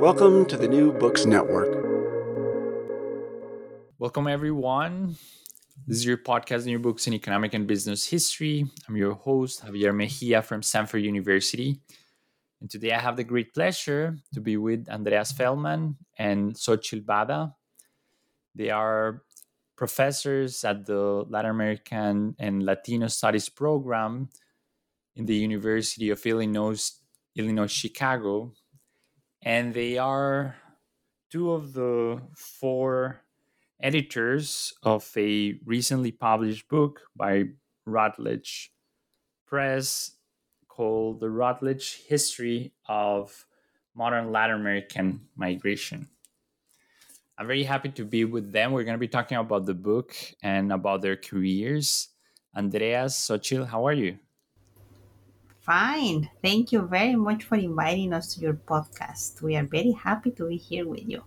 Welcome 0.00 0.46
to 0.46 0.56
the 0.56 0.68
New 0.68 0.92
Books 0.92 1.26
Network. 1.26 1.74
Welcome, 3.98 4.28
everyone. 4.28 5.16
This 5.88 5.96
is 5.96 6.06
your 6.06 6.18
podcast, 6.18 6.66
New 6.66 6.78
Books 6.78 7.08
in 7.08 7.14
Economic 7.14 7.52
and 7.52 7.66
Business 7.66 8.06
History. 8.06 8.64
I'm 8.88 8.96
your 8.96 9.14
host, 9.14 9.66
Javier 9.66 9.92
Mejia 9.92 10.40
from 10.40 10.62
Stanford 10.62 11.02
University. 11.02 11.80
And 12.60 12.70
today 12.70 12.92
I 12.92 13.00
have 13.00 13.16
the 13.16 13.24
great 13.24 13.52
pleasure 13.52 14.16
to 14.34 14.40
be 14.40 14.56
with 14.56 14.88
Andreas 14.88 15.32
Feldmann 15.32 15.96
and 16.16 16.54
Xochitl 16.54 17.04
Bada. 17.04 17.54
They 18.54 18.70
are 18.70 19.24
professors 19.74 20.64
at 20.64 20.86
the 20.86 21.24
Latin 21.28 21.50
American 21.50 22.36
and 22.38 22.62
Latino 22.62 23.08
Studies 23.08 23.48
program 23.48 24.28
in 25.16 25.26
the 25.26 25.34
University 25.34 26.10
of 26.10 26.24
Illinois, 26.24 26.88
Illinois 27.34 27.66
Chicago, 27.72 28.52
and 29.42 29.74
they 29.74 29.98
are 29.98 30.56
two 31.30 31.52
of 31.52 31.72
the 31.72 32.20
four 32.36 33.22
editors 33.80 34.74
of 34.82 35.10
a 35.16 35.58
recently 35.64 36.10
published 36.10 36.68
book 36.68 37.00
by 37.14 37.44
Routledge 37.86 38.72
Press 39.46 40.12
called 40.68 41.20
The 41.20 41.30
Routledge 41.30 42.02
History 42.06 42.72
of 42.86 43.46
Modern 43.94 44.32
Latin 44.32 44.60
American 44.60 45.28
Migration. 45.36 46.08
I'm 47.36 47.46
very 47.46 47.64
happy 47.64 47.90
to 47.90 48.04
be 48.04 48.24
with 48.24 48.52
them. 48.52 48.72
We're 48.72 48.84
going 48.84 48.94
to 48.94 48.98
be 48.98 49.08
talking 49.08 49.38
about 49.38 49.64
the 49.64 49.74
book 49.74 50.14
and 50.42 50.72
about 50.72 51.02
their 51.02 51.16
careers. 51.16 52.08
Andreas, 52.56 53.14
Xochitl, 53.28 53.68
how 53.68 53.86
are 53.86 53.92
you? 53.92 54.18
Fine. 55.68 56.30
Thank 56.40 56.72
you 56.72 56.80
very 56.80 57.14
much 57.14 57.44
for 57.44 57.56
inviting 57.56 58.14
us 58.14 58.34
to 58.34 58.40
your 58.40 58.54
podcast. 58.54 59.42
We 59.42 59.54
are 59.54 59.64
very 59.64 59.92
happy 59.92 60.30
to 60.30 60.48
be 60.48 60.56
here 60.56 60.88
with 60.88 61.06
you. 61.06 61.22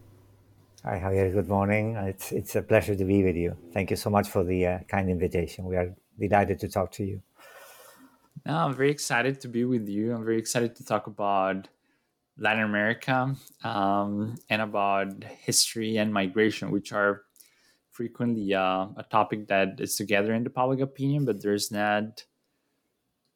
Hi, 0.84 1.00
Javier. 1.00 1.32
Good 1.32 1.48
morning. 1.48 1.96
It's, 1.96 2.32
it's 2.32 2.56
a 2.56 2.64
pleasure 2.64 2.96
to 2.96 3.06
be 3.06 3.24
with 3.24 3.36
you. 3.36 3.56
Thank 3.72 3.92
you 3.92 3.96
so 3.96 4.10
much 4.10 4.28
for 4.30 4.44
the 4.44 4.66
uh, 4.66 4.80
kind 4.88 5.12
invitation. 5.12 5.66
We 5.66 5.76
are 5.76 5.94
delighted 6.20 6.58
to 6.62 6.70
talk 6.70 6.92
to 6.94 7.04
you. 7.04 7.22
No, 8.44 8.56
I'm 8.56 8.74
very 8.74 8.90
excited 8.90 9.40
to 9.42 9.48
be 9.48 9.64
with 9.64 9.88
you. 9.88 10.16
I'm 10.16 10.26
very 10.26 10.40
excited 10.40 10.76
to 10.78 10.84
talk 10.84 11.06
about 11.06 11.68
Latin 12.36 12.64
America 12.64 13.36
um, 13.64 14.36
and 14.50 14.64
about 14.64 15.24
history 15.24 15.98
and 15.98 16.12
migration, 16.12 16.72
which 16.72 16.94
are 16.94 17.26
frequently 17.92 18.56
uh, 18.56 18.88
a 18.98 19.06
topic 19.12 19.50
that 19.50 19.80
is 19.80 19.96
together 19.96 20.34
in 20.34 20.44
the 20.44 20.50
public 20.50 20.80
opinion, 20.80 21.26
but 21.26 21.44
there's 21.44 21.72
not 21.72 22.24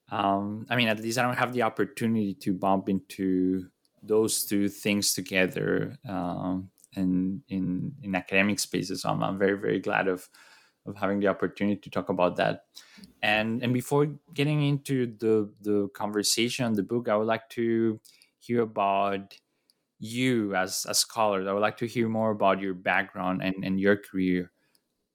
um, 0.09 0.65
I 0.69 0.75
mean, 0.75 0.87
at 0.87 0.99
least 0.99 1.17
I 1.17 1.23
don't 1.23 1.37
have 1.37 1.53
the 1.53 1.63
opportunity 1.63 2.33
to 2.35 2.53
bump 2.53 2.89
into 2.89 3.69
those 4.03 4.45
two 4.45 4.69
things 4.69 5.13
together 5.13 5.97
um, 6.07 6.69
in, 6.95 7.43
in 7.49 7.93
in 8.03 8.15
academic 8.15 8.59
spaces. 8.59 9.01
So 9.01 9.09
I'm, 9.09 9.23
I'm 9.23 9.37
very 9.39 9.57
very 9.57 9.79
glad 9.79 10.07
of 10.07 10.29
of 10.85 10.95
having 10.95 11.19
the 11.19 11.27
opportunity 11.27 11.79
to 11.81 11.89
talk 11.89 12.09
about 12.09 12.35
that. 12.35 12.65
And 13.21 13.63
and 13.63 13.73
before 13.73 14.05
getting 14.33 14.61
into 14.63 15.07
the 15.17 15.51
the 15.61 15.89
conversation 15.89 16.65
on 16.65 16.73
the 16.73 16.83
book, 16.83 17.09
I 17.09 17.15
would 17.17 17.27
like 17.27 17.49
to 17.51 17.99
hear 18.39 18.61
about 18.61 19.37
you 19.99 20.55
as 20.55 20.85
a 20.87 20.93
scholar. 20.93 21.47
I 21.47 21.53
would 21.53 21.61
like 21.61 21.77
to 21.77 21.87
hear 21.87 22.09
more 22.09 22.31
about 22.31 22.61
your 22.61 22.73
background 22.73 23.41
and, 23.43 23.63
and 23.63 23.79
your 23.79 23.97
career. 23.97 24.51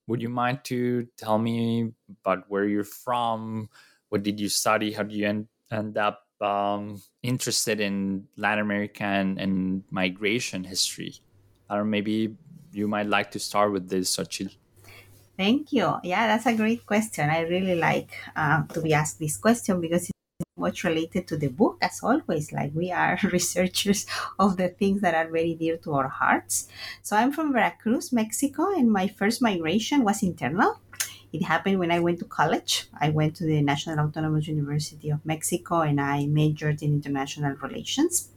Would 0.07 0.23
you 0.23 0.29
mind 0.29 0.65
to 0.65 1.07
tell 1.17 1.39
me 1.39 1.93
about 2.23 2.51
where 2.51 2.67
you're 2.67 2.85
from? 2.85 3.71
What 4.11 4.23
did 4.23 4.39
you 4.39 4.49
study? 4.49 4.93
How 4.93 5.03
did 5.03 5.17
you 5.17 5.27
end, 5.27 5.49
end 5.73 5.97
up 5.97 6.27
um, 6.41 7.03
interested 7.23 7.81
in 7.81 8.27
Latin 8.37 8.63
American 8.63 9.39
and 9.39 9.83
migration 9.91 10.65
history? 10.65 11.15
Know, 11.71 11.85
maybe 11.85 12.37
you 12.73 12.87
might 12.89 13.07
like 13.07 13.31
to 13.33 13.39
start 13.39 13.73
with 13.73 13.89
this, 13.89 14.17
Xochitl. 14.17 14.55
Thank 15.37 15.73
you. 15.73 15.97
Yeah, 16.05 16.27
that's 16.27 16.47
a 16.47 16.55
great 16.55 16.85
question. 16.85 17.31
I 17.31 17.41
really 17.41 17.77
like 17.77 18.13
uh, 18.37 18.65
to 18.75 18.83
be 18.83 18.93
asked 18.93 19.19
this 19.19 19.39
question 19.39 19.81
because 19.81 20.11
it's 20.11 20.51
much 20.59 20.85
related 20.85 21.27
to 21.29 21.39
the 21.39 21.49
book, 21.49 21.79
as 21.81 22.01
always. 22.03 22.53
Like 22.53 22.73
we 22.75 22.93
are 22.93 23.19
researchers 23.33 24.05
of 24.39 24.59
the 24.59 24.69
things 24.69 25.01
that 25.01 25.15
are 25.15 25.31
very 25.31 25.55
dear 25.55 25.79
to 25.79 25.95
our 25.95 26.09
hearts. 26.09 26.69
So 27.03 27.17
I'm 27.17 27.33
from 27.33 27.53
Veracruz, 27.53 28.13
Mexico, 28.13 28.69
and 28.75 28.93
my 28.93 29.09
first 29.09 29.41
migration 29.41 30.05
was 30.05 30.23
internal. 30.23 30.81
It 31.33 31.45
happened 31.45 31.79
when 31.79 31.91
I 31.91 32.01
went 32.01 32.19
to 32.21 32.25
college. 32.25 32.89
I 32.99 33.11
went 33.11 33.37
to 33.37 33.45
the 33.45 33.61
National 33.63 34.01
Autonomous 34.01 34.49
University 34.49 35.11
of 35.11 35.25
Mexico 35.25 35.81
and 35.83 36.01
I 36.01 36.27
majored 36.27 36.83
in 36.83 36.95
international 36.95 37.55
relations. 37.57 38.31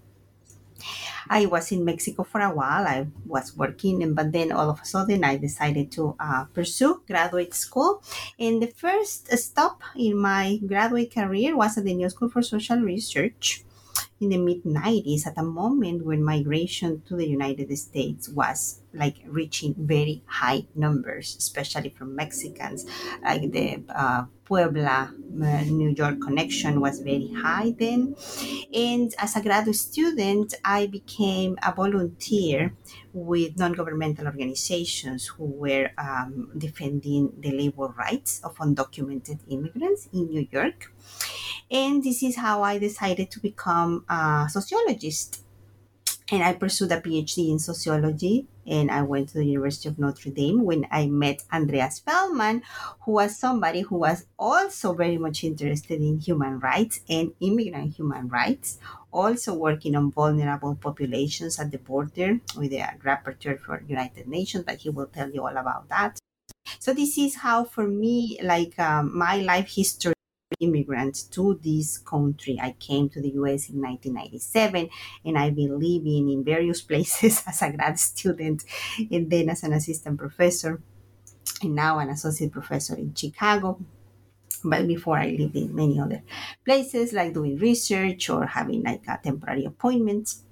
I 1.29 1.45
was 1.45 1.71
in 1.71 1.85
Mexico 1.85 2.23
for 2.23 2.41
a 2.41 2.53
while. 2.53 2.85
I 2.85 3.07
was 3.25 3.55
working, 3.55 4.03
and 4.03 4.15
but 4.15 4.31
then 4.31 4.51
all 4.51 4.69
of 4.69 4.81
a 4.81 4.85
sudden 4.85 5.23
I 5.23 5.37
decided 5.37 5.91
to 5.93 6.15
uh, 6.19 6.45
pursue 6.53 7.01
graduate 7.07 7.53
school. 7.53 8.03
And 8.37 8.61
the 8.61 8.67
first 8.67 9.31
stop 9.37 9.81
in 9.95 10.17
my 10.17 10.59
graduate 10.65 11.13
career 11.13 11.55
was 11.55 11.77
at 11.77 11.85
the 11.85 11.93
New 11.93 12.09
School 12.09 12.29
for 12.29 12.41
Social 12.41 12.79
Research 12.79 13.63
in 14.23 14.29
the 14.29 14.38
mid 14.38 14.63
90s 14.63 15.28
at 15.28 15.38
a 15.38 15.44
moment 15.44 16.06
when 16.06 16.23
migration 16.23 17.01
to 17.07 17.15
the 17.15 17.27
United 17.27 17.75
States 17.77 18.30
was 18.30 18.80
like 18.94 19.18
reaching 19.25 19.75
very 19.77 20.24
high 20.25 20.65
numbers, 20.75 21.36
especially 21.38 21.89
from 21.89 22.15
Mexicans. 22.15 22.86
Like 23.24 23.51
the 23.51 23.83
uh, 23.89 24.25
Puebla, 24.45 25.12
uh, 25.12 25.63
New 25.65 25.89
York 25.89 26.21
connection 26.21 26.80
was 26.80 27.00
very 27.00 27.31
high 27.33 27.74
then. 27.77 28.15
And 28.74 29.13
as 29.18 29.36
a 29.36 29.42
graduate 29.42 29.75
student, 29.75 30.53
I 30.63 30.88
became 30.88 31.57
a 31.63 31.74
volunteer 31.74 32.75
with 33.13 33.57
non 33.57 33.74
governmental 33.74 34.25
organizations 34.27 35.27
who 35.27 35.45
were 35.45 35.92
um, 35.97 36.51
defending 36.57 37.33
the 37.39 37.51
labor 37.51 37.88
rights 37.97 38.42
of 38.44 38.56
undocumented 38.57 39.39
immigrants 39.50 40.07
in 40.13 40.30
New 40.30 40.47
York. 40.51 40.94
And 41.71 42.04
this 42.04 42.24
is 42.24 42.36
how 42.38 42.62
I 42.63 42.77
decided 42.77 43.31
to 43.31 43.39
become 43.39 44.06
a 44.10 44.48
sociologist 44.50 45.44
and 46.31 46.44
I 46.44 46.54
pursued 46.54 46.92
a 46.92 47.01
PhD 47.01 47.51
in 47.51 47.60
sociology 47.60 48.48
and 48.65 48.89
I 48.89 49.01
went 49.01 49.30
to 49.30 49.38
the 49.38 49.45
University 49.45 49.89
of 49.89 50.00
Notre 50.00 50.31
Dame 50.31 50.63
when 50.63 50.88
I 50.89 51.07
met 51.07 51.44
Andreas 51.51 52.00
Feldmann, 52.00 52.62
who 53.01 53.12
was 53.12 53.38
somebody 53.38 53.81
who 53.81 53.98
was 53.98 54.25
also 54.39 54.94
very 54.94 55.18
much 55.18 55.44
interested 55.44 56.01
in 56.01 56.19
human 56.19 56.60
rights 56.60 57.01
and 57.10 57.33
immigrant 57.42 57.95
human 57.95 58.30
rights, 58.30 58.80
also 59.12 59.54
working 59.54 59.95
on 59.95 60.12
vulnerable 60.12 60.75
populations 60.75 61.59
at 61.59 61.71
the 61.71 61.77
border 61.77 62.39
with 62.57 62.71
the 62.71 62.83
rapporteur 63.04 63.59
for 63.59 63.83
United 63.88 64.27
Nations, 64.27 64.63
but 64.66 64.77
he 64.77 64.89
will 64.89 65.07
tell 65.07 65.30
you 65.30 65.42
all 65.42 65.57
about 65.57 65.89
that. 65.89 66.18
So 66.80 66.94
this 66.94 67.18
is 67.18 67.36
how, 67.36 67.66
for 67.66 67.88
me, 67.88 68.39
like 68.42 68.80
um, 68.80 69.18
my 69.18 69.38
life 69.38 69.68
history 69.75 70.13
immigrant 70.59 71.31
to 71.31 71.59
this 71.63 71.97
country. 71.97 72.59
I 72.61 72.75
came 72.79 73.09
to 73.09 73.21
the 73.21 73.29
US 73.29 73.69
in 73.69 73.81
1997 73.81 74.89
and 75.25 75.38
I've 75.38 75.55
been 75.55 75.79
living 75.79 76.29
in 76.29 76.44
various 76.44 76.81
places 76.89 77.44
as 77.47 77.61
a 77.61 77.71
grad 77.71 78.00
student 78.00 78.63
and 79.11 79.29
then 79.29 79.50
as 79.50 79.63
an 79.63 79.73
assistant 79.73 80.17
professor 80.17 80.81
and 81.61 81.75
now 81.75 82.00
an 82.00 82.09
associate 82.09 82.51
professor 82.51 82.95
in 82.95 83.13
Chicago. 83.13 83.79
But 84.63 84.88
before 84.88 85.17
I 85.17 85.27
lived 85.27 85.57
in 85.57 85.75
many 85.75 86.00
other 86.00 86.23
places 86.63 87.11
like 87.11 87.33
doing 87.33 87.57
research 87.57 88.29
or 88.29 88.45
having 88.45 88.83
like 88.83 89.03
a 89.07 89.19
temporary 89.21 89.65
appointments 89.65 90.44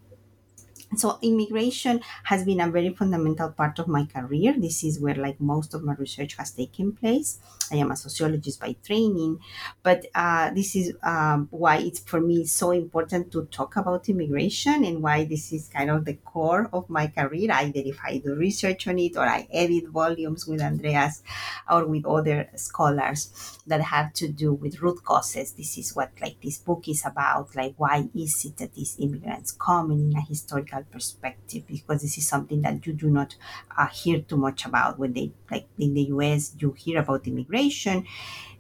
so 0.96 1.18
immigration 1.22 2.02
has 2.26 2.44
been 2.46 2.60
a 2.62 2.70
very 2.70 2.94
fundamental 2.94 3.50
part 3.52 3.80
of 3.80 3.88
my 3.88 4.06
career. 4.06 4.54
This 4.58 4.84
is 4.84 5.00
where 5.00 5.16
like 5.16 5.40
most 5.40 5.74
of 5.74 5.84
my 5.84 5.94
research 5.96 6.36
has 6.36 6.52
taken 6.52 6.92
place. 6.94 7.40
I 7.72 7.76
am 7.78 7.92
a 7.92 7.96
sociologist 7.96 8.60
by 8.60 8.76
training 8.84 9.40
but 9.84 10.06
uh, 10.14 10.52
this 10.52 10.76
is 10.76 10.94
um, 11.04 11.48
why 11.52 11.78
it's 11.78 12.00
for 12.00 12.20
me 12.20 12.46
so 12.46 12.72
important 12.72 13.32
to 13.32 13.46
talk 13.46 13.76
about 13.76 14.10
immigration 14.10 14.84
and 14.84 15.02
why 15.02 15.24
this 15.26 15.52
is 15.54 15.68
kind 15.68 15.90
of 15.90 16.06
the 16.06 16.16
core 16.16 16.70
of 16.74 16.90
my 16.90 17.08
career. 17.08 17.50
Either 17.52 17.82
if 17.86 17.98
i 18.04 18.18
do 18.18 18.36
research 18.36 18.88
on 18.88 19.00
it 19.00 19.16
or 19.16 19.26
i 19.26 19.48
edit 19.52 19.88
volumes 19.88 20.46
with 20.48 20.62
andreas 20.62 21.24
or 21.70 21.86
with 21.86 22.06
other 22.06 22.50
scholars 22.56 23.60
that 23.68 23.82
have 23.82 24.14
to 24.14 24.28
do 24.28 24.54
with 24.54 24.82
root 24.82 25.04
causes. 25.04 25.54
This 25.54 25.78
is 25.78 25.96
what 25.96 26.12
like 26.22 26.42
this 26.42 26.58
book 26.58 26.88
is 26.88 27.06
about 27.06 27.56
like 27.56 27.74
why 27.78 28.10
is 28.16 28.46
it 28.46 28.58
that 28.58 28.74
these 28.74 28.96
immigrants 29.00 29.52
come 29.52 29.92
in 29.92 30.14
a 30.16 30.22
historical 30.22 30.81
perspective 30.84 31.64
because 31.68 32.02
this 32.02 32.18
is 32.18 32.28
something 32.28 32.62
that 32.62 32.86
you 32.86 32.94
do 32.94 33.10
not 33.10 33.36
uh, 33.78 33.88
hear 33.88 34.22
too 34.22 34.38
much 34.38 34.66
about 34.66 34.98
when 35.00 35.14
they 35.14 35.32
like 35.50 35.68
in 35.78 35.94
the 35.94 36.04
US 36.16 36.56
you 36.58 36.72
hear 36.74 37.00
about 37.00 37.28
immigration. 37.28 38.06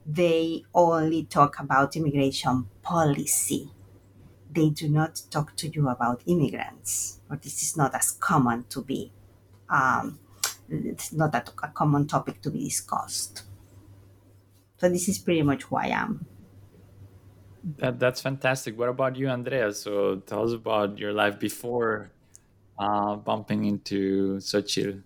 They 0.06 0.64
only 0.74 1.26
talk 1.26 1.60
about 1.60 1.96
immigration 1.96 2.68
policy. 2.82 3.72
They 4.52 4.70
do 4.70 4.90
not 4.90 5.22
talk 5.30 5.56
to 5.58 5.68
you 5.70 5.88
about 5.90 6.24
immigrants 6.26 7.20
or 7.30 7.38
this 7.38 7.62
is 7.64 7.78
not 7.78 7.96
as 7.96 8.12
common 8.12 8.66
to 8.70 8.82
be 8.82 9.12
um, 9.70 10.20
it's 10.70 11.14
not 11.14 11.34
a, 11.36 11.44
a 11.64 11.70
common 11.70 12.08
topic 12.08 12.42
to 12.42 12.50
be 12.50 12.66
discussed. 12.66 13.44
So 14.78 14.90
this 14.90 15.08
is 15.08 15.20
pretty 15.20 15.44
much 15.44 15.64
who 15.64 15.76
i 15.78 15.88
am 15.88 16.26
that, 17.78 18.00
that's 18.00 18.22
fantastic. 18.22 18.78
What 18.78 18.90
about 18.90 19.16
you, 19.16 19.30
Andrea? 19.30 19.74
So 19.74 20.18
tell 20.18 20.44
us 20.44 20.54
about 20.54 20.98
your 20.98 21.14
life 21.14 21.40
before 21.40 22.12
uh, 22.80 23.16
bumping 23.16 23.66
into 23.66 24.38
Xochitl. 24.38 25.04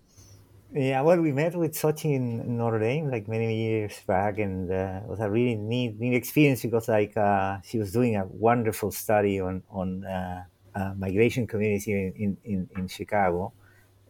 Yeah, 0.72 1.02
well, 1.02 1.20
we 1.20 1.32
met 1.32 1.54
with 1.54 1.72
Xochi 1.72 2.16
in 2.16 2.58
Notre 2.58 2.80
Dame 2.80 3.08
like 3.10 3.28
many 3.28 3.54
years 3.56 4.00
back, 4.06 4.38
and 4.38 4.70
uh, 4.70 5.00
it 5.02 5.08
was 5.08 5.20
a 5.20 5.30
really 5.30 5.54
neat, 5.54 5.98
neat 5.98 6.14
experience 6.14 6.62
because 6.62 6.88
like 6.88 7.16
uh, 7.16 7.58
she 7.62 7.78
was 7.78 7.92
doing 7.92 8.16
a 8.16 8.26
wonderful 8.26 8.90
study 8.90 9.40
on 9.40 9.62
on 9.70 10.04
uh, 10.04 10.42
uh 10.74 10.92
migration 10.98 11.46
communities 11.46 11.84
here 11.84 12.12
in, 12.16 12.36
in, 12.44 12.68
in 12.76 12.88
Chicago, 12.88 13.52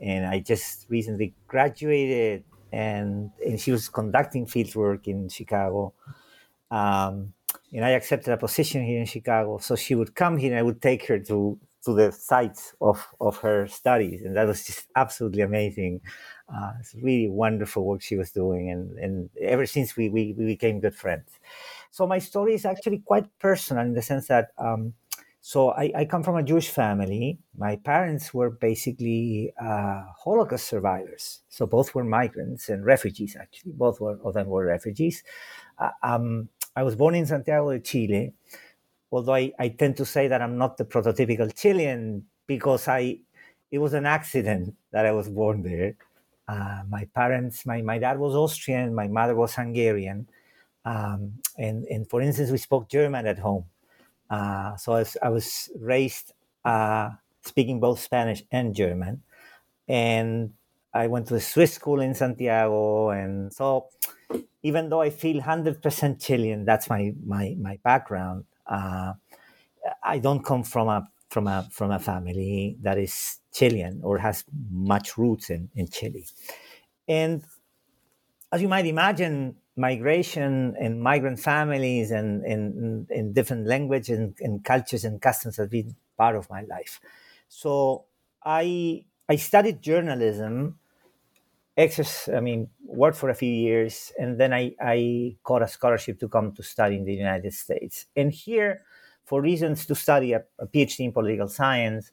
and 0.00 0.26
I 0.26 0.40
just 0.40 0.86
recently 0.88 1.34
graduated, 1.46 2.42
and 2.72 3.30
and 3.46 3.60
she 3.60 3.70
was 3.70 3.90
conducting 3.90 4.46
field 4.46 4.74
work 4.74 5.06
in 5.06 5.28
Chicago, 5.28 5.92
um, 6.70 7.34
and 7.72 7.84
I 7.84 7.90
accepted 7.90 8.32
a 8.32 8.36
position 8.36 8.84
here 8.84 9.00
in 9.00 9.06
Chicago, 9.06 9.58
so 9.58 9.76
she 9.76 9.94
would 9.94 10.14
come 10.14 10.36
here, 10.36 10.52
and 10.52 10.58
I 10.58 10.62
would 10.62 10.80
take 10.82 11.06
her 11.06 11.18
to 11.18 11.58
to 11.86 11.94
the 11.94 12.10
sites 12.12 12.74
of, 12.80 13.06
of 13.20 13.38
her 13.38 13.66
studies. 13.68 14.20
And 14.22 14.36
that 14.36 14.46
was 14.46 14.66
just 14.66 14.88
absolutely 14.96 15.42
amazing. 15.42 16.00
Uh, 16.52 16.72
it's 16.80 16.94
really 16.96 17.28
wonderful 17.28 17.84
work 17.84 18.02
she 18.02 18.16
was 18.16 18.32
doing. 18.32 18.70
And, 18.70 18.98
and 18.98 19.30
ever 19.40 19.66
since 19.66 19.96
we, 19.96 20.08
we, 20.08 20.34
we 20.36 20.46
became 20.46 20.80
good 20.80 20.96
friends. 20.96 21.30
So 21.92 22.06
my 22.06 22.18
story 22.18 22.54
is 22.54 22.64
actually 22.64 22.98
quite 22.98 23.26
personal 23.38 23.84
in 23.86 23.94
the 23.94 24.02
sense 24.02 24.26
that, 24.26 24.48
um, 24.58 24.94
so 25.40 25.70
I, 25.70 25.92
I, 25.96 26.04
come 26.06 26.24
from 26.24 26.34
a 26.34 26.42
Jewish 26.42 26.70
family. 26.70 27.38
My 27.56 27.76
parents 27.76 28.34
were 28.34 28.50
basically 28.50 29.52
uh, 29.62 30.02
Holocaust 30.18 30.66
survivors. 30.66 31.42
So 31.48 31.66
both 31.66 31.94
were 31.94 32.02
migrants 32.02 32.68
and 32.68 32.84
refugees, 32.84 33.36
actually. 33.40 33.72
Both 33.76 34.00
were, 34.00 34.18
of 34.24 34.34
them 34.34 34.48
were 34.48 34.66
refugees. 34.66 35.22
Uh, 35.78 35.90
um, 36.02 36.48
I 36.76 36.82
was 36.82 36.94
born 36.94 37.14
in 37.14 37.26
Santiago 37.26 37.72
de 37.72 37.80
Chile 37.80 38.34
although 39.12 39.34
I, 39.34 39.52
I 39.58 39.68
tend 39.68 39.96
to 39.98 40.04
say 40.04 40.28
that 40.28 40.42
I'm 40.42 40.58
not 40.58 40.76
the 40.76 40.84
prototypical 40.84 41.54
Chilean 41.54 42.24
because 42.46 42.88
I 42.88 43.18
it 43.70 43.78
was 43.78 43.94
an 43.94 44.06
accident 44.06 44.74
that 44.92 45.06
I 45.06 45.12
was 45.12 45.28
born 45.28 45.62
there. 45.62 45.96
Uh, 46.46 46.82
my 46.88 47.04
parents, 47.14 47.66
my, 47.66 47.82
my 47.82 47.98
dad 47.98 48.18
was 48.18 48.34
Austrian, 48.34 48.94
my 48.94 49.08
mother 49.08 49.34
was 49.34 49.56
Hungarian. 49.56 50.28
Um, 50.84 51.40
and, 51.58 51.84
and 51.86 52.08
for 52.08 52.20
instance, 52.20 52.52
we 52.52 52.58
spoke 52.58 52.88
German 52.88 53.26
at 53.26 53.40
home. 53.40 53.64
Uh, 54.30 54.76
so 54.76 54.92
I 54.92 54.98
was, 54.98 55.16
I 55.20 55.28
was 55.30 55.68
raised 55.80 56.32
uh, 56.64 57.10
speaking 57.44 57.80
both 57.80 57.98
Spanish 57.98 58.44
and 58.52 58.72
German. 58.72 59.22
And 59.88 60.52
I 60.96 61.06
went 61.06 61.26
to 61.28 61.34
a 61.34 61.40
Swiss 61.40 61.74
school 61.74 62.00
in 62.00 62.14
Santiago. 62.14 63.10
And 63.10 63.52
so 63.52 63.88
even 64.62 64.88
though 64.88 65.02
I 65.02 65.10
feel 65.10 65.40
100% 65.42 66.24
Chilean, 66.24 66.64
that's 66.64 66.88
my, 66.88 67.12
my, 67.24 67.54
my 67.58 67.78
background, 67.84 68.44
uh, 68.66 69.12
I 70.02 70.18
don't 70.18 70.44
come 70.44 70.62
from 70.64 70.88
a 70.88 71.08
from 71.28 71.48
a 71.48 71.68
from 71.72 71.90
a 71.90 71.98
family 71.98 72.76
that 72.82 72.98
is 72.98 73.40
Chilean 73.52 74.00
or 74.02 74.18
has 74.18 74.44
much 74.70 75.18
roots 75.18 75.50
in, 75.50 75.68
in 75.74 75.88
Chile. 75.88 76.24
And 77.08 77.44
as 78.52 78.62
you 78.62 78.68
might 78.68 78.86
imagine, 78.86 79.56
migration 79.76 80.74
and 80.80 81.02
migrant 81.02 81.38
families 81.40 82.10
and 82.10 82.44
in 82.44 83.32
different 83.32 83.66
languages 83.66 84.18
and, 84.18 84.34
and, 84.40 84.64
cultures 84.64 85.04
and 85.04 85.20
customs 85.20 85.58
have 85.58 85.70
been 85.70 85.94
part 86.16 86.36
of 86.36 86.48
my 86.48 86.62
life. 86.62 87.00
So 87.48 88.06
I 88.44 89.04
I 89.28 89.36
studied 89.36 89.82
journalism, 89.82 90.78
exercise, 91.76 92.34
I 92.34 92.40
mean, 92.40 92.68
worked 92.84 93.16
for 93.18 93.30
a 93.30 93.34
few 93.34 93.52
years, 93.52 94.12
and 94.18 94.38
then 94.38 94.52
I, 94.52 94.74
I 94.80 95.36
got 95.44 95.62
a 95.62 95.68
scholarship 95.68 96.18
to 96.20 96.28
come 96.28 96.52
to 96.52 96.62
study 96.62 96.96
in 96.96 97.04
the 97.04 97.14
United 97.14 97.52
States. 97.52 98.06
And 98.16 98.32
here, 98.32 98.82
for 99.24 99.42
reasons 99.42 99.86
to 99.86 99.94
study 99.94 100.32
a, 100.32 100.44
a 100.58 100.66
PhD 100.66 101.00
in 101.00 101.12
political 101.12 101.48
science, 101.48 102.12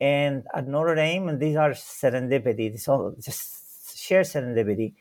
and 0.00 0.44
at 0.54 0.68
Notre 0.68 0.94
Dame, 0.94 1.28
and 1.28 1.40
these 1.40 1.56
are 1.56 1.70
serendipity, 1.70 2.72
it's 2.74 2.88
all 2.88 3.14
just 3.20 3.98
sheer 3.98 4.20
serendipity. 4.20 4.94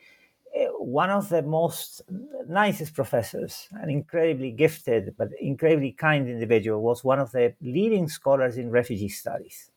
Eh, 0.55 0.67
one 0.79 1.09
of 1.09 1.29
the 1.29 1.41
most 1.41 2.01
nicest 2.47 2.93
professors, 2.93 3.67
an 3.81 3.89
incredibly 3.89 4.51
gifted 4.51 5.13
but 5.17 5.29
incredibly 5.39 5.91
kind 5.91 6.27
individual, 6.29 6.81
was 6.81 7.03
one 7.03 7.19
of 7.19 7.31
the 7.31 7.53
leading 7.61 8.07
scholars 8.07 8.57
in 8.57 8.71
refugee 8.71 9.09
studies. 9.09 9.71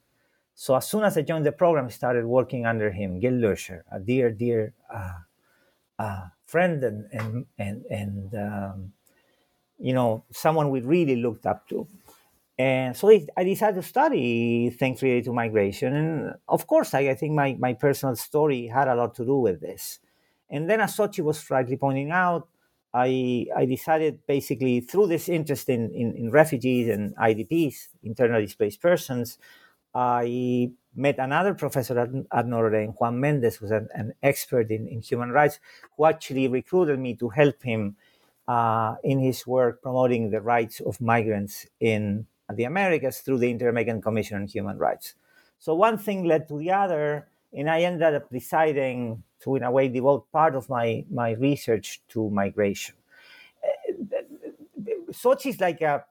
So 0.60 0.76
as 0.76 0.86
soon 0.86 1.04
as 1.04 1.16
I 1.16 1.22
joined 1.22 1.46
the 1.46 1.52
program, 1.52 1.86
I 1.86 1.88
started 1.88 2.26
working 2.26 2.66
under 2.66 2.90
him, 2.90 3.18
Gil 3.18 3.32
Loescher, 3.32 3.80
a 3.90 3.98
dear, 3.98 4.30
dear 4.30 4.74
uh, 4.92 5.20
uh, 5.98 6.24
friend 6.44 6.84
and 6.84 7.06
and 7.12 7.46
and, 7.56 7.84
and 7.86 8.34
um, 8.34 8.92
you 9.78 9.94
know 9.94 10.22
someone 10.30 10.68
we 10.68 10.82
really 10.82 11.16
looked 11.16 11.46
up 11.46 11.66
to. 11.70 11.88
And 12.58 12.94
so 12.94 13.08
I 13.10 13.42
decided 13.42 13.80
to 13.80 13.88
study 13.88 14.68
things 14.68 15.00
related 15.00 15.24
to 15.24 15.32
migration. 15.32 15.94
And 15.96 16.34
of 16.46 16.66
course, 16.66 16.92
I, 16.92 17.08
I 17.08 17.14
think 17.14 17.32
my, 17.32 17.56
my 17.58 17.72
personal 17.72 18.14
story 18.16 18.66
had 18.66 18.86
a 18.86 18.94
lot 18.94 19.14
to 19.14 19.24
do 19.24 19.36
with 19.36 19.62
this. 19.62 19.98
And 20.50 20.68
then, 20.68 20.82
as 20.82 20.94
Xochi 20.94 21.24
was 21.24 21.48
rightly 21.48 21.78
pointing 21.78 22.10
out, 22.10 22.48
I, 22.92 23.46
I 23.56 23.64
decided 23.64 24.26
basically 24.26 24.80
through 24.80 25.06
this 25.06 25.26
interest 25.30 25.70
in, 25.70 25.90
in, 25.94 26.14
in 26.16 26.30
refugees 26.30 26.88
and 26.90 27.16
IDPs, 27.16 27.88
internally 28.02 28.44
displaced 28.44 28.82
persons, 28.82 29.38
I 29.94 30.72
met 30.94 31.18
another 31.18 31.54
professor 31.54 31.98
at, 31.98 32.10
at 32.32 32.46
Notre 32.46 32.70
Dame, 32.70 32.90
Juan 32.90 33.20
Mendez, 33.20 33.56
who's 33.56 33.70
an, 33.70 33.88
an, 33.94 34.12
expert 34.22 34.70
in, 34.70 34.86
in 34.88 35.00
human 35.00 35.30
rights, 35.30 35.60
who 35.96 36.04
actually 36.04 36.48
recruited 36.48 36.98
me 36.98 37.14
to 37.14 37.28
help 37.28 37.62
him 37.62 37.96
uh, 38.48 38.96
in 39.04 39.20
his 39.20 39.46
work 39.46 39.82
promoting 39.82 40.30
the 40.30 40.40
rights 40.40 40.80
of 40.80 41.00
migrants 41.00 41.66
in 41.78 42.26
the 42.52 42.64
Americas 42.64 43.18
through 43.20 43.38
the 43.38 43.50
Inter 43.50 43.68
American 43.68 44.02
Commission 44.02 44.36
on 44.36 44.46
Human 44.46 44.76
Rights. 44.76 45.14
So 45.58 45.74
one 45.74 45.98
thing 45.98 46.24
led 46.24 46.48
to 46.48 46.58
the 46.58 46.72
other, 46.72 47.28
and 47.52 47.70
I 47.70 47.82
ended 47.82 48.14
up 48.14 48.30
deciding 48.30 49.22
to, 49.40 49.56
in 49.56 49.62
a 49.62 49.70
way, 49.70 49.88
devote 49.88 50.30
part 50.32 50.54
of 50.54 50.68
my, 50.68 51.04
my 51.10 51.32
research 51.32 52.02
to 52.08 52.30
migration. 52.30 52.94
Uh, 53.62 53.92
Xochi 55.12 55.50
is 55.50 55.60
like 55.60 55.80
a 55.80 56.04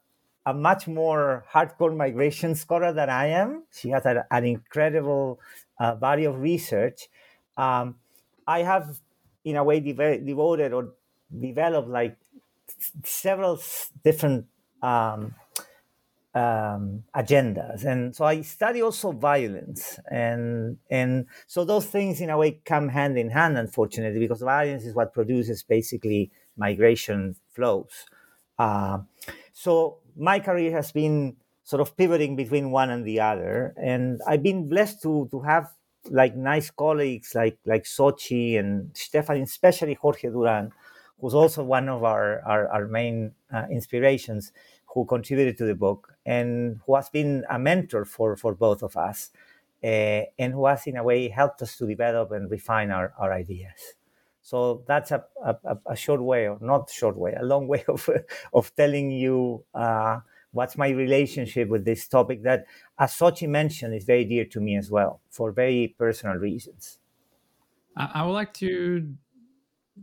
a 0.49 0.53
much 0.53 0.87
more 0.87 1.45
hardcore 1.53 1.95
migration 1.95 2.55
scholar 2.55 2.91
than 2.91 3.09
I 3.09 3.27
am. 3.27 3.63
She 3.71 3.89
has 3.89 4.05
a, 4.05 4.25
an 4.31 4.45
incredible 4.45 5.39
uh, 5.79 5.93
body 5.95 6.25
of 6.25 6.39
research. 6.39 7.07
Um, 7.55 7.95
I 8.47 8.63
have, 8.63 8.99
in 9.43 9.55
a 9.57 9.63
way, 9.63 9.79
de- 9.79 10.19
devoted 10.19 10.73
or 10.73 10.93
developed 11.47 11.89
like 11.89 12.17
several 13.03 13.59
different 14.03 14.47
um, 14.81 15.35
um, 16.33 17.03
agendas, 17.15 17.85
and 17.85 18.15
so 18.15 18.25
I 18.25 18.41
study 18.41 18.81
also 18.81 19.11
violence, 19.11 19.99
and 20.09 20.77
and 20.89 21.25
so 21.47 21.65
those 21.65 21.85
things 21.85 22.21
in 22.21 22.29
a 22.29 22.37
way 22.37 22.61
come 22.65 22.89
hand 22.89 23.17
in 23.17 23.29
hand, 23.29 23.57
unfortunately, 23.57 24.19
because 24.19 24.41
violence 24.41 24.85
is 24.85 24.95
what 24.95 25.13
produces 25.13 25.63
basically 25.63 26.31
migration 26.55 27.35
flows. 27.51 28.05
Uh, 28.57 28.99
so 29.53 29.98
my 30.17 30.39
career 30.39 30.71
has 30.71 30.91
been 30.91 31.37
sort 31.63 31.81
of 31.81 31.95
pivoting 31.97 32.35
between 32.35 32.71
one 32.71 32.89
and 32.89 33.05
the 33.05 33.19
other, 33.19 33.73
and 33.77 34.21
I've 34.27 34.43
been 34.43 34.69
blessed 34.69 35.01
to 35.03 35.27
to 35.31 35.41
have 35.41 35.71
like 36.09 36.35
nice 36.35 36.71
colleagues 36.71 37.35
like 37.35 37.57
like 37.65 37.83
Xochi 37.83 38.57
and 38.59 38.91
Stephanie, 38.95 39.41
especially 39.41 39.93
Jorge 39.95 40.29
Durand, 40.29 40.71
who's 41.19 41.33
also 41.33 41.63
one 41.63 41.89
of 41.89 42.03
our 42.03 42.41
our, 42.45 42.67
our 42.69 42.87
main 42.87 43.33
uh, 43.53 43.65
inspirations, 43.71 44.51
who 44.93 45.05
contributed 45.05 45.57
to 45.57 45.65
the 45.65 45.75
book 45.75 46.13
and 46.25 46.79
who 46.85 46.95
has 46.95 47.09
been 47.09 47.45
a 47.49 47.59
mentor 47.59 48.05
for 48.05 48.35
for 48.35 48.53
both 48.55 48.81
of 48.83 48.97
us, 48.97 49.31
uh, 49.83 50.21
and 50.39 50.53
who 50.53 50.65
has 50.65 50.87
in 50.87 50.97
a 50.97 51.03
way 51.03 51.29
helped 51.29 51.61
us 51.61 51.77
to 51.77 51.85
develop 51.87 52.31
and 52.31 52.49
refine 52.51 52.91
our, 52.91 53.13
our 53.17 53.31
ideas. 53.33 53.95
So 54.49 54.83
that's 54.87 55.11
a, 55.11 55.23
a, 55.43 55.77
a 55.85 55.95
short 55.95 56.21
way, 56.21 56.47
or 56.47 56.57
not 56.59 56.89
short 56.89 57.15
way, 57.17 57.33
a 57.39 57.43
long 57.43 57.67
way 57.73 57.83
of 57.87 58.09
of 58.53 58.75
telling 58.75 59.11
you 59.11 59.63
uh, 59.73 60.21
what's 60.51 60.75
my 60.77 60.89
relationship 60.89 61.69
with 61.69 61.85
this 61.85 62.07
topic 62.07 62.41
that, 62.43 62.65
as 62.97 63.11
Xochi 63.13 63.47
mentioned, 63.47 63.93
is 63.93 64.05
very 64.05 64.25
dear 64.25 64.45
to 64.45 64.59
me 64.59 64.75
as 64.75 64.89
well 64.89 65.21
for 65.29 65.51
very 65.51 65.95
personal 65.97 66.35
reasons. 66.37 66.99
I 67.95 68.25
would 68.25 68.31
like 68.33 68.53
to 68.55 69.13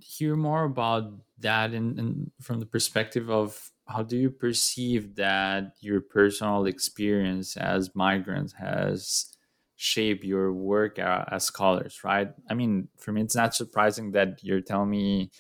hear 0.01 0.37
more 0.37 0.65
about 0.65 1.13
that 1.39 1.73
and 1.73 2.31
from 2.41 2.61
the 2.61 2.67
perspective 2.67 3.31
of 3.31 3.73
how 3.87 4.03
do 4.03 4.17
you 4.17 4.31
perceive 4.31 5.17
that 5.17 5.77
your 5.81 6.01
personal 6.01 6.67
experience 6.67 7.57
as 7.57 7.95
migrants 7.95 8.53
has 8.55 9.36
shaped 9.77 10.25
your 10.25 10.53
work 10.53 10.99
as 10.99 11.45
scholars 11.45 12.03
right 12.05 12.35
i 12.51 12.55
mean 12.55 12.89
for 12.97 13.13
me 13.13 13.23
it's 13.23 13.37
not 13.37 13.55
surprising 13.55 14.13
that 14.13 14.43
you're 14.43 14.61
telling 14.63 14.91
me 14.91 15.31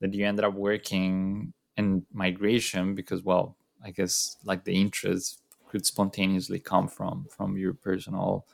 that 0.00 0.12
you 0.14 0.26
ended 0.26 0.44
up 0.44 0.54
working 0.54 1.52
in 1.76 2.06
migration 2.12 2.94
because 2.94 3.22
well 3.22 3.56
I 3.82 3.90
guess 3.90 4.36
like 4.44 4.64
the 4.64 4.74
interest 4.80 5.42
could 5.68 5.84
spontaneously 5.86 6.60
come 6.60 6.88
from 6.88 7.26
from 7.26 7.56
your 7.56 7.74
personal 7.74 8.46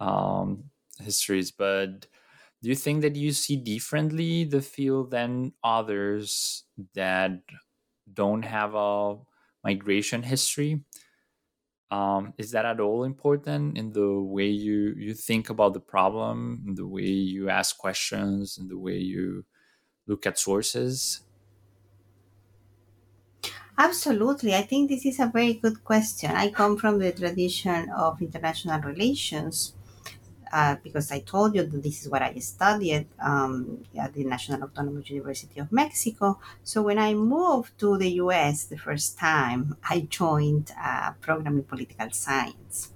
um, 0.00 0.70
histories. 1.00 1.50
But 1.50 2.06
do 2.62 2.68
you 2.68 2.76
think 2.76 3.02
that 3.02 3.16
you 3.16 3.32
see 3.32 3.56
differently 3.56 4.44
the 4.44 4.62
field 4.62 5.10
than 5.12 5.54
others 5.64 6.64
that 6.94 7.42
don't 8.12 8.42
have 8.42 8.74
a 8.74 9.18
migration 9.64 10.22
history? 10.22 10.84
Um, 11.90 12.34
is 12.38 12.52
that 12.52 12.64
at 12.64 12.78
all 12.78 13.02
important 13.02 13.76
in 13.76 13.92
the 13.92 14.20
way 14.20 14.46
you 14.48 14.94
you 14.96 15.12
think 15.14 15.50
about 15.50 15.74
the 15.74 15.80
problem, 15.80 16.62
in 16.66 16.74
the 16.76 16.86
way 16.86 17.02
you 17.02 17.50
ask 17.50 17.76
questions, 17.76 18.58
in 18.58 18.68
the 18.68 18.78
way 18.78 18.98
you 18.98 19.44
look 20.06 20.26
at 20.26 20.38
sources? 20.38 21.22
Absolutely. 23.78 24.54
I 24.54 24.62
think 24.62 24.88
this 24.90 25.04
is 25.06 25.18
a 25.18 25.26
very 25.26 25.54
good 25.54 25.82
question. 25.84 26.30
I 26.30 26.50
come 26.50 26.76
from 26.76 26.98
the 26.98 27.12
tradition 27.12 27.88
of 27.90 28.20
international 28.22 28.80
relations 28.80 29.74
uh, 30.52 30.76
because 30.82 31.10
I 31.12 31.20
told 31.20 31.54
you 31.54 31.62
that 31.62 31.82
this 31.82 32.02
is 32.02 32.08
what 32.08 32.22
I 32.22 32.34
studied 32.38 33.06
um, 33.22 33.84
at 33.98 34.14
the 34.14 34.24
National 34.24 34.64
Autonomous 34.64 35.10
University 35.10 35.60
of 35.60 35.70
Mexico. 35.72 36.38
So 36.62 36.82
when 36.82 36.98
I 36.98 37.14
moved 37.14 37.78
to 37.80 37.96
the 37.96 38.10
US 38.24 38.64
the 38.64 38.78
first 38.78 39.18
time, 39.18 39.76
I 39.88 40.00
joined 40.00 40.72
a 40.72 41.14
program 41.20 41.58
in 41.58 41.64
political 41.64 42.10
science. 42.10 42.92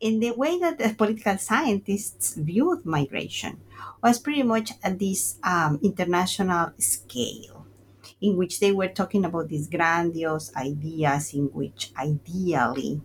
In 0.00 0.20
the 0.20 0.32
way 0.32 0.58
that 0.58 0.78
the 0.78 0.94
political 0.94 1.38
scientists 1.38 2.34
viewed 2.34 2.84
migration 2.84 3.60
was 4.02 4.18
pretty 4.18 4.42
much 4.42 4.72
at 4.82 4.98
this 4.98 5.36
um, 5.42 5.78
international 5.82 6.72
scale 6.78 7.66
in 8.20 8.36
which 8.36 8.60
they 8.60 8.72
were 8.72 8.88
talking 8.88 9.24
about 9.24 9.48
these 9.48 9.68
grandiose 9.68 10.54
ideas 10.56 11.34
in 11.34 11.44
which 11.52 11.90
ideally 11.96 13.00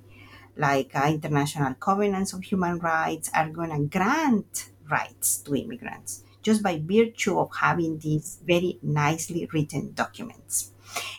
like 0.60 0.92
uh, 0.96 1.08
international 1.08 1.74
covenants 1.76 2.34
of 2.34 2.44
human 2.44 2.80
rights 2.80 3.32
are 3.34 3.50
going 3.50 3.72
to 3.72 3.98
grant 3.98 4.70
rights 4.90 5.38
to 5.40 5.56
immigrants 5.56 6.24
just 6.42 6.64
by 6.64 6.82
virtue 6.84 7.38
of 7.40 7.50
having 7.60 8.00
these 8.00 8.40
very 8.46 8.80
nicely 8.82 9.48
written 9.54 9.94
documents. 9.94 10.72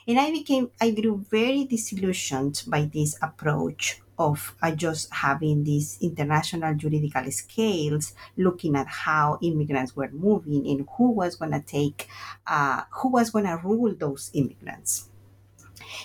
And 0.08 0.18
i 0.20 0.30
became 0.30 0.70
i 0.80 0.90
grew 0.90 1.14
very 1.30 1.64
disillusioned 1.64 2.62
by 2.66 2.82
this 2.92 3.16
approach 3.22 4.00
of 4.18 4.54
uh, 4.62 4.72
just 4.72 5.12
having 5.12 5.64
these 5.64 5.96
international 6.02 6.74
juridical 6.74 7.30
scales 7.32 8.14
looking 8.36 8.76
at 8.76 8.86
how 8.88 9.38
immigrants 9.42 9.96
were 9.96 10.10
moving 10.10 10.66
and 10.68 10.86
who 10.96 11.10
was 11.12 11.36
going 11.36 11.52
to 11.52 11.60
take 11.62 12.08
uh, 12.46 12.82
who 12.90 13.10
was 13.10 13.30
going 13.30 13.46
to 13.46 13.60
rule 13.64 13.94
those 13.98 14.30
immigrants 14.34 15.09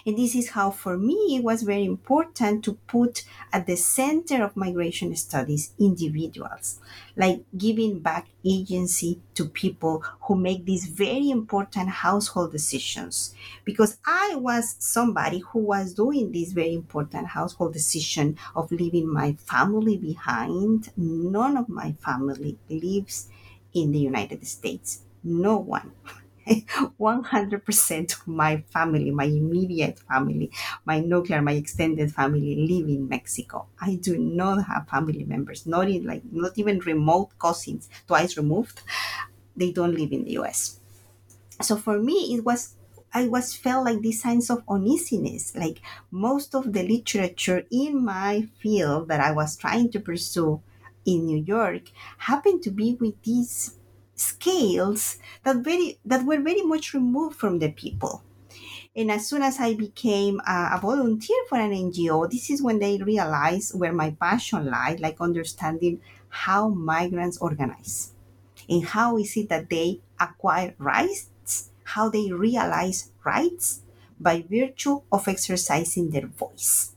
and 0.06 0.18
this 0.18 0.36
is 0.36 0.50
how, 0.50 0.72
for 0.72 0.98
me, 0.98 1.36
it 1.38 1.44
was 1.44 1.64
very 1.64 1.86
important 1.86 2.64
to 2.66 2.74
put 2.88 3.24
at 3.52 3.68
the 3.68 3.76
center 3.76 4.44
of 4.44 4.56
migration 4.56 5.16
studies 5.16 5.74
individuals, 5.80 6.80
like 7.16 7.44
giving 7.58 8.00
back 8.00 8.28
agency 8.46 9.22
to 9.34 9.46
people 9.46 10.04
who 10.22 10.36
make 10.36 10.66
these 10.66 10.86
very 10.88 11.30
important 11.30 11.90
household 11.90 12.52
decisions. 12.52 13.34
Because 13.64 13.98
I 14.06 14.36
was 14.36 14.76
somebody 14.80 15.40
who 15.40 15.60
was 15.60 15.94
doing 15.94 16.32
this 16.32 16.52
very 16.52 16.74
important 16.74 17.28
household 17.28 17.74
decision 17.74 18.38
of 18.56 18.72
leaving 18.72 19.12
my 19.12 19.34
family 19.34 19.98
behind. 19.98 20.90
None 20.98 21.58
of 21.58 21.70
my 21.70 21.94
family 21.94 22.58
lives 22.70 23.30
in 23.74 23.92
the 23.92 24.00
United 24.00 24.46
States. 24.48 25.02
No 25.24 25.58
one. 25.58 25.92
100% 26.98 28.14
of 28.14 28.28
my 28.28 28.64
family, 28.72 29.12
my 29.12 29.26
immediate 29.26 30.00
family, 30.00 30.52
my 30.86 31.00
nuclear, 31.00 31.42
my 31.42 31.54
extended 31.54 32.14
family 32.14 32.56
live 32.70 32.88
in 32.88 33.10
Mexico. 33.10 33.68
I 33.80 33.96
do 33.96 34.18
not 34.18 34.66
have 34.66 34.88
family 34.88 35.24
members, 35.24 35.66
not 35.66 35.90
in 35.90 36.06
like 36.06 36.24
not 36.32 36.54
even 36.58 36.80
remote 36.80 37.30
cousins, 37.40 37.90
twice 38.08 38.38
removed. 38.38 38.82
They 39.56 39.72
don't 39.72 39.96
live 39.96 40.12
in 40.12 40.26
the 40.26 40.34
US. 40.34 40.80
So 41.62 41.76
for 41.78 42.00
me, 42.00 42.36
it 42.36 42.46
was 42.46 42.76
I 43.14 43.28
was 43.30 43.54
felt 43.56 43.86
like 43.86 44.02
these 44.02 44.22
signs 44.22 44.50
of 44.50 44.64
uneasiness. 44.70 45.56
Like 45.56 45.82
most 46.12 46.54
of 46.54 46.74
the 46.74 46.84
literature 46.84 47.64
in 47.72 48.04
my 48.04 48.50
field 48.60 49.08
that 49.08 49.22
I 49.22 49.32
was 49.32 49.56
trying 49.56 49.90
to 49.92 50.00
pursue 50.00 50.62
in 51.06 51.26
New 51.26 51.42
York 51.44 51.92
happened 52.18 52.64
to 52.64 52.72
be 52.72 52.96
with 52.96 53.22
these 53.24 53.78
scales 54.16 55.18
that 55.44 55.58
very 55.58 56.00
that 56.06 56.26
were 56.26 56.40
very 56.40 56.62
much 56.62 56.94
removed 56.94 57.36
from 57.36 57.60
the 57.60 57.72
people. 57.72 58.24
And 58.96 59.12
as 59.12 59.28
soon 59.28 59.42
as 59.42 59.60
I 59.60 59.74
became 59.74 60.40
a, 60.48 60.80
volunteer 60.82 61.38
for 61.50 61.58
an 61.58 61.72
NGO, 61.72 62.32
this 62.32 62.50
is 62.50 62.62
when 62.62 62.80
they 62.80 62.98
realized 62.98 63.78
where 63.78 63.92
my 63.92 64.12
passion 64.12 64.68
lied, 64.72 65.02
like 65.02 65.20
understanding 65.20 66.00
how 66.30 66.70
migrants 66.70 67.38
organize 67.40 68.14
and 68.70 68.86
how 68.86 69.18
is 69.18 69.36
it 69.36 69.50
that 69.50 69.70
they 69.70 70.00
acquire 70.20 70.76
rights, 70.78 71.72
how 71.84 72.10
they 72.10 72.32
realize 72.32 73.12
rights 73.26 73.82
by 74.20 74.46
virtue 74.50 75.02
of 75.12 75.28
exercising 75.28 76.12
their 76.12 76.28
voice. 76.28 76.94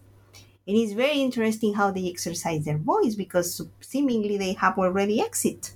It 0.66 0.74
is 0.74 0.92
very 0.92 1.20
interesting 1.20 1.74
how 1.74 1.90
they 1.90 2.08
exercise 2.08 2.64
their 2.64 2.78
voice 2.78 3.16
because 3.16 3.60
seemingly 3.80 4.38
they 4.38 4.52
have 4.52 4.78
already 4.78 5.20
exit 5.20 5.72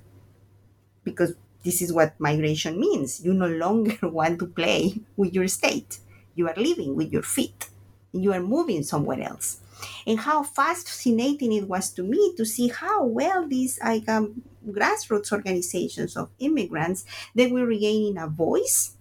because 1.05 1.35
this 1.65 1.81
is 1.81 1.93
what 1.93 2.19
migration 2.19 2.79
means. 2.79 3.25
You 3.25 3.35
no 3.35 3.49
longer 3.49 3.97
want 4.09 4.39
to 4.41 4.47
play 4.47 5.01
with 5.17 5.35
your 5.35 5.49
state. 5.49 6.01
You 6.35 6.49
are 6.49 6.55
living 6.57 6.97
with 6.97 7.13
your 7.13 7.23
feet. 7.23 7.69
You 8.13 8.33
are 8.33 8.41
moving 8.41 8.83
somewhere 8.83 9.21
else. 9.21 9.61
And 10.07 10.21
how 10.21 10.43
fascinating 10.45 11.53
it 11.53 11.69
was 11.69 11.91
to 11.95 12.03
me 12.03 12.35
to 12.37 12.45
see 12.45 12.69
how 12.69 13.05
well 13.05 13.49
these 13.49 13.81
like, 13.81 14.09
um, 14.09 14.43
grassroots 14.69 15.33
organizations 15.33 16.17
of 16.17 16.31
immigrants 16.39 17.05
they 17.35 17.51
were 17.51 17.67
regaining 17.67 18.17
a 18.17 18.29
voice 18.29 18.93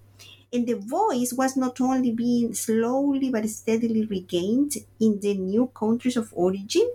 and 0.54 0.68
the 0.68 0.74
voice 0.76 1.34
was 1.34 1.56
not 1.56 1.80
only 1.82 2.12
being 2.12 2.54
slowly 2.54 3.30
but 3.30 3.48
steadily 3.50 4.06
regained 4.06 4.76
in 5.00 5.20
the 5.20 5.34
new 5.36 5.68
countries 5.68 6.18
of 6.18 6.34
origin 6.36 6.90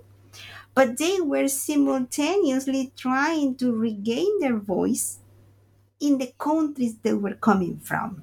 but 0.76 0.98
they 0.98 1.22
were 1.22 1.48
simultaneously 1.48 2.92
trying 2.94 3.56
to 3.56 3.72
regain 3.72 4.40
their 4.40 4.58
voice 4.58 5.20
in 5.98 6.18
the 6.18 6.30
countries 6.38 6.96
they 7.02 7.14
were 7.14 7.32
coming 7.34 7.78
from. 7.78 8.22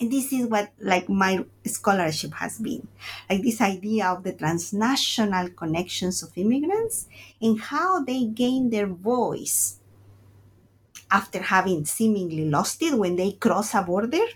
And 0.00 0.10
this 0.10 0.32
is 0.32 0.46
what 0.46 0.72
like 0.80 1.10
my 1.10 1.44
scholarship 1.66 2.32
has 2.32 2.58
been. 2.58 2.88
Like 3.28 3.42
this 3.42 3.60
idea 3.60 4.06
of 4.06 4.24
the 4.24 4.32
transnational 4.32 5.50
connections 5.50 6.22
of 6.22 6.32
immigrants 6.36 7.08
and 7.42 7.60
how 7.60 8.02
they 8.02 8.24
gain 8.24 8.70
their 8.70 8.86
voice 8.86 9.80
after 11.10 11.42
having 11.42 11.84
seemingly 11.84 12.48
lost 12.48 12.80
it 12.82 12.98
when 12.98 13.16
they 13.16 13.32
cross 13.32 13.74
a 13.74 13.82
border 13.82 14.26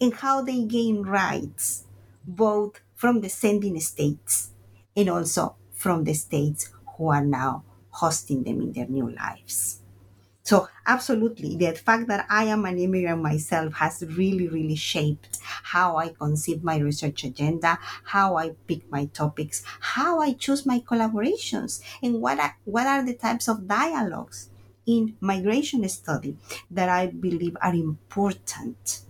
and 0.00 0.14
how 0.14 0.40
they 0.40 0.64
gain 0.64 1.02
rights 1.02 1.84
both 2.26 2.80
from 2.94 3.20
the 3.20 3.28
sending 3.28 3.78
states 3.80 4.50
and 4.96 5.10
also 5.10 5.57
from 5.78 6.04
the 6.04 6.12
states 6.12 6.70
who 6.96 7.08
are 7.08 7.24
now 7.24 7.62
hosting 7.90 8.42
them 8.42 8.60
in 8.60 8.72
their 8.72 8.88
new 8.88 9.08
lives. 9.10 9.80
So, 10.42 10.66
absolutely, 10.86 11.56
the 11.56 11.72
fact 11.72 12.08
that 12.08 12.26
I 12.30 12.44
am 12.44 12.64
an 12.64 12.78
immigrant 12.78 13.22
myself 13.22 13.74
has 13.74 14.02
really, 14.02 14.48
really 14.48 14.76
shaped 14.76 15.38
how 15.42 15.96
I 15.96 16.08
conceive 16.08 16.64
my 16.64 16.78
research 16.78 17.22
agenda, 17.24 17.78
how 18.04 18.36
I 18.36 18.56
pick 18.66 18.90
my 18.90 19.04
topics, 19.06 19.62
how 19.80 20.20
I 20.20 20.32
choose 20.32 20.64
my 20.64 20.80
collaborations, 20.80 21.82
and 22.02 22.22
what 22.22 22.40
are, 22.40 22.56
what 22.64 22.86
are 22.86 23.04
the 23.04 23.14
types 23.14 23.46
of 23.46 23.68
dialogues 23.68 24.48
in 24.86 25.16
migration 25.20 25.86
study 25.88 26.36
that 26.70 26.88
I 26.88 27.08
believe 27.08 27.56
are 27.60 27.74
important 27.74 29.02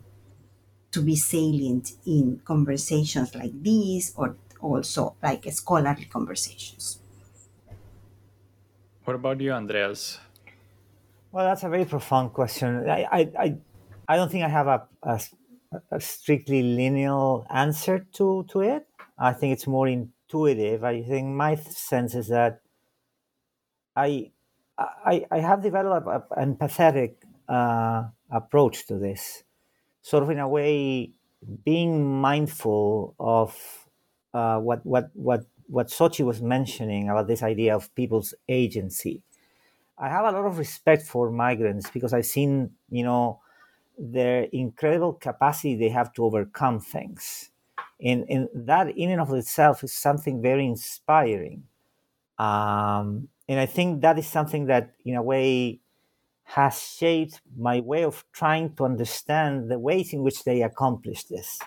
to 0.90 1.00
be 1.00 1.14
salient 1.14 1.92
in 2.04 2.40
conversations 2.44 3.34
like 3.36 3.62
these 3.62 4.12
or 4.16 4.36
also 4.60 5.16
like 5.22 5.44
scholarly 5.52 6.04
conversations. 6.06 7.00
What 9.04 9.14
about 9.14 9.40
you, 9.40 9.52
Andreas? 9.52 10.18
Well, 11.32 11.46
that's 11.46 11.62
a 11.62 11.68
very 11.68 11.84
profound 11.84 12.32
question. 12.32 12.88
I, 12.88 13.06
I, 13.10 13.20
I, 13.38 13.56
I 14.06 14.16
don't 14.16 14.30
think 14.30 14.44
I 14.44 14.48
have 14.48 14.66
a, 14.66 14.86
a, 15.02 15.20
a, 15.90 16.00
strictly 16.00 16.62
linear 16.62 17.42
answer 17.50 18.06
to, 18.14 18.46
to 18.50 18.60
it. 18.60 18.86
I 19.18 19.32
think 19.32 19.52
it's 19.52 19.66
more 19.66 19.88
intuitive. 19.88 20.84
I 20.84 21.02
think 21.02 21.28
my 21.28 21.54
sense 21.56 22.14
is 22.14 22.28
that 22.28 22.60
I, 23.96 24.30
I, 24.78 25.26
I 25.30 25.38
have 25.40 25.62
developed 25.62 26.06
an 26.36 26.56
empathetic 26.56 27.16
uh, 27.48 28.04
approach 28.30 28.86
to 28.86 28.98
this, 28.98 29.42
sort 30.02 30.22
of 30.22 30.30
in 30.30 30.38
a 30.38 30.48
way, 30.48 31.12
being 31.64 32.20
mindful 32.20 33.14
of 33.18 33.87
uh, 34.38 34.58
what 34.66 34.80
what 34.92 35.06
what 35.14 35.42
what 35.76 35.88
Xochitl 35.88 36.26
was 36.32 36.40
mentioning 36.40 37.04
about 37.10 37.26
this 37.28 37.42
idea 37.42 37.72
of 37.74 37.94
people's 37.94 38.30
agency 38.48 39.22
I 39.98 40.08
have 40.08 40.24
a 40.24 40.30
lot 40.30 40.46
of 40.46 40.58
respect 40.58 41.02
for 41.02 41.30
migrants 41.30 41.90
because 41.90 42.12
I've 42.12 42.26
seen, 42.26 42.70
you 42.88 43.02
know, 43.02 43.40
their 43.98 44.44
incredible 44.52 45.14
capacity 45.14 45.74
they 45.74 45.88
have 45.88 46.12
to 46.14 46.24
overcome 46.24 46.78
things. 46.80 47.50
And, 48.00 48.24
and 48.28 48.48
that 48.54 48.96
in 48.96 49.10
and 49.10 49.20
of 49.20 49.32
itself 49.32 49.82
is 49.82 49.92
something 49.92 50.40
very 50.40 50.64
inspiring. 50.66 51.64
Um, 52.38 53.28
and 53.48 53.58
I 53.58 53.66
think 53.66 54.02
that 54.02 54.18
is 54.18 54.28
something 54.28 54.66
that, 54.66 54.92
in 55.04 55.16
a 55.16 55.22
way, 55.22 55.80
has 56.44 56.80
shaped 56.80 57.40
my 57.56 57.80
way 57.80 58.04
of 58.04 58.24
trying 58.32 58.74
to 58.76 58.84
understand 58.84 59.68
the 59.68 59.78
ways 59.80 60.12
in 60.12 60.22
which 60.22 60.44
they 60.44 60.62
accomplish 60.62 61.24
this. 61.24 61.58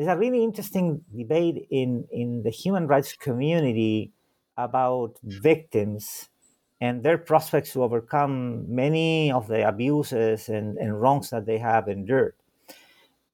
There's 0.00 0.16
a 0.16 0.16
really 0.16 0.42
interesting 0.42 1.02
debate 1.14 1.66
in, 1.70 2.06
in 2.10 2.42
the 2.42 2.48
human 2.48 2.86
rights 2.86 3.12
community 3.12 4.12
about 4.56 5.18
victims 5.22 6.30
and 6.80 7.02
their 7.02 7.18
prospects 7.18 7.74
to 7.74 7.82
overcome 7.82 8.64
many 8.74 9.30
of 9.30 9.46
the 9.46 9.68
abuses 9.68 10.48
and, 10.48 10.78
and 10.78 10.98
wrongs 10.98 11.28
that 11.28 11.44
they 11.44 11.58
have 11.58 11.86
endured. 11.86 12.32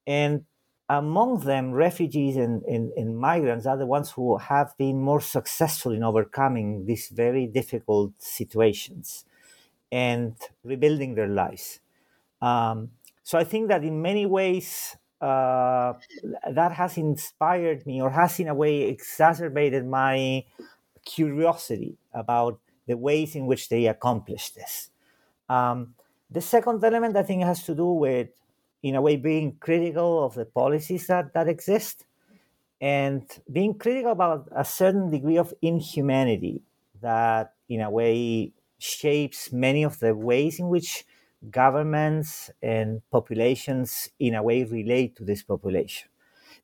And 0.05 0.43
among 0.89 1.39
them, 1.45 1.71
refugees 1.71 2.35
and, 2.35 2.61
and, 2.63 2.91
and, 2.97 3.17
migrants 3.17 3.65
are 3.65 3.77
the 3.77 3.85
ones 3.85 4.11
who 4.11 4.37
have 4.37 4.77
been 4.77 4.99
more 4.99 5.21
successful 5.21 5.93
in 5.93 6.03
overcoming 6.03 6.85
these 6.85 7.07
very 7.07 7.47
difficult 7.47 8.11
situations 8.17 9.23
and 9.89 10.35
rebuilding 10.65 11.15
their 11.15 11.29
lives. 11.29 11.79
Um, 12.41 12.89
so 13.23 13.37
I 13.37 13.45
think 13.45 13.69
that 13.69 13.85
in 13.85 14.01
many 14.01 14.25
ways, 14.25 14.97
uh, 15.21 15.93
that 16.51 16.71
has 16.73 16.97
inspired 16.97 17.85
me 17.85 18.01
or 18.01 18.09
has 18.09 18.39
in 18.39 18.47
a 18.47 18.53
way 18.53 18.83
exacerbated 18.83 19.85
my 19.85 20.45
curiosity 21.05 21.97
about 22.13 22.59
the 22.87 22.97
ways 22.97 23.35
in 23.35 23.45
which 23.45 23.69
they 23.69 23.87
accomplish 23.87 24.51
this. 24.51 24.89
Um, 25.49 25.95
the 26.29 26.41
second 26.41 26.83
element, 26.83 27.15
I 27.15 27.23
think, 27.23 27.43
has 27.43 27.63
to 27.63 27.75
do 27.75 27.87
with, 27.87 28.29
in 28.83 28.95
a 28.95 29.01
way, 29.01 29.15
being 29.15 29.57
critical 29.59 30.23
of 30.23 30.35
the 30.35 30.45
policies 30.45 31.07
that, 31.07 31.33
that 31.33 31.47
exist 31.47 32.05
and 32.79 33.23
being 33.51 33.73
critical 33.73 34.11
about 34.11 34.47
a 34.55 34.63
certain 34.63 35.09
degree 35.09 35.37
of 35.37 35.53
inhumanity 35.61 36.61
that, 37.01 37.53
in 37.69 37.81
a 37.81 37.89
way, 37.89 38.51
shapes 38.77 39.51
many 39.51 39.83
of 39.83 39.99
the 39.99 40.13
ways 40.13 40.59
in 40.59 40.69
which 40.69 41.05
governments 41.49 42.51
and 42.61 43.01
populations, 43.11 44.09
in 44.19 44.35
a 44.35 44.43
way, 44.43 44.63
relate 44.63 45.15
to 45.17 45.23
this 45.23 45.43
population. 45.43 46.09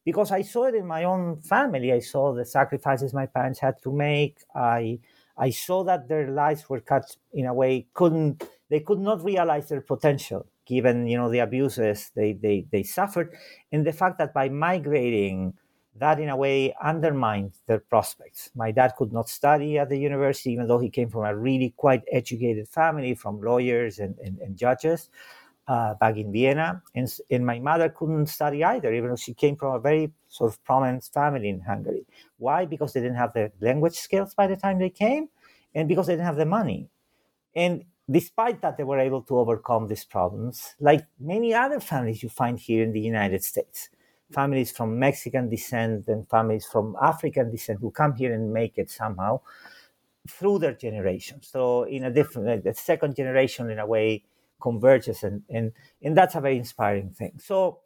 Because 0.06 0.32
I 0.32 0.42
saw 0.42 0.66
it 0.66 0.76
in 0.76 0.86
my 0.88 1.04
own 1.04 1.42
family, 1.42 1.92
I 1.94 2.00
saw 2.00 2.34
the 2.34 2.46
sacrifices 2.46 3.14
my 3.14 3.26
parents 3.26 3.60
had 3.60 3.82
to 3.84 3.92
make. 3.92 4.40
I 4.56 5.00
I 5.38 5.50
saw 5.50 5.84
that 5.86 6.08
their 6.08 6.30
lives 6.30 6.70
were 6.70 6.82
cut 6.82 7.16
in 7.34 7.46
a 7.46 7.54
way 7.54 7.88
couldn't 7.94 8.44
they 8.70 8.82
could 8.82 9.00
not 9.00 9.24
realize 9.24 9.70
their 9.70 9.82
potential 9.82 10.46
given 10.66 11.08
you 11.08 11.18
know 11.18 11.30
the 11.30 11.40
abuses 11.40 12.12
they, 12.16 12.34
they, 12.34 12.68
they 12.72 12.84
suffered 12.84 13.34
and 13.72 13.86
the 13.86 13.92
fact 13.94 14.18
that 14.20 14.34
by 14.34 14.48
migrating 14.50 15.54
that 15.96 16.20
in 16.20 16.30
a 16.30 16.36
way 16.36 16.74
undermined 16.84 17.54
their 17.68 17.80
prospects 17.80 18.50
my 18.56 18.72
dad 18.72 18.94
could 18.98 19.14
not 19.14 19.30
study 19.30 19.78
at 19.78 19.90
the 19.90 19.98
university 19.98 20.52
even 20.52 20.68
though 20.68 20.80
he 20.80 20.90
came 20.90 21.10
from 21.10 21.24
a 21.26 21.36
really 21.36 21.74
quite 21.78 22.04
educated 22.12 22.68
family 22.68 23.14
from 23.14 23.42
lawyers 23.42 24.00
and, 24.00 24.18
and, 24.20 24.40
and 24.40 24.58
judges 24.58 25.10
uh, 25.68 25.94
back 25.96 26.18
in 26.18 26.32
Vienna. 26.32 26.82
And, 26.96 27.12
and 27.30 27.46
my 27.46 27.60
mother 27.60 27.90
couldn't 27.90 28.28
study 28.28 28.64
either, 28.64 28.94
even 28.94 29.10
though 29.10 29.16
she 29.16 29.34
came 29.34 29.56
from 29.56 29.76
a 29.76 29.80
very 29.80 30.12
sort 30.28 30.52
of 30.52 30.64
prominent 30.64 31.10
family 31.14 31.50
in 31.50 31.62
Hungary. 31.62 32.06
Why? 32.38 32.66
Because 32.66 32.94
they 32.94 33.02
didn't 33.02 33.18
have 33.18 33.34
the 33.34 33.52
language 33.62 33.96
skills 33.96 34.34
by 34.34 34.48
the 34.48 34.56
time 34.56 34.80
they 34.80 34.90
came, 34.90 35.30
and 35.74 35.88
because 35.88 36.08
they 36.08 36.14
didn't 36.14 36.26
have 36.26 36.36
the 36.36 36.46
money. 36.46 36.90
And 37.56 37.86
despite 38.10 38.62
that, 38.62 38.78
they 38.78 38.84
were 38.84 39.00
able 39.00 39.22
to 39.24 39.38
overcome 39.38 39.88
these 39.88 40.06
problems, 40.06 40.76
like 40.80 41.06
many 41.20 41.54
other 41.54 41.80
families 41.80 42.24
you 42.24 42.30
find 42.30 42.60
here 42.60 42.84
in 42.84 42.92
the 42.92 43.00
United 43.00 43.44
States. 43.44 43.90
Families 44.32 44.72
from 44.72 44.98
Mexican 44.98 45.50
descent 45.50 46.08
and 46.08 46.28
families 46.28 46.66
from 46.66 46.96
African 47.02 47.52
descent 47.52 47.80
who 47.80 47.92
come 47.92 48.16
here 48.16 48.34
and 48.34 48.54
make 48.54 48.78
it 48.78 48.90
somehow 48.90 49.42
through 50.28 50.60
their 50.60 50.74
generations. 50.74 51.50
So, 51.52 51.84
in 51.84 52.06
a 52.06 52.12
different, 52.12 52.64
the 52.64 52.74
second 52.74 53.16
generation, 53.16 53.70
in 53.70 53.80
a 53.80 53.86
way, 53.86 54.24
converges 54.64 55.24
and, 55.24 55.44
and 55.50 55.74
and 56.02 56.16
that's 56.16 56.36
a 56.36 56.42
very 56.42 56.58
inspiring 56.58 57.10
thing 57.10 57.34
so 57.38 57.80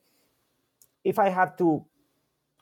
if 1.04 1.18
i 1.18 1.28
have 1.28 1.58
to 1.58 1.84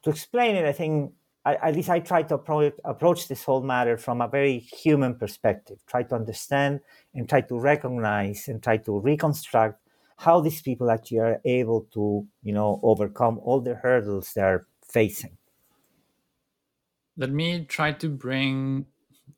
to 0.02 0.10
explain 0.10 0.56
it 0.56 0.66
i 0.66 0.72
think 0.72 1.12
I, 1.44 1.56
at 1.56 1.76
least 1.76 1.90
i 1.90 2.00
try 2.00 2.24
to 2.24 2.36
approach, 2.36 2.76
approach 2.86 3.28
this 3.28 3.44
whole 3.44 3.62
matter 3.62 3.98
from 3.98 4.22
a 4.22 4.30
very 4.30 4.60
human 4.60 5.16
perspective 5.16 5.80
try 5.86 6.04
to 6.04 6.16
understand 6.16 6.80
and 7.14 7.28
try 7.28 7.42
to 7.42 7.60
recognize 7.60 8.48
and 8.48 8.64
try 8.64 8.78
to 8.78 8.98
reconstruct 8.98 9.85
how 10.18 10.40
these 10.40 10.62
people 10.62 10.90
actually 10.90 11.20
are 11.20 11.42
able 11.46 11.82
to 11.94 12.28
you 12.44 12.54
know 12.54 12.80
overcome 12.84 13.40
all 13.40 13.60
the 13.62 13.76
hurdles 13.76 14.34
they're 14.34 14.66
facing 14.88 15.38
let 17.18 17.32
me 17.32 17.66
try 17.66 17.92
to 17.92 18.10
bring 18.10 18.86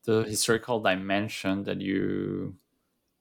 the 0.05 0.23
historical 0.23 0.79
dimension 0.79 1.63
that 1.63 1.81
you 1.81 2.55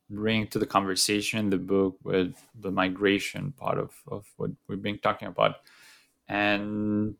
bring 0.08 0.46
to 0.48 0.58
the 0.58 0.66
conversation 0.66 1.38
in 1.38 1.50
the 1.50 1.58
book 1.58 1.96
with 2.04 2.34
the 2.60 2.70
migration 2.70 3.52
part 3.52 3.78
of, 3.78 3.92
of 4.08 4.24
what 4.36 4.50
we've 4.68 4.82
been 4.82 4.98
talking 4.98 5.28
about. 5.28 5.56
And 6.28 7.16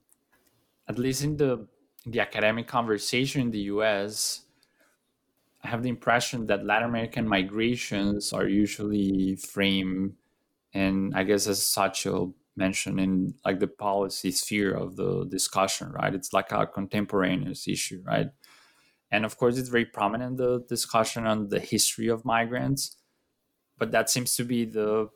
at 0.88 0.98
least 0.98 1.22
in 1.22 1.36
the 1.36 1.66
the 2.08 2.20
academic 2.20 2.68
conversation 2.68 3.40
in 3.40 3.50
the 3.50 3.66
US, 3.74 4.42
I 5.64 5.68
have 5.68 5.82
the 5.82 5.88
impression 5.88 6.46
that 6.46 6.64
Latin 6.64 6.88
American 6.88 7.26
migrations 7.26 8.32
are 8.32 8.46
usually 8.46 9.34
framed 9.34 10.14
and 10.76 11.14
I 11.14 11.22
guess 11.24 11.46
as 11.46 11.62
such 11.62 12.04
you'll 12.04 12.34
in 12.98 13.34
like 13.44 13.60
the 13.60 13.66
policy 13.66 14.30
sphere 14.30 14.74
of 14.74 14.96
the 14.96 15.24
discussion, 15.26 15.90
right? 15.90 16.14
It's 16.14 16.32
like 16.32 16.52
a 16.52 16.66
contemporaneous 16.66 17.66
issue, 17.66 18.02
right? 18.04 18.28
And 19.10 19.24
of 19.24 19.38
course, 19.38 19.56
it's 19.56 19.70
very 19.70 19.86
prominent 19.86 20.36
the 20.36 20.64
discussion 20.68 21.26
on 21.26 21.48
the 21.48 21.60
history 21.60 22.08
of 22.08 22.24
migrants, 22.24 22.96
but 23.78 23.90
that 23.92 24.10
seems 24.10 24.36
to 24.36 24.44
be 24.44 24.64
the 24.66 25.08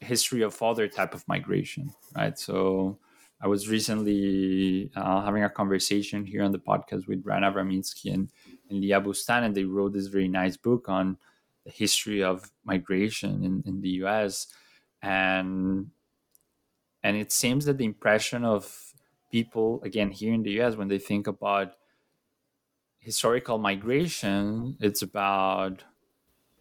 history 0.00 0.42
of 0.42 0.62
other 0.62 0.88
type 0.88 1.14
of 1.14 1.26
migration, 1.28 1.92
right? 2.16 2.38
So 2.38 2.98
I 3.42 3.48
was 3.48 3.68
recently 3.68 4.90
uh, 4.96 5.22
having 5.24 5.44
a 5.44 5.50
conversation 5.50 6.24
here 6.24 6.42
on 6.42 6.52
the 6.52 6.58
podcast 6.58 7.06
with 7.06 7.22
rana 7.24 7.52
Abramitzky 7.52 8.14
and, 8.14 8.30
and 8.70 8.82
Boustan, 9.00 9.44
and 9.44 9.54
they 9.54 9.64
wrote 9.64 9.92
this 9.92 10.06
very 10.06 10.28
nice 10.28 10.56
book 10.56 10.88
on 10.88 11.18
the 11.68 11.74
history 11.74 12.22
of 12.22 12.50
migration 12.64 13.44
in, 13.44 13.62
in 13.66 13.82
the 13.82 13.90
US. 14.04 14.46
And 15.02 15.90
and 17.02 17.16
it 17.16 17.30
seems 17.30 17.66
that 17.66 17.78
the 17.78 17.84
impression 17.84 18.44
of 18.44 18.94
people 19.30 19.80
again 19.84 20.10
here 20.10 20.32
in 20.32 20.42
the 20.42 20.60
us 20.62 20.76
when 20.76 20.88
they 20.88 20.98
think 20.98 21.26
about 21.26 21.74
historical 22.98 23.58
migration 23.58 24.76
it's 24.80 25.02
about 25.02 25.84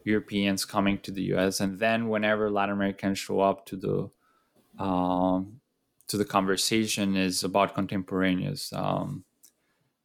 europeans 0.04 0.66
coming 0.66 0.98
to 1.00 1.12
the 1.12 1.24
us 1.34 1.60
and 1.60 1.80
then 1.80 2.08
whenever 2.10 2.52
latin 2.52 2.76
americans 2.76 3.18
show 3.18 3.40
up 3.40 3.66
to 3.66 3.76
the 3.76 4.84
um, 4.84 5.60
to 6.08 6.18
the 6.18 6.26
conversation 6.26 7.16
is 7.16 7.44
about 7.44 7.74
contemporaneous 7.74 8.72
um, 8.74 9.24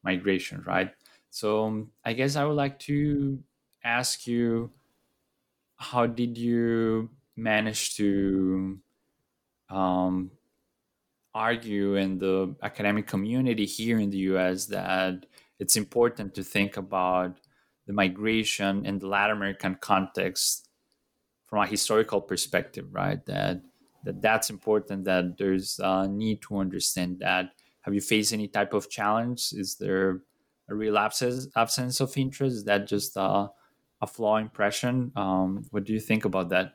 migration 0.02 0.62
right 0.64 0.94
so 1.30 1.64
um, 1.66 1.90
i 2.04 2.12
guess 2.12 2.36
i 2.36 2.44
would 2.44 2.56
like 2.56 2.78
to 2.78 3.42
ask 3.84 4.26
you 4.26 4.70
how 5.82 6.06
did 6.06 6.38
you 6.38 7.10
manage 7.36 7.96
to 7.96 8.78
um, 9.68 10.30
argue 11.34 11.96
in 11.96 12.18
the 12.18 12.54
academic 12.62 13.06
community 13.06 13.66
here 13.66 13.98
in 13.98 14.10
the 14.10 14.18
US 14.32 14.66
that 14.66 15.26
it's 15.58 15.76
important 15.76 16.34
to 16.34 16.44
think 16.44 16.76
about 16.76 17.38
the 17.86 17.92
migration 17.92 18.86
in 18.86 18.98
the 18.98 19.08
Latin 19.08 19.36
American 19.36 19.74
context 19.80 20.68
from 21.44 21.64
a 21.64 21.66
historical 21.66 22.20
perspective, 22.20 22.86
right? 22.92 23.24
That 23.26 23.62
that 24.04 24.22
that's 24.22 24.50
important. 24.50 25.04
That 25.04 25.36
there's 25.36 25.80
a 25.82 26.06
need 26.06 26.42
to 26.42 26.58
understand 26.58 27.18
that. 27.20 27.50
Have 27.82 27.94
you 27.94 28.00
faced 28.00 28.32
any 28.32 28.46
type 28.46 28.72
of 28.72 28.88
challenge? 28.88 29.52
Is 29.52 29.76
there 29.76 30.22
a 30.68 30.74
real 30.74 30.96
absence 30.96 31.48
absence 31.56 32.00
of 32.00 32.16
interest? 32.16 32.56
Is 32.56 32.64
that 32.64 32.86
just 32.86 33.16
a, 33.16 33.48
a 34.02 34.06
flaw 34.06 34.36
impression? 34.36 35.12
Um, 35.16 35.64
what 35.70 35.84
do 35.84 35.94
you 35.94 36.00
think 36.00 36.26
about 36.26 36.50
that? 36.50 36.74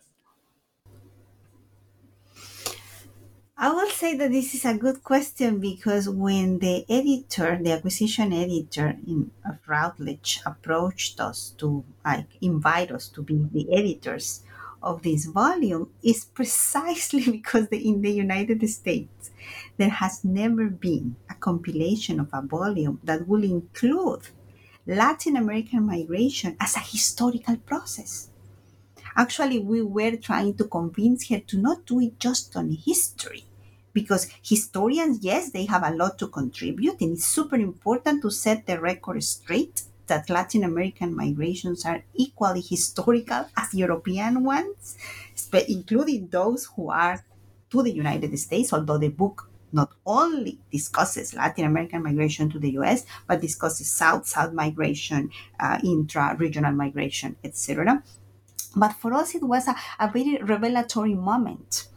I 3.60 3.74
will 3.74 3.90
say 3.90 4.16
that 4.16 4.32
this 4.32 4.54
is 4.54 4.66
a 4.66 4.78
good 4.78 5.04
question 5.04 5.60
because 5.60 6.08
when 6.08 6.60
the 6.60 6.86
editor, 6.88 7.60
the 7.60 7.72
acquisition 7.72 8.32
editor 8.32 8.96
in 9.06 9.32
of 9.44 9.58
Routledge 9.68 10.42
approached 10.46 11.20
us 11.20 11.56
to 11.58 11.84
like 12.06 12.30
invite 12.40 12.92
us 12.92 13.08
to 13.10 13.24
be 13.24 13.48
the 13.52 13.66
editors 13.76 14.44
of 14.84 15.02
this 15.02 15.26
volume 15.26 15.90
is 16.04 16.26
precisely 16.26 17.32
because 17.38 17.68
the, 17.70 17.78
in 17.78 18.04
the 18.04 18.12
United 18.12 18.68
States 18.70 19.32
there 19.78 19.90
has 19.90 20.24
never 20.24 20.68
been 20.68 21.16
a 21.28 21.34
compilation 21.34 22.20
of 22.20 22.30
a 22.34 22.44
volume 22.44 23.00
that 23.04 23.28
will 23.28 23.44
include 23.44 24.22
Latin 24.88 25.36
American 25.36 25.86
migration 25.86 26.56
as 26.62 26.78
a 26.78 26.80
historical 26.80 27.58
process. 27.58 28.30
Actually, 29.18 29.60
we 29.60 29.82
were 29.82 30.16
trying 30.16 30.54
to 30.54 30.64
convince 30.64 31.28
her 31.28 31.40
to 31.40 31.58
not 31.58 31.86
do 31.86 32.00
it 32.00 32.18
just 32.20 32.56
on 32.56 32.72
history, 32.72 33.44
because 33.92 34.30
historians, 34.42 35.20
yes, 35.22 35.52
they 35.52 35.66
have 35.66 35.84
a 35.84 35.94
lot 35.94 36.18
to 36.20 36.28
contribute, 36.28 37.02
and 37.02 37.14
it's 37.14 37.26
super 37.26 37.58
important 37.58 38.22
to 38.22 38.32
set 38.32 38.66
the 38.66 38.80
record 38.80 39.22
straight 39.24 39.82
that 40.06 40.30
Latin 40.30 40.64
American 40.64 41.14
migrations 41.14 41.84
are 41.84 42.04
equally 42.14 42.62
historical 42.62 43.46
as 43.58 43.74
European 43.74 44.42
ones, 44.46 44.98
including 45.68 46.28
those 46.28 46.70
who 46.76 46.90
are 46.90 47.26
to 47.70 47.84
the 47.84 47.92
United 47.92 48.38
States, 48.40 48.72
although 48.72 48.98
the 48.98 49.10
book 49.10 49.47
not 49.72 49.92
only 50.06 50.60
discusses 50.72 51.34
Latin 51.34 51.66
American 51.66 52.04
migration 52.04 52.50
to 52.50 52.60
the 52.60 52.72
US, 52.80 53.06
but 53.28 53.42
discusses 53.42 53.90
South 53.90 54.28
South 54.28 54.54
migration, 54.54 55.30
uh, 55.60 55.80
intra 55.84 56.36
regional 56.38 56.72
migration, 56.72 57.36
etc. 57.44 58.04
But 58.76 58.94
for 58.94 59.14
us, 59.14 59.36
it 59.36 59.44
was 59.44 59.68
a, 59.68 59.76
a 60.00 60.12
very 60.12 60.38
revelatory 60.42 61.16
moment 61.16 61.88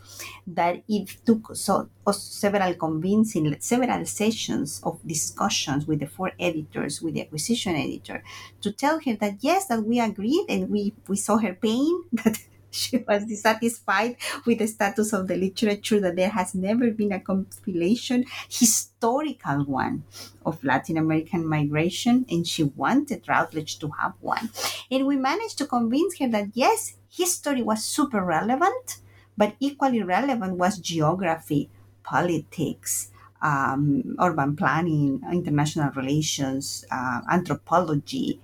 that 0.46 0.82
it 0.88 1.16
took 1.24 1.54
so 1.54 1.88
several 2.12 2.74
convincing, 2.74 3.54
several 3.60 4.04
sessions 4.06 4.80
of 4.82 4.98
discussions 5.06 5.86
with 5.86 6.00
the 6.00 6.06
four 6.06 6.32
editors, 6.38 7.00
with 7.00 7.14
the 7.14 7.22
acquisition 7.22 7.76
editor, 7.76 8.22
to 8.60 8.72
tell 8.72 9.00
her 9.00 9.14
that 9.16 9.36
yes, 9.40 9.66
that 9.66 9.84
we 9.84 10.00
agreed 10.00 10.46
and 10.48 10.70
we, 10.70 10.94
we 11.08 11.16
saw 11.16 11.36
her 11.38 11.54
pain, 11.54 12.02
that 12.12 12.38
she 12.80 12.98
was 12.98 13.24
dissatisfied 13.26 14.16
with 14.46 14.58
the 14.58 14.66
status 14.66 15.12
of 15.12 15.28
the 15.28 15.36
literature, 15.36 16.00
that 16.00 16.16
there 16.16 16.30
has 16.30 16.54
never 16.54 16.90
been 16.90 17.12
a 17.12 17.20
compilation, 17.20 18.24
historical 18.48 19.64
one 19.64 20.04
of 20.44 20.62
Latin 20.64 20.96
American 20.96 21.46
migration, 21.46 22.24
and 22.30 22.46
she 22.46 22.64
wanted 22.64 23.28
Routledge 23.28 23.78
to 23.80 23.88
have 24.00 24.14
one. 24.20 24.50
And 24.90 25.06
we 25.06 25.16
managed 25.16 25.58
to 25.58 25.66
convince 25.66 26.18
her 26.18 26.28
that 26.28 26.48
yes, 26.54 26.94
history 27.08 27.62
was 27.62 27.84
super 27.84 28.24
relevant, 28.24 28.98
but 29.36 29.54
equally 29.60 30.02
relevant 30.02 30.56
was 30.56 30.78
geography, 30.78 31.70
politics, 32.02 33.10
um, 33.42 34.16
urban 34.20 34.56
planning, 34.56 35.20
international 35.32 35.90
relations, 35.92 36.84
uh, 36.90 37.20
anthropology, 37.30 38.40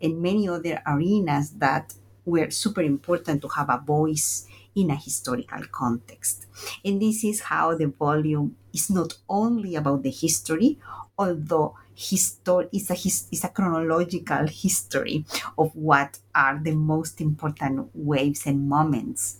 and 0.00 0.20
many 0.22 0.48
other 0.48 0.82
arenas 0.86 1.50
that 1.58 1.94
were 2.26 2.50
super 2.50 2.82
important 2.82 3.40
to 3.42 3.48
have 3.48 3.70
a 3.70 3.82
voice 3.84 4.46
in 4.74 4.90
a 4.90 4.96
historical 4.96 5.62
context. 5.72 6.46
And 6.84 7.00
this 7.00 7.24
is 7.24 7.40
how 7.40 7.74
the 7.74 7.86
volume 7.86 8.56
is 8.74 8.90
not 8.90 9.16
only 9.28 9.74
about 9.74 10.02
the 10.02 10.10
history, 10.10 10.78
although 11.18 11.76
history 11.94 12.68
is 12.72 12.90
a 12.90 12.94
his, 12.94 13.26
is 13.32 13.42
a 13.44 13.48
chronological 13.48 14.46
history 14.46 15.24
of 15.56 15.74
what 15.74 16.18
are 16.34 16.60
the 16.62 16.72
most 16.72 17.22
important 17.22 17.88
waves 17.94 18.46
and 18.46 18.68
moments 18.68 19.38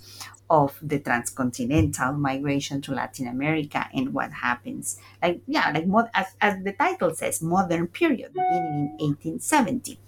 of 0.48 0.78
the 0.80 0.98
transcontinental 1.00 2.12
migration 2.12 2.80
to 2.80 2.92
Latin 2.92 3.26
America 3.26 3.88
and 3.92 4.14
what 4.14 4.32
happens. 4.32 4.98
Like 5.22 5.42
yeah, 5.46 5.70
like 5.70 5.86
as, 6.14 6.26
as 6.40 6.62
the 6.64 6.72
title 6.72 7.14
says, 7.14 7.42
modern 7.42 7.88
period 7.88 8.32
beginning 8.32 8.96
in 8.98 9.16
1870. 9.16 9.98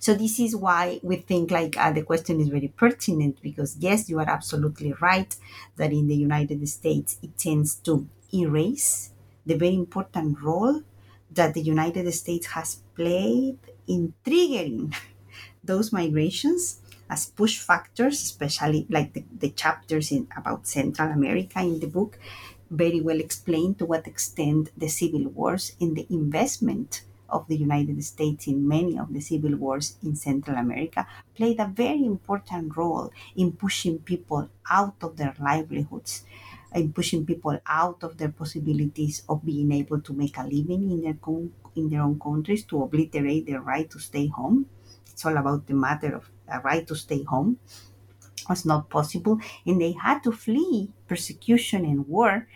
So 0.00 0.14
this 0.14 0.40
is 0.40 0.56
why 0.56 1.00
we 1.02 1.16
think 1.16 1.50
like 1.50 1.76
uh, 1.76 1.92
the 1.92 2.02
question 2.02 2.40
is 2.40 2.48
very 2.48 2.68
pertinent 2.68 3.40
because 3.42 3.76
yes, 3.78 4.08
you 4.08 4.18
are 4.18 4.28
absolutely 4.28 4.92
right 5.00 5.34
that 5.76 5.92
in 5.92 6.06
the 6.08 6.16
United 6.16 6.66
States 6.68 7.18
it 7.22 7.38
tends 7.38 7.74
to 7.86 8.08
erase 8.34 9.10
the 9.46 9.56
very 9.56 9.74
important 9.74 10.40
role 10.42 10.82
that 11.30 11.54
the 11.54 11.62
United 11.62 12.10
States 12.12 12.46
has 12.48 12.80
played 12.94 13.58
in 13.86 14.14
triggering 14.24 14.94
those 15.64 15.92
migrations 15.92 16.80
as 17.10 17.26
push 17.26 17.58
factors, 17.58 18.22
especially 18.22 18.86
like 18.88 19.12
the, 19.12 19.24
the 19.38 19.50
chapters 19.50 20.10
in 20.10 20.28
about 20.36 20.66
Central 20.66 21.10
America 21.10 21.60
in 21.60 21.80
the 21.80 21.86
book, 21.86 22.18
very 22.70 23.00
well 23.00 23.20
explain 23.20 23.74
to 23.74 23.84
what 23.84 24.06
extent 24.06 24.70
the 24.76 24.88
civil 24.88 25.28
wars 25.28 25.76
and 25.80 25.94
the 25.96 26.06
investment 26.10 27.02
of 27.32 27.48
the 27.48 27.56
United 27.56 28.02
States 28.04 28.46
in 28.46 28.66
many 28.68 28.98
of 28.98 29.12
the 29.12 29.20
civil 29.20 29.56
wars 29.56 29.96
in 30.02 30.14
Central 30.14 30.56
America 30.56 31.06
played 31.34 31.58
a 31.60 31.66
very 31.66 32.04
important 32.04 32.76
role 32.76 33.10
in 33.36 33.52
pushing 33.52 33.98
people 33.98 34.48
out 34.70 34.96
of 35.02 35.16
their 35.16 35.34
livelihoods, 35.40 36.24
in 36.74 36.92
pushing 36.92 37.24
people 37.26 37.58
out 37.66 38.02
of 38.02 38.18
their 38.18 38.30
possibilities 38.30 39.22
of 39.28 39.44
being 39.44 39.72
able 39.72 40.00
to 40.00 40.12
make 40.12 40.36
a 40.38 40.42
living 40.44 40.90
in 40.90 41.02
their, 41.02 41.18
in 41.76 41.88
their 41.88 42.02
own 42.02 42.18
countries, 42.20 42.64
to 42.64 42.82
obliterate 42.82 43.46
their 43.46 43.60
right 43.60 43.90
to 43.90 43.98
stay 43.98 44.26
home. 44.26 44.66
It's 45.10 45.24
all 45.26 45.36
about 45.36 45.66
the 45.66 45.74
matter 45.74 46.14
of 46.16 46.30
a 46.48 46.60
right 46.60 46.86
to 46.86 46.94
stay 46.96 47.22
home 47.24 47.58
was 48.48 48.64
not 48.64 48.90
possible, 48.90 49.38
and 49.66 49.80
they 49.80 49.92
had 49.92 50.20
to 50.20 50.32
flee 50.32 50.90
persecution 51.08 51.84
and 51.84 52.08
war, 52.08 52.48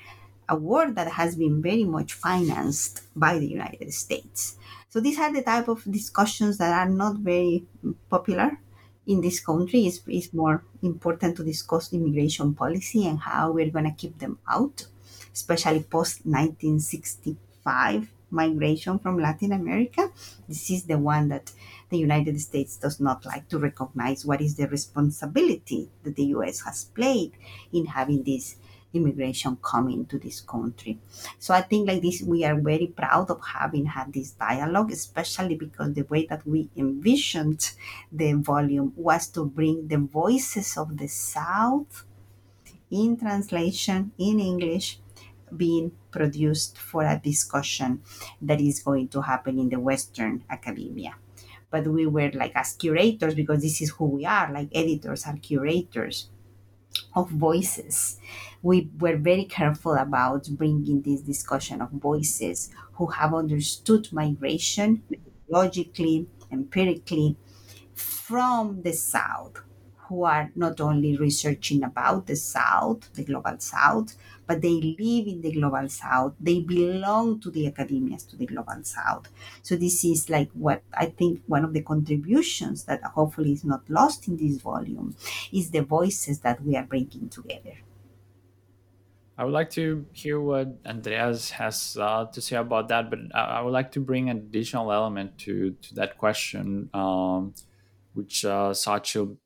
a 0.49 0.57
war 0.57 0.91
that 0.91 1.13
has 1.13 1.37
been 1.37 1.63
very 1.63 1.85
much 1.85 2.13
financed 2.15 3.03
by 3.15 3.39
the 3.39 3.47
United 3.47 3.93
States. 3.93 4.57
So 4.89 5.01
these 5.01 5.19
are 5.19 5.33
the 5.33 5.43
type 5.43 5.69
of 5.69 5.85
discussions 5.91 6.59
that 6.59 6.73
are 6.73 6.89
not 6.89 7.17
very 7.17 7.67
popular 8.09 8.59
in 9.07 9.21
this 9.21 9.41
country. 9.41 9.87
It's, 9.87 10.01
it's 10.07 10.33
more 10.33 10.65
important 10.83 11.37
to 11.37 11.45
discuss 11.45 11.93
immigration 11.93 12.55
policy 12.55 13.07
and 13.07 13.19
how 13.19 13.53
we're 13.53 13.71
going 13.71 13.85
to 13.85 13.97
keep 13.97 14.19
them 14.19 14.39
out, 14.49 14.87
especially 15.33 15.83
post 15.83 16.25
1965 16.25 18.13
migration 18.31 18.99
from 18.99 19.19
Latin 19.19 19.53
America. 19.53 20.11
This 20.49 20.71
is 20.71 20.85
the 20.85 20.99
one 20.99 21.29
that 21.29 21.53
the 21.91 21.99
United 21.99 22.41
States 22.41 22.77
does 22.77 23.01
not 23.01 23.25
like 23.25 23.49
to 23.49 23.59
recognize 23.59 24.27
what 24.27 24.41
is 24.41 24.57
the 24.57 24.69
responsibility 24.69 25.89
that 26.03 26.17
the 26.17 26.25
US 26.37 26.61
has 26.63 26.85
played 26.85 27.33
in 27.73 27.87
having 27.87 28.25
this 28.25 28.57
immigration 28.94 29.59
coming 29.62 30.07
to 30.07 30.18
this 30.18 30.40
country. 30.40 30.99
So 31.38 31.55
I 31.55 31.62
think 31.62 31.88
like 31.88 32.03
this, 32.03 32.22
we 32.22 32.44
are 32.44 32.59
very 32.61 32.87
proud 32.87 33.31
of 33.31 33.40
having 33.44 33.87
had 33.87 34.12
this 34.12 34.33
dialogue, 34.33 34.92
especially 34.92 35.57
because 35.57 35.92
the 35.94 36.03
way 36.03 36.27
that 36.27 36.46
we 36.46 36.70
envisioned 36.77 37.72
the 38.11 38.33
volume 38.35 38.92
was 38.96 39.29
to 39.29 39.44
bring 39.44 39.88
the 39.88 39.99
voices 39.99 40.77
of 40.77 40.96
the 40.96 41.09
South 41.09 42.05
in 42.90 43.16
translation 43.16 44.12
in 44.18 44.40
English 44.40 45.01
being 45.57 45.92
produced 46.11 46.79
for 46.79 47.05
a 47.05 47.20
discussion 47.22 48.03
that 48.40 48.61
is 48.61 48.81
going 48.81 49.09
to 49.09 49.20
happen 49.22 49.59
in 49.59 49.68
the 49.68 49.79
Western 49.79 50.42
academia. 50.51 51.14
But 51.70 51.87
we 51.87 52.07
were 52.07 52.31
like 52.33 52.53
as 52.55 52.72
curators, 52.75 53.35
because 53.35 53.62
this 53.62 53.81
is 53.83 53.90
who 53.90 54.07
we 54.07 54.25
are, 54.25 54.53
like 54.53 54.68
editors 54.72 55.27
are 55.27 55.37
curators. 55.37 56.31
Of 57.16 57.31
voices. 57.31 58.18
We 58.62 58.90
were 59.00 59.16
very 59.16 59.46
careful 59.46 59.94
about 59.94 60.48
bringing 60.50 61.02
this 61.02 61.22
discussion 61.22 61.81
of 61.83 61.90
voices 61.92 62.70
who 62.94 63.07
have 63.09 63.35
understood 63.35 64.12
migration 64.12 65.02
logically, 65.48 66.29
empirically 66.52 67.37
from 67.94 68.83
the 68.83 68.92
South, 68.92 69.62
who 70.09 70.24
are 70.24 70.52
not 70.55 70.81
only 70.81 71.16
researching 71.16 71.83
about 71.83 72.26
the 72.26 72.37
South, 72.37 73.12
the 73.14 73.24
global 73.24 73.59
South, 73.59 74.16
but 74.47 74.63
they 74.63 74.97
live 74.99 75.27
in 75.27 75.41
the 75.41 75.53
global 75.53 75.89
South. 75.89 76.35
They 76.41 76.61
belong 76.61 77.41
to 77.41 77.51
the 77.51 77.71
academias 77.71 78.29
to 78.31 78.37
the 78.37 78.47
global 78.47 78.83
South. 78.83 79.29
So 79.63 79.77
this 79.77 80.05
is 80.05 80.31
like 80.31 80.51
what 80.53 80.83
I 80.95 81.07
think 81.07 81.43
one 81.47 81.65
of 81.65 81.73
the 81.73 81.83
contributions 81.83 82.85
that 82.85 83.03
hopefully 83.03 83.53
is 83.53 83.65
not 83.65 83.89
lost 83.89 84.29
in 84.29 84.37
this 84.37 84.59
volume 84.59 85.17
is 85.53 85.71
the 85.71 85.83
voices 85.83 86.41
that 86.41 86.63
we 86.63 86.77
are 86.77 86.85
bringing 86.85 87.29
together. 87.29 87.79
I 89.39 89.45
would 89.45 89.53
like 89.53 89.69
to 89.71 90.07
hear 90.13 90.41
what 90.41 90.79
Andreas 90.87 91.51
has 91.51 91.99
uh, 92.01 92.25
to 92.27 92.41
say 92.41 92.57
about 92.57 92.89
that, 92.89 93.11
but 93.11 93.19
I, 93.35 93.61
would 93.61 93.73
like 93.73 93.93
to 93.93 94.01
bring 94.01 94.31
an 94.31 94.39
additional 94.39 94.91
element 94.91 95.37
to 95.41 95.73
to 95.73 95.95
that 95.97 96.17
question, 96.17 96.89
um, 96.95 97.53
which 98.15 98.47
uh, 98.47 98.73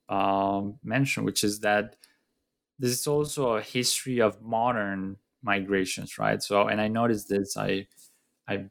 um, 0.09 0.79
mentioned, 0.85 1.27
which 1.27 1.43
is 1.43 1.61
that 1.61 1.97
this 2.81 2.93
is 2.93 3.09
also 3.09 3.55
a 3.57 3.62
history 3.62 4.21
of 4.21 4.43
modern 4.43 5.19
migrations, 5.45 6.19
right? 6.19 6.43
So, 6.43 6.69
and 6.69 6.81
I 6.83 6.88
noticed 6.88 7.31
this. 7.31 7.57
I, 7.59 7.88
I, 8.49 8.66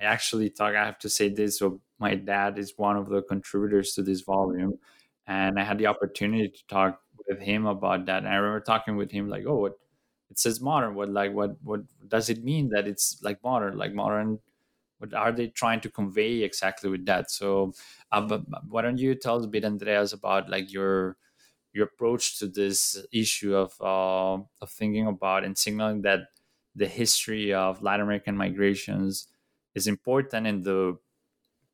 I 0.00 0.04
actually 0.04 0.50
talk. 0.50 0.74
I 0.74 0.84
have 0.84 0.98
to 1.00 1.08
say 1.08 1.28
this. 1.28 1.58
So, 1.58 1.80
my 1.98 2.14
dad 2.14 2.58
is 2.58 2.74
one 2.76 2.96
of 2.96 3.08
the 3.08 3.22
contributors 3.22 3.94
to 3.94 4.02
this 4.02 4.20
volume, 4.22 4.78
and 5.26 5.58
I 5.60 5.64
had 5.64 5.78
the 5.78 5.86
opportunity 5.86 6.48
to 6.48 6.66
talk 6.68 7.00
with 7.28 7.40
him 7.40 7.66
about 7.66 8.06
that. 8.06 8.18
And 8.18 8.28
I 8.28 8.36
remember 8.36 8.60
talking 8.60 8.96
with 8.96 9.10
him 9.10 9.28
like, 9.28 9.44
"Oh, 9.46 9.56
what." 9.56 9.74
it 10.30 10.38
says 10.38 10.60
modern 10.60 10.94
what 10.94 11.08
like 11.10 11.32
what 11.32 11.56
what 11.62 11.80
does 12.08 12.30
it 12.30 12.42
mean 12.44 12.68
that 12.70 12.88
it's 12.88 13.20
like 13.22 13.42
modern 13.44 13.76
like 13.78 13.92
modern 13.94 14.38
what 14.98 15.14
are 15.14 15.32
they 15.32 15.48
trying 15.48 15.80
to 15.80 15.90
convey 15.90 16.42
exactly 16.42 16.90
with 16.90 17.04
that 17.06 17.30
so 17.30 17.72
uh, 18.12 18.38
why 18.68 18.82
don't 18.82 18.98
you 18.98 19.14
tell 19.14 19.38
us 19.38 19.44
a 19.44 19.48
bit 19.48 19.64
andreas 19.64 20.12
about 20.12 20.48
like 20.48 20.72
your 20.72 21.16
your 21.74 21.84
approach 21.84 22.38
to 22.38 22.46
this 22.46 23.04
issue 23.12 23.54
of 23.54 23.74
uh, 23.80 24.42
of 24.62 24.70
thinking 24.70 25.06
about 25.06 25.44
and 25.44 25.58
signaling 25.58 26.02
that 26.02 26.20
the 26.74 26.86
history 26.86 27.52
of 27.52 27.82
latin 27.82 28.02
american 28.02 28.36
migrations 28.36 29.28
is 29.74 29.86
important 29.86 30.46
in 30.46 30.62
the 30.62 30.96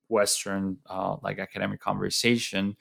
western 0.08 0.78
uh, 0.86 1.16
like 1.22 1.38
academic 1.38 1.80
conversation 1.80 2.76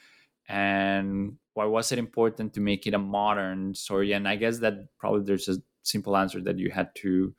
and 0.49 1.38
why 1.53 1.65
was 1.65 1.91
it 1.91 1.99
important 1.99 2.53
to 2.53 2.62
make 2.62 2.88
it 2.88 2.93
a 2.93 2.99
modern 2.99 3.75
story? 3.75 4.13
And 4.13 4.27
i 4.27 4.36
guess 4.36 4.60
that 4.60 4.97
probably 4.97 5.23
there's 5.23 5.47
a 5.47 5.58
simple 5.84 6.17
answer 6.17 6.41
that 6.41 6.58
you 6.58 6.71
had 6.71 6.93
to 6.95 7.34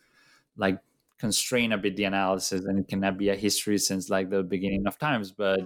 like 0.57 0.79
constrain 1.19 1.73
a 1.73 1.79
bit 1.79 1.97
the 1.97 2.05
analysis 2.05 2.65
and 2.65 2.79
it 2.79 2.89
cannot 2.89 3.19
be 3.19 3.29
a 3.29 3.35
history 3.35 3.79
since 3.79 4.09
like 4.09 4.31
the 4.31 4.43
beginning 4.43 4.87
of 4.87 4.99
times 4.99 5.31
but 5.31 5.61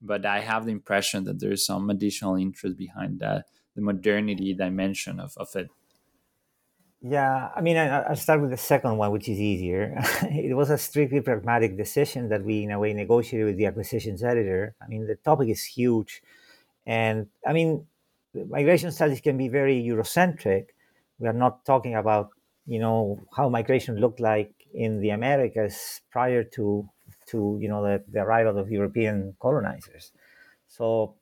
but 0.00 0.24
i 0.24 0.38
have 0.40 0.64
the 0.64 0.70
impression 0.70 1.24
that 1.24 1.40
there's 1.40 1.66
some 1.66 1.90
additional 1.90 2.36
interest 2.36 2.76
behind 2.76 3.18
that 3.18 3.46
the 3.74 3.82
modernity 3.82 4.54
dimension 4.54 5.20
of, 5.20 5.34
of 5.36 5.54
it? 5.56 5.70
Yeah 7.02 7.48
i 7.56 7.60
mean 7.62 7.76
I, 7.78 7.86
i'll 8.02 8.16
start 8.16 8.42
with 8.42 8.50
the 8.50 8.58
second 8.58 8.96
one 8.98 9.10
which 9.10 9.28
is 9.28 9.40
easier. 9.40 9.96
It 10.30 10.54
was 10.54 10.68
a 10.70 10.76
strictly 10.78 11.20
pragmatic 11.20 11.76
decision 11.76 12.28
that 12.28 12.44
we 12.44 12.62
in 12.64 12.70
a 12.70 12.78
way 12.78 12.92
negotiated 12.92 13.46
with 13.46 13.56
the 13.56 13.66
acquisitions 13.66 14.22
editor. 14.22 14.74
I 14.82 14.86
mean 14.88 15.06
the 15.06 15.16
topic 15.16 15.48
is 15.48 15.64
huge. 15.64 16.22
And 16.86 17.28
i 17.46 17.52
mean 17.54 17.86
migration 18.34 18.92
studies 18.92 19.20
can 19.20 19.36
be 19.38 19.48
very 19.48 19.82
eurocentric. 19.82 20.66
We 21.18 21.28
are 21.28 21.32
not 21.44 21.64
talking 21.64 21.94
about 21.94 22.30
you 22.66 22.78
know 22.78 23.20
how 23.36 23.48
migration 23.48 23.96
looked 23.96 24.20
like 24.20 24.52
in 24.74 25.00
the 25.00 25.10
Americas 25.10 26.02
prior 26.10 26.44
to 26.56 26.88
to 27.28 27.58
you 27.62 27.68
know 27.68 27.82
the, 27.82 28.04
the 28.08 28.20
arrival 28.20 28.58
of 28.58 28.70
European 28.70 29.36
colonizers. 29.40 30.12
So, 30.68 31.16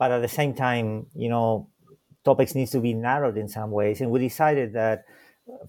but 0.00 0.10
at 0.10 0.22
the 0.22 0.28
same 0.28 0.54
time, 0.54 1.06
you 1.14 1.28
know, 1.28 1.68
topics 2.24 2.54
needs 2.54 2.70
to 2.70 2.80
be 2.80 2.94
narrowed 2.94 3.36
in 3.36 3.48
some 3.48 3.70
ways, 3.70 4.00
and 4.00 4.10
we 4.10 4.18
decided 4.18 4.72
that 4.72 5.04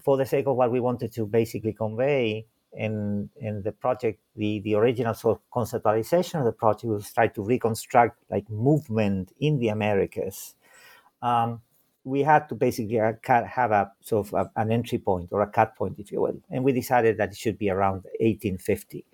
for 0.02 0.16
the 0.16 0.24
sake 0.24 0.46
of 0.46 0.56
what 0.56 0.72
we 0.72 0.80
wanted 0.80 1.12
to 1.12 1.26
basically 1.26 1.74
convey 1.74 2.46
in 2.72 3.28
in 3.36 3.62
the 3.62 3.72
project, 3.72 4.20
the 4.34 4.60
the 4.60 4.74
original 4.74 5.12
sort 5.12 5.38
of 5.38 5.42
conceptualization 5.52 6.38
of 6.38 6.46
the 6.46 6.52
project 6.52 6.84
was 6.84 7.12
try 7.12 7.28
to 7.28 7.42
reconstruct 7.42 8.16
like 8.30 8.48
movement 8.48 9.32
in 9.38 9.58
the 9.58 9.68
Americas. 9.68 10.54
Um, 11.20 11.60
we 12.04 12.22
had 12.22 12.48
to 12.48 12.54
basically 12.54 12.96
have 12.96 13.70
a 13.70 13.92
sort 14.00 14.26
of 14.26 14.34
a, 14.34 14.50
an 14.56 14.72
entry 14.72 14.98
point 14.98 15.28
or 15.30 15.42
a 15.42 15.46
cut 15.46 15.76
point, 15.76 15.98
if 15.98 16.10
you 16.10 16.22
will, 16.22 16.40
and 16.50 16.64
we 16.64 16.72
decided 16.72 17.18
that 17.18 17.32
it 17.32 17.36
should 17.36 17.58
be 17.58 17.68
around 17.68 18.04
1850, 18.18 19.04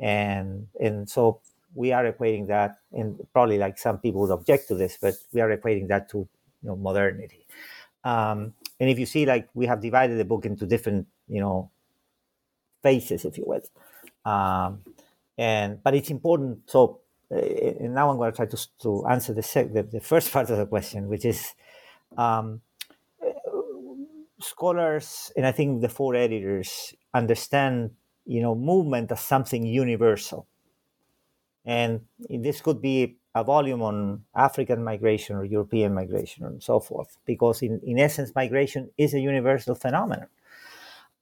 and 0.00 0.68
and 0.80 1.10
so 1.10 1.40
we 1.74 1.92
are 1.92 2.10
equating 2.10 2.48
that, 2.48 2.78
and 2.92 3.18
probably 3.32 3.58
like 3.58 3.78
some 3.78 3.98
people 3.98 4.20
would 4.22 4.30
object 4.30 4.68
to 4.68 4.74
this, 4.74 4.98
but 5.00 5.14
we 5.32 5.40
are 5.40 5.56
equating 5.56 5.88
that 5.88 6.08
to 6.10 6.18
you 6.18 6.68
know 6.68 6.76
modernity. 6.76 7.46
Um, 8.04 8.54
and 8.80 8.90
if 8.90 8.98
you 8.98 9.06
see, 9.06 9.26
like 9.26 9.48
we 9.54 9.66
have 9.66 9.80
divided 9.80 10.18
the 10.18 10.24
book 10.24 10.44
into 10.44 10.66
different 10.66 11.06
you 11.28 11.40
know 11.40 11.70
phases, 12.82 13.24
if 13.24 13.38
you 13.38 13.44
will, 13.46 13.62
um, 14.30 14.82
and 15.38 15.82
but 15.82 15.94
it's 15.94 16.10
important. 16.10 16.70
So 16.70 17.00
uh, 17.30 17.36
and 17.36 17.94
now 17.94 18.10
I'm 18.10 18.16
going 18.16 18.32
to 18.32 18.36
try 18.36 18.46
to 18.46 18.68
to 18.82 19.06
answer 19.06 19.32
the, 19.32 19.42
sec- 19.42 19.72
the 19.72 19.82
the 19.82 20.00
first 20.00 20.32
part 20.32 20.50
of 20.50 20.58
the 20.58 20.66
question, 20.66 21.08
which 21.08 21.24
is 21.24 21.54
um, 22.16 22.60
scholars 24.42 25.32
and 25.36 25.46
I 25.46 25.52
think 25.52 25.80
the 25.80 25.88
four 25.88 26.14
editors 26.14 26.94
understand, 27.14 27.92
you 28.26 28.40
know, 28.42 28.54
movement 28.54 29.10
as 29.12 29.20
something 29.20 29.64
universal. 29.64 30.46
And 31.64 32.00
this 32.28 32.60
could 32.60 32.82
be 32.82 33.16
a 33.34 33.44
volume 33.44 33.82
on 33.82 34.24
African 34.34 34.82
migration 34.84 35.36
or 35.36 35.44
European 35.44 35.94
migration 35.94 36.44
and 36.44 36.62
so 36.62 36.80
forth, 36.80 37.16
because 37.24 37.62
in, 37.62 37.80
in 37.84 37.98
essence, 37.98 38.34
migration 38.34 38.90
is 38.98 39.14
a 39.14 39.20
universal 39.20 39.74
phenomenon. 39.74 40.26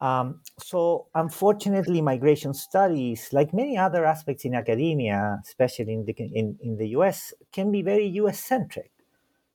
Um, 0.00 0.40
so, 0.58 1.08
unfortunately, 1.14 2.00
migration 2.00 2.54
studies, 2.54 3.28
like 3.32 3.52
many 3.52 3.76
other 3.76 4.06
aspects 4.06 4.46
in 4.46 4.54
academia, 4.54 5.40
especially 5.46 5.92
in 5.92 6.04
the, 6.06 6.14
in, 6.18 6.58
in 6.62 6.78
the 6.78 6.88
US, 6.88 7.34
can 7.52 7.70
be 7.70 7.82
very 7.82 8.06
US 8.06 8.40
centric. 8.40 8.90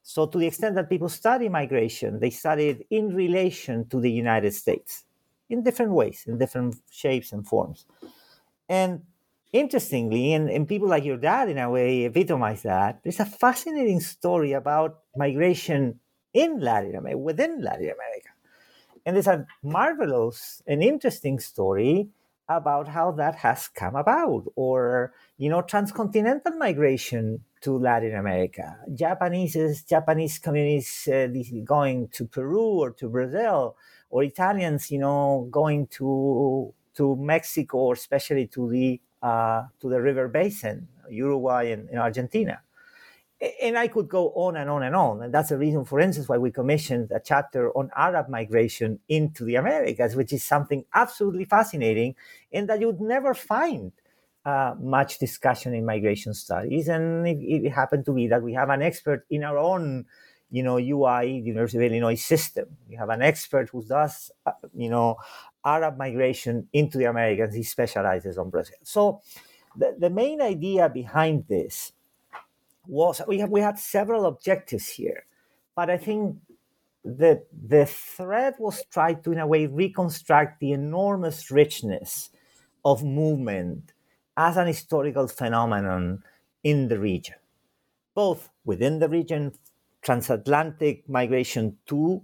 So, 0.04 0.28
to 0.28 0.38
the 0.38 0.46
extent 0.46 0.76
that 0.76 0.88
people 0.88 1.10
study 1.10 1.50
migration, 1.50 2.20
they 2.20 2.30
study 2.30 2.70
it 2.70 2.88
in 2.92 3.16
relation 3.16 3.90
to 3.90 4.00
the 4.00 4.12
United 4.12 4.54
States 4.54 5.04
in 5.50 5.64
different 5.64 5.94
ways, 5.94 6.26
in 6.28 6.38
different 6.38 6.76
shapes 6.92 7.32
and 7.32 7.46
forms. 7.48 7.86
And 8.70 9.02
interestingly, 9.56 10.34
and, 10.34 10.50
and 10.50 10.68
people 10.68 10.90
like 10.90 11.06
your 11.06 11.18
dad, 11.18 11.50
in 11.50 11.58
a 11.58 11.70
way, 11.70 12.06
epitomize 12.06 12.64
that. 12.64 13.00
There's 13.04 13.22
a 13.22 13.26
fascinating 13.26 14.02
story 14.02 14.52
about 14.52 15.00
migration 15.16 16.00
in 16.34 16.60
Latin 16.60 16.96
America, 16.96 17.18
within 17.18 17.62
Latin 17.62 17.86
America. 17.86 18.30
And 19.06 19.16
there's 19.16 19.28
a 19.28 19.46
marvelous 19.64 20.62
and 20.68 20.84
interesting 20.84 21.40
story 21.40 22.10
about 22.50 22.90
how 22.90 23.12
that 23.14 23.36
has 23.36 23.70
come 23.70 23.96
about, 23.96 24.44
or 24.56 25.14
you 25.38 25.50
know, 25.50 25.62
transcontinental 25.62 26.54
migration 26.58 27.40
to 27.62 27.78
Latin 27.78 28.16
America. 28.16 28.78
Japanese 28.94 29.84
Japanese 29.84 30.38
communities 30.38 31.08
uh, 31.12 31.28
going 31.64 32.10
to 32.10 32.26
Peru 32.26 32.82
or 32.84 32.92
to 32.92 33.10
Brazil, 33.10 33.78
or 34.10 34.24
Italians, 34.24 34.92
you 34.92 35.00
know, 35.00 35.48
going 35.50 35.88
to 35.88 36.74
to 36.96 37.16
Mexico 37.16 37.78
or 37.78 37.94
especially 37.94 38.48
to 38.48 38.70
the 38.70 39.02
to 39.80 39.90
the 39.90 40.02
river 40.02 40.28
basin, 40.28 40.88
Uruguay 41.10 41.72
and, 41.72 41.90
and, 41.90 42.00
Argentina. 42.00 42.62
And 43.62 43.78
I 43.78 43.88
could 43.88 44.08
go 44.08 44.30
on 44.30 44.56
and 44.56 44.70
on 44.70 44.84
and 44.84 44.96
on. 44.96 45.22
And 45.24 45.34
that's 45.34 45.50
the 45.50 45.58
reason, 45.58 45.84
for 45.84 46.00
instance, 46.00 46.30
why 46.30 46.38
we 46.38 46.52
commissioned 46.52 47.12
a 47.12 47.20
chapter 47.20 47.72
on 47.72 47.92
Arab 47.96 48.30
migration 48.30 49.00
into 49.10 49.44
the 49.44 49.56
Americas, 49.56 50.16
which 50.16 50.32
is 50.32 50.44
something 50.44 50.86
absolutely 50.94 51.46
fascinating 51.46 52.16
and 52.54 52.70
that 52.70 52.80
you 52.80 52.88
would 52.88 53.02
never 53.02 53.34
find 53.34 53.92
uh, 54.46 54.76
much 54.80 55.18
discussion 55.18 55.74
in 55.74 55.86
migration 55.86 56.34
studies, 56.34 56.88
and 56.88 57.28
it, 57.28 57.38
it, 57.40 57.72
happened 57.72 58.06
to 58.06 58.14
be 58.14 58.28
that 58.28 58.44
we 58.44 58.54
have 58.54 58.70
an 58.70 58.82
expert 58.82 59.26
in 59.32 59.44
our 59.44 59.58
own, 59.58 60.06
you 60.52 60.64
know, 60.64 60.78
UI 60.78 61.40
University 61.40 61.86
of 61.86 61.92
Illinois 61.92 62.16
system. 62.16 62.78
We 62.90 62.96
have 62.96 63.10
an 63.10 63.22
expert 63.22 63.70
who 63.70 63.84
does, 63.84 64.32
uh, 64.46 64.52
you 64.74 64.90
know, 64.90 65.18
Arab 65.66 65.98
migration 65.98 66.68
into 66.74 66.98
the 66.98 67.06
Americas. 67.06 67.56
He 67.56 67.64
specializes 67.64 68.38
on 68.38 68.50
Brazil. 68.50 68.78
So, 68.84 69.22
the, 69.76 69.96
the 69.98 70.10
main 70.10 70.42
idea 70.42 70.90
behind 70.90 71.46
this 71.50 71.92
was 72.88 73.22
we 73.28 73.40
have 73.40 73.50
we 73.50 73.62
had 73.62 73.80
several 73.80 74.26
objectives 74.26 74.88
here, 74.90 75.26
but 75.76 75.90
I 75.90 75.98
think 75.98 76.38
the 77.04 77.44
the 77.68 77.86
thread 77.86 78.56
was 78.60 78.84
tried 78.92 79.24
to 79.24 79.32
in 79.32 79.40
a 79.40 79.48
way 79.48 79.68
reconstruct 79.68 80.60
the 80.60 80.72
enormous 80.72 81.52
richness 81.52 82.30
of 82.84 83.04
movement 83.04 83.94
as 84.38 84.58
an 84.58 84.68
historical 84.68 85.28
phenomenon 85.28 86.24
in 86.64 86.88
the 86.88 87.00
region, 87.00 87.36
both 88.16 88.50
within 88.66 89.00
the 89.00 89.10
region, 89.10 89.54
transatlantic 90.06 91.10
migration 91.10 91.78
to 91.88 92.22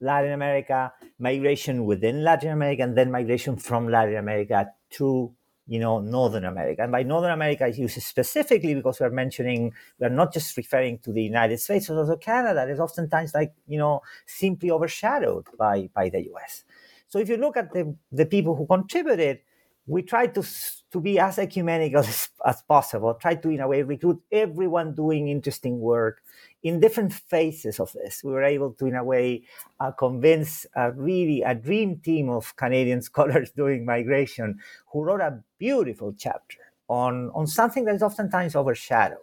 Latin 0.00 0.32
America, 0.32 0.92
migration 1.18 1.84
within 1.84 2.22
Latin 2.22 2.52
America, 2.52 2.84
and 2.84 2.96
then 2.96 3.10
migration 3.10 3.56
from 3.56 3.88
Latin 3.88 4.16
America 4.16 4.70
to 4.90 5.34
you 5.66 5.80
know 5.80 5.98
Northern 5.98 6.44
America. 6.44 6.82
And 6.82 6.92
by 6.92 7.02
Northern 7.02 7.32
America, 7.32 7.64
I 7.64 7.68
use 7.68 8.02
specifically 8.02 8.74
because 8.74 9.00
we're 9.00 9.10
mentioning 9.10 9.72
we're 9.98 10.08
not 10.08 10.32
just 10.32 10.56
referring 10.56 11.00
to 11.00 11.12
the 11.12 11.22
United 11.22 11.58
States, 11.58 11.88
but 11.88 11.98
also 11.98 12.16
Canada. 12.16 12.66
Is 12.68 12.78
oftentimes 12.78 13.34
like 13.34 13.52
you 13.66 13.78
know 13.78 14.00
simply 14.24 14.70
overshadowed 14.70 15.46
by 15.58 15.90
by 15.92 16.08
the 16.08 16.22
U.S. 16.26 16.62
So 17.08 17.18
if 17.18 17.28
you 17.28 17.36
look 17.36 17.56
at 17.56 17.72
the 17.72 17.96
the 18.12 18.26
people 18.26 18.54
who 18.54 18.66
contributed, 18.66 19.40
we 19.86 20.02
try 20.02 20.28
to 20.28 20.42
to 20.90 21.00
be 21.00 21.18
as 21.18 21.38
ecumenical 21.38 22.00
as, 22.06 22.28
as 22.46 22.62
possible. 22.62 23.14
Try 23.14 23.34
to 23.34 23.48
in 23.50 23.60
a 23.60 23.68
way 23.68 23.82
recruit 23.82 24.22
everyone 24.30 24.94
doing 24.94 25.28
interesting 25.28 25.80
work 25.80 26.22
in 26.62 26.80
different 26.80 27.12
phases 27.12 27.78
of 27.80 27.92
this, 27.92 28.22
we 28.24 28.32
were 28.32 28.42
able 28.42 28.72
to, 28.74 28.86
in 28.86 28.96
a 28.96 29.04
way, 29.04 29.42
uh, 29.80 29.92
convince 29.92 30.66
a 30.74 30.92
really 30.92 31.42
a 31.42 31.54
dream 31.54 31.98
team 31.98 32.28
of 32.28 32.56
Canadian 32.56 33.02
scholars 33.10 33.50
doing 33.52 33.84
migration 33.86 34.58
who 34.92 35.04
wrote 35.04 35.20
a 35.20 35.42
beautiful 35.58 36.14
chapter 36.18 36.58
on, 36.88 37.30
on 37.34 37.46
something 37.46 37.84
that 37.84 37.94
is 37.94 38.02
oftentimes 38.02 38.56
overshadowed. 38.56 39.18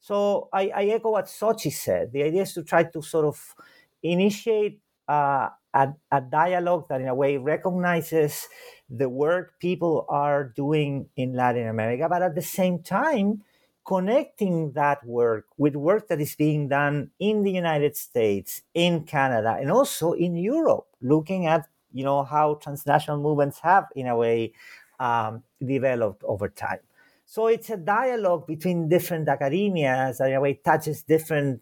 So 0.00 0.48
I, 0.52 0.70
I 0.74 0.84
echo 0.84 1.10
what 1.12 1.26
Xochi 1.26 1.72
said. 1.72 2.12
The 2.12 2.22
idea 2.22 2.42
is 2.42 2.54
to 2.54 2.62
try 2.62 2.84
to 2.84 3.02
sort 3.02 3.24
of 3.24 3.54
initiate 4.02 4.80
uh, 5.08 5.48
a, 5.74 5.88
a 6.12 6.20
dialogue 6.20 6.86
that, 6.88 7.00
in 7.00 7.08
a 7.08 7.14
way, 7.14 7.36
recognizes 7.36 8.46
the 8.88 9.08
work 9.08 9.54
people 9.60 10.06
are 10.08 10.44
doing 10.44 11.08
in 11.16 11.34
Latin 11.34 11.68
America, 11.68 12.06
but 12.08 12.22
at 12.22 12.34
the 12.34 12.42
same 12.42 12.82
time, 12.82 13.42
connecting 13.86 14.72
that 14.72 15.04
work 15.06 15.46
with 15.56 15.76
work 15.76 16.08
that 16.08 16.20
is 16.20 16.34
being 16.34 16.68
done 16.68 17.10
in 17.20 17.42
the 17.44 17.52
United 17.52 17.96
States, 17.96 18.62
in 18.74 19.04
Canada, 19.04 19.56
and 19.60 19.70
also 19.70 20.12
in 20.12 20.36
Europe, 20.36 20.86
looking 21.00 21.46
at 21.46 21.68
you 21.92 22.04
know 22.04 22.24
how 22.24 22.54
transnational 22.54 23.20
movements 23.20 23.60
have, 23.60 23.84
in 23.94 24.06
a 24.06 24.16
way, 24.16 24.52
um, 25.00 25.42
developed 25.64 26.22
over 26.24 26.48
time. 26.48 26.80
So 27.24 27.48
it's 27.48 27.70
a 27.70 27.76
dialogue 27.76 28.46
between 28.46 28.88
different 28.88 29.28
academias 29.28 30.18
that 30.18 30.28
in 30.28 30.36
a 30.36 30.40
way 30.40 30.60
touches 30.64 31.02
different 31.02 31.60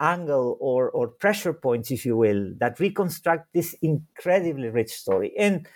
angle 0.00 0.56
or, 0.60 0.90
or 0.90 1.08
pressure 1.08 1.52
points, 1.52 1.90
if 1.90 2.04
you 2.06 2.16
will, 2.16 2.52
that 2.58 2.78
reconstruct 2.78 3.52
this 3.52 3.74
incredibly 3.82 4.68
rich 4.68 4.92
story. 4.92 5.32
And 5.36 5.66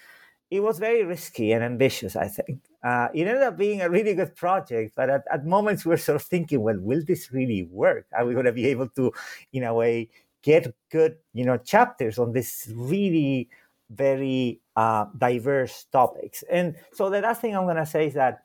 it 0.53 0.63
was 0.63 0.79
very 0.79 1.03
risky 1.03 1.53
and 1.53 1.65
ambitious, 1.65 2.15
I 2.15 2.29
think. 2.29 2.61
Uh, 2.85 3.09
it 3.15 3.27
ended 3.27 3.43
up 3.43 3.57
being 3.57 3.81
a 3.81 3.89
really 3.89 4.13
good 4.13 4.37
project, 4.37 4.93
but 4.95 5.09
at, 5.09 5.25
at 5.33 5.47
moments 5.47 5.87
we 5.87 5.91
were 5.91 5.97
sort 5.97 6.17
of 6.17 6.23
thinking, 6.23 6.61
well, 6.61 6.79
will 6.79 7.03
this 7.07 7.33
really 7.33 7.63
work? 7.63 8.05
Are 8.15 8.27
we 8.27 8.35
going 8.35 8.45
to 8.45 8.53
be 8.53 8.67
able 8.67 8.89
to, 8.91 9.13
in 9.55 9.65
a 9.65 9.73
way, 9.73 10.11
get 10.43 10.75
good, 10.91 11.17
you 11.33 11.47
know, 11.47 11.57
chapters 11.57 12.19
on 12.19 12.33
this 12.33 12.71
really 12.75 13.49
very 13.89 14.61
uh, 14.77 15.07
diverse 15.17 15.87
topics? 15.91 16.45
And 16.51 16.77
so 16.93 17.09
the 17.09 17.23
last 17.23 17.41
thing 17.41 17.57
I'm 17.57 17.65
going 17.65 17.77
to 17.77 17.87
say 17.87 18.09
is 18.09 18.15
that 18.15 18.43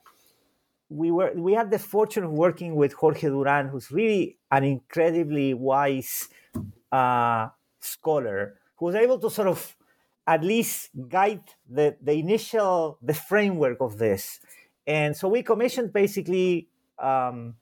we 0.88 1.10
were 1.10 1.32
we 1.34 1.52
had 1.52 1.70
the 1.70 1.78
fortune 1.78 2.24
of 2.24 2.32
working 2.32 2.74
with 2.74 2.94
Jorge 2.94 3.28
Durand, 3.28 3.68
who's 3.68 3.90
really 3.90 4.38
an 4.50 4.64
incredibly 4.64 5.52
wise 5.52 6.30
uh, 6.90 7.48
scholar, 7.80 8.58
who 8.76 8.86
was 8.86 8.94
able 8.94 9.18
to 9.18 9.28
sort 9.28 9.48
of 9.48 9.76
at 10.28 10.44
least 10.44 10.90
guide 11.08 11.40
the, 11.68 11.96
the 12.02 12.12
initial 12.12 12.98
the 13.00 13.14
framework 13.14 13.78
of 13.80 13.96
this. 13.96 14.40
And 14.86 15.16
so 15.16 15.26
we 15.26 15.42
commissioned 15.42 15.90
basically 15.92 16.68
um, 16.98 17.54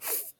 f- 0.00 0.32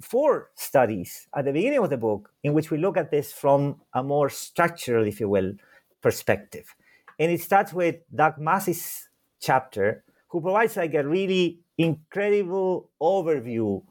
four 0.00 0.50
studies 0.54 1.26
at 1.34 1.46
the 1.46 1.52
beginning 1.52 1.80
of 1.80 1.90
the 1.90 1.96
book 1.96 2.30
in 2.44 2.54
which 2.54 2.70
we 2.70 2.78
look 2.78 2.96
at 2.96 3.10
this 3.10 3.32
from 3.32 3.80
a 3.92 4.04
more 4.04 4.30
structural 4.30 5.04
if 5.04 5.18
you 5.18 5.28
will 5.28 5.54
perspective. 6.00 6.76
And 7.18 7.32
it 7.32 7.40
starts 7.40 7.72
with 7.72 7.96
doug 8.14 8.38
massey's 8.38 9.08
chapter 9.40 10.04
who 10.28 10.40
provides 10.40 10.76
like 10.76 10.94
a 10.94 11.02
really 11.02 11.58
incredible 11.76 12.90
overview 13.02 13.82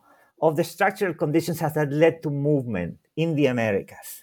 of 0.41 0.55
the 0.55 0.63
structural 0.63 1.13
conditions 1.13 1.59
that 1.59 1.91
led 1.91 2.23
to 2.23 2.29
movement 2.29 2.97
in 3.15 3.35
the 3.35 3.45
americas 3.45 4.22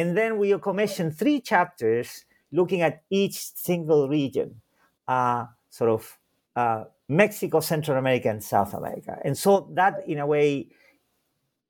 and 0.00 0.16
then 0.16 0.38
we 0.38 0.56
commissioned 0.58 1.16
three 1.18 1.40
chapters 1.40 2.24
looking 2.52 2.80
at 2.80 3.02
each 3.10 3.36
single 3.54 4.08
region, 4.08 4.62
uh, 5.06 5.44
sort 5.68 5.90
of 5.90 6.18
uh, 6.56 6.84
Mexico, 7.06 7.60
Central 7.60 7.98
America, 7.98 8.30
and 8.30 8.42
South 8.42 8.72
America. 8.72 9.18
And 9.24 9.36
so 9.36 9.68
that, 9.74 9.94
in 10.06 10.18
a 10.18 10.26
way, 10.26 10.68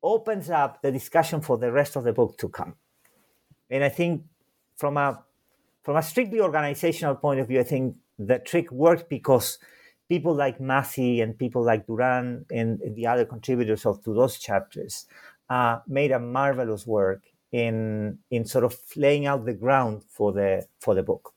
opens 0.01 0.49
up 0.49 0.81
the 0.81 0.91
discussion 0.91 1.41
for 1.41 1.57
the 1.57 1.71
rest 1.71 1.97
of 1.97 2.05
the 2.05 2.13
book 2.13 2.37
to 2.37 2.47
come. 2.47 2.75
And 3.69 3.83
I 3.83 3.89
think 3.89 4.23
from 4.77 4.95
a 4.97 5.23
from 5.83 5.97
a 5.97 6.03
strictly 6.03 6.39
organizational 6.39 7.15
point 7.15 7.39
of 7.39 7.47
view, 7.49 7.59
I 7.59 7.63
think 7.63 7.95
the 8.17 8.39
trick 8.39 8.71
worked 8.71 9.09
because 9.09 9.57
people 10.07 10.33
like 10.33 10.61
Massey 10.61 11.21
and 11.21 11.37
people 11.37 11.63
like 11.63 11.87
Durand 11.87 12.45
and 12.51 12.79
the 12.95 13.07
other 13.07 13.25
contributors 13.25 13.85
of 13.85 14.03
to 14.03 14.13
those 14.13 14.37
chapters 14.37 15.05
uh, 15.49 15.79
made 15.87 16.11
a 16.11 16.19
marvelous 16.19 16.85
work 16.85 17.30
in 17.51 18.19
in 18.29 18.45
sort 18.45 18.63
of 18.63 18.77
laying 18.95 19.25
out 19.25 19.45
the 19.45 19.53
ground 19.53 20.03
for 20.09 20.31
the 20.31 20.65
for 20.79 20.95
the 20.95 21.03
book. 21.03 21.33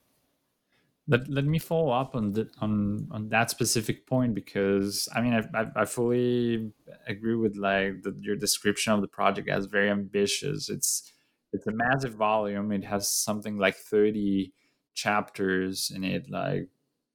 Let, 1.07 1.29
let 1.29 1.44
me 1.44 1.59
follow 1.59 1.90
up 1.90 2.14
on 2.14 2.33
the, 2.33 2.48
on 2.61 3.09
on 3.11 3.29
that 3.29 3.50
specific 3.50 4.07
point 4.07 4.35
because 4.35 5.09
I 5.14 5.20
mean 5.20 5.35
I, 5.35 5.61
I, 5.61 5.66
I 5.83 5.85
fully 5.85 6.72
agree 7.07 7.37
with 7.37 7.57
like 7.57 8.03
the, 8.03 8.16
your 8.20 8.37
description 8.37 8.92
of 8.92 9.00
the 9.03 9.09
project 9.09 9.48
as 9.48 9.66
very 9.66 9.90
ambitious. 9.90 10.70
It's 10.70 11.12
it's 11.53 11.66
a 11.66 11.72
massive 11.72 12.14
volume. 12.14 12.72
It 12.72 12.85
has 12.85 13.09
something 13.09 13.59
like 13.59 13.77
thirty 13.77 14.55
chapters 14.94 15.92
in 15.94 16.05
it. 16.05 16.31
Like 16.31 16.68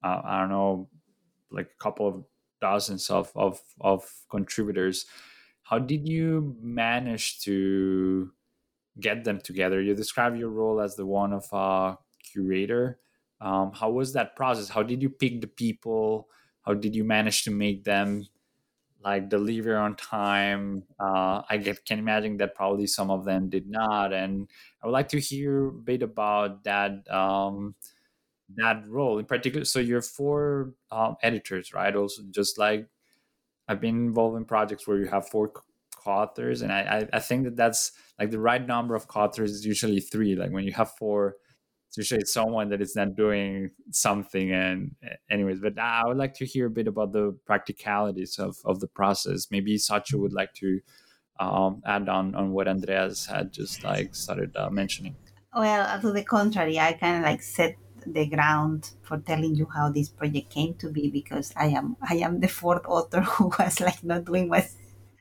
uh, 0.03 0.21
I 0.23 0.39
don't 0.41 0.49
know, 0.49 0.89
like 1.49 1.71
a 1.73 1.83
couple 1.83 2.07
of 2.07 2.23
dozens 2.61 3.09
of 3.09 3.31
of 3.35 3.59
of 3.81 4.03
contributors. 4.29 5.05
How 5.63 5.79
did 5.79 6.07
you 6.07 6.55
manage 6.61 7.41
to 7.41 8.31
get 8.99 9.23
them 9.23 9.39
together. 9.39 9.81
You 9.81 9.95
describe 9.95 10.35
your 10.35 10.49
role 10.49 10.79
as 10.79 10.95
the 10.95 11.05
one 11.05 11.33
of 11.33 11.45
a 11.51 11.97
curator. 12.23 12.99
Um, 13.41 13.71
how 13.73 13.89
was 13.89 14.13
that 14.13 14.35
process? 14.35 14.69
How 14.69 14.83
did 14.83 15.01
you 15.01 15.09
pick 15.09 15.41
the 15.41 15.47
people? 15.47 16.27
How 16.65 16.73
did 16.73 16.95
you 16.95 17.03
manage 17.03 17.43
to 17.43 17.51
make 17.51 17.83
them 17.83 18.27
like 19.03 19.29
deliver 19.29 19.77
on 19.77 19.95
time? 19.95 20.83
Uh, 20.99 21.41
I 21.49 21.57
get, 21.57 21.85
can 21.85 21.99
imagine 21.99 22.37
that 22.37 22.55
probably 22.55 22.87
some 22.87 23.09
of 23.09 23.25
them 23.25 23.49
did 23.49 23.69
not, 23.69 24.13
and 24.13 24.49
I 24.83 24.87
would 24.87 24.93
like 24.93 25.09
to 25.09 25.19
hear 25.19 25.67
a 25.67 25.71
bit 25.71 26.03
about 26.03 26.63
that 26.65 27.09
um, 27.09 27.75
that 28.55 28.87
role 28.87 29.19
in 29.19 29.25
particular. 29.25 29.65
So 29.65 29.79
you're 29.79 30.01
four 30.01 30.73
um, 30.91 31.15
editors, 31.21 31.73
right? 31.73 31.95
Also, 31.95 32.23
just 32.31 32.57
like 32.57 32.87
I've 33.67 33.79
been 33.79 34.07
involved 34.07 34.35
in 34.35 34.45
projects 34.45 34.87
where 34.87 34.97
you 34.97 35.07
have 35.07 35.29
four 35.29 35.51
co-authors 36.09 36.61
and 36.61 36.71
I, 36.71 37.07
I 37.13 37.19
think 37.19 37.43
that 37.45 37.55
that's 37.55 37.91
like 38.19 38.31
the 38.31 38.39
right 38.39 38.65
number 38.65 38.95
of 38.95 39.07
co-authors 39.07 39.51
is 39.51 39.65
usually 39.65 39.99
three 39.99 40.35
like 40.35 40.51
when 40.51 40.63
you 40.63 40.73
have 40.73 40.91
four 40.97 41.35
it's 41.87 41.97
usually 41.97 42.25
someone 42.25 42.69
that 42.69 42.81
is 42.81 42.95
not 42.95 43.15
doing 43.15 43.71
something 43.91 44.51
and 44.51 44.91
anyways 45.29 45.59
but 45.59 45.77
i 45.79 46.03
would 46.05 46.17
like 46.17 46.33
to 46.35 46.45
hear 46.45 46.65
a 46.67 46.75
bit 46.79 46.87
about 46.87 47.13
the 47.13 47.37
practicalities 47.45 48.37
of, 48.39 48.57
of 48.65 48.79
the 48.79 48.87
process. 48.87 49.47
Maybe 49.51 49.75
Xochi 49.77 50.15
would 50.15 50.33
like 50.33 50.53
to 50.63 50.79
um, 51.39 51.81
add 51.85 52.09
on 52.09 52.35
on 52.35 52.51
what 52.51 52.67
andreas 52.67 53.25
had 53.25 53.53
just 53.53 53.83
like 53.83 54.13
started 54.13 54.51
uh, 54.55 54.69
mentioning. 54.69 55.15
Well 55.55 56.01
to 56.01 56.11
the 56.11 56.23
contrary 56.23 56.77
i 56.79 56.93
kind 56.93 57.17
of 57.17 57.23
like 57.23 57.41
set 57.41 57.75
the 58.05 58.25
ground 58.35 58.91
for 59.01 59.17
telling 59.19 59.55
you 59.55 59.67
how 59.75 59.85
this 59.89 60.09
project 60.09 60.49
came 60.49 60.73
to 60.81 60.87
be 60.97 61.09
because 61.19 61.47
i 61.65 61.67
am 61.79 61.97
i 62.13 62.15
am 62.27 62.39
the 62.39 62.47
fourth 62.47 62.85
author 62.85 63.21
who 63.33 63.45
was 63.59 63.79
like 63.87 64.03
not 64.03 64.25
doing 64.25 64.47
what 64.49 64.67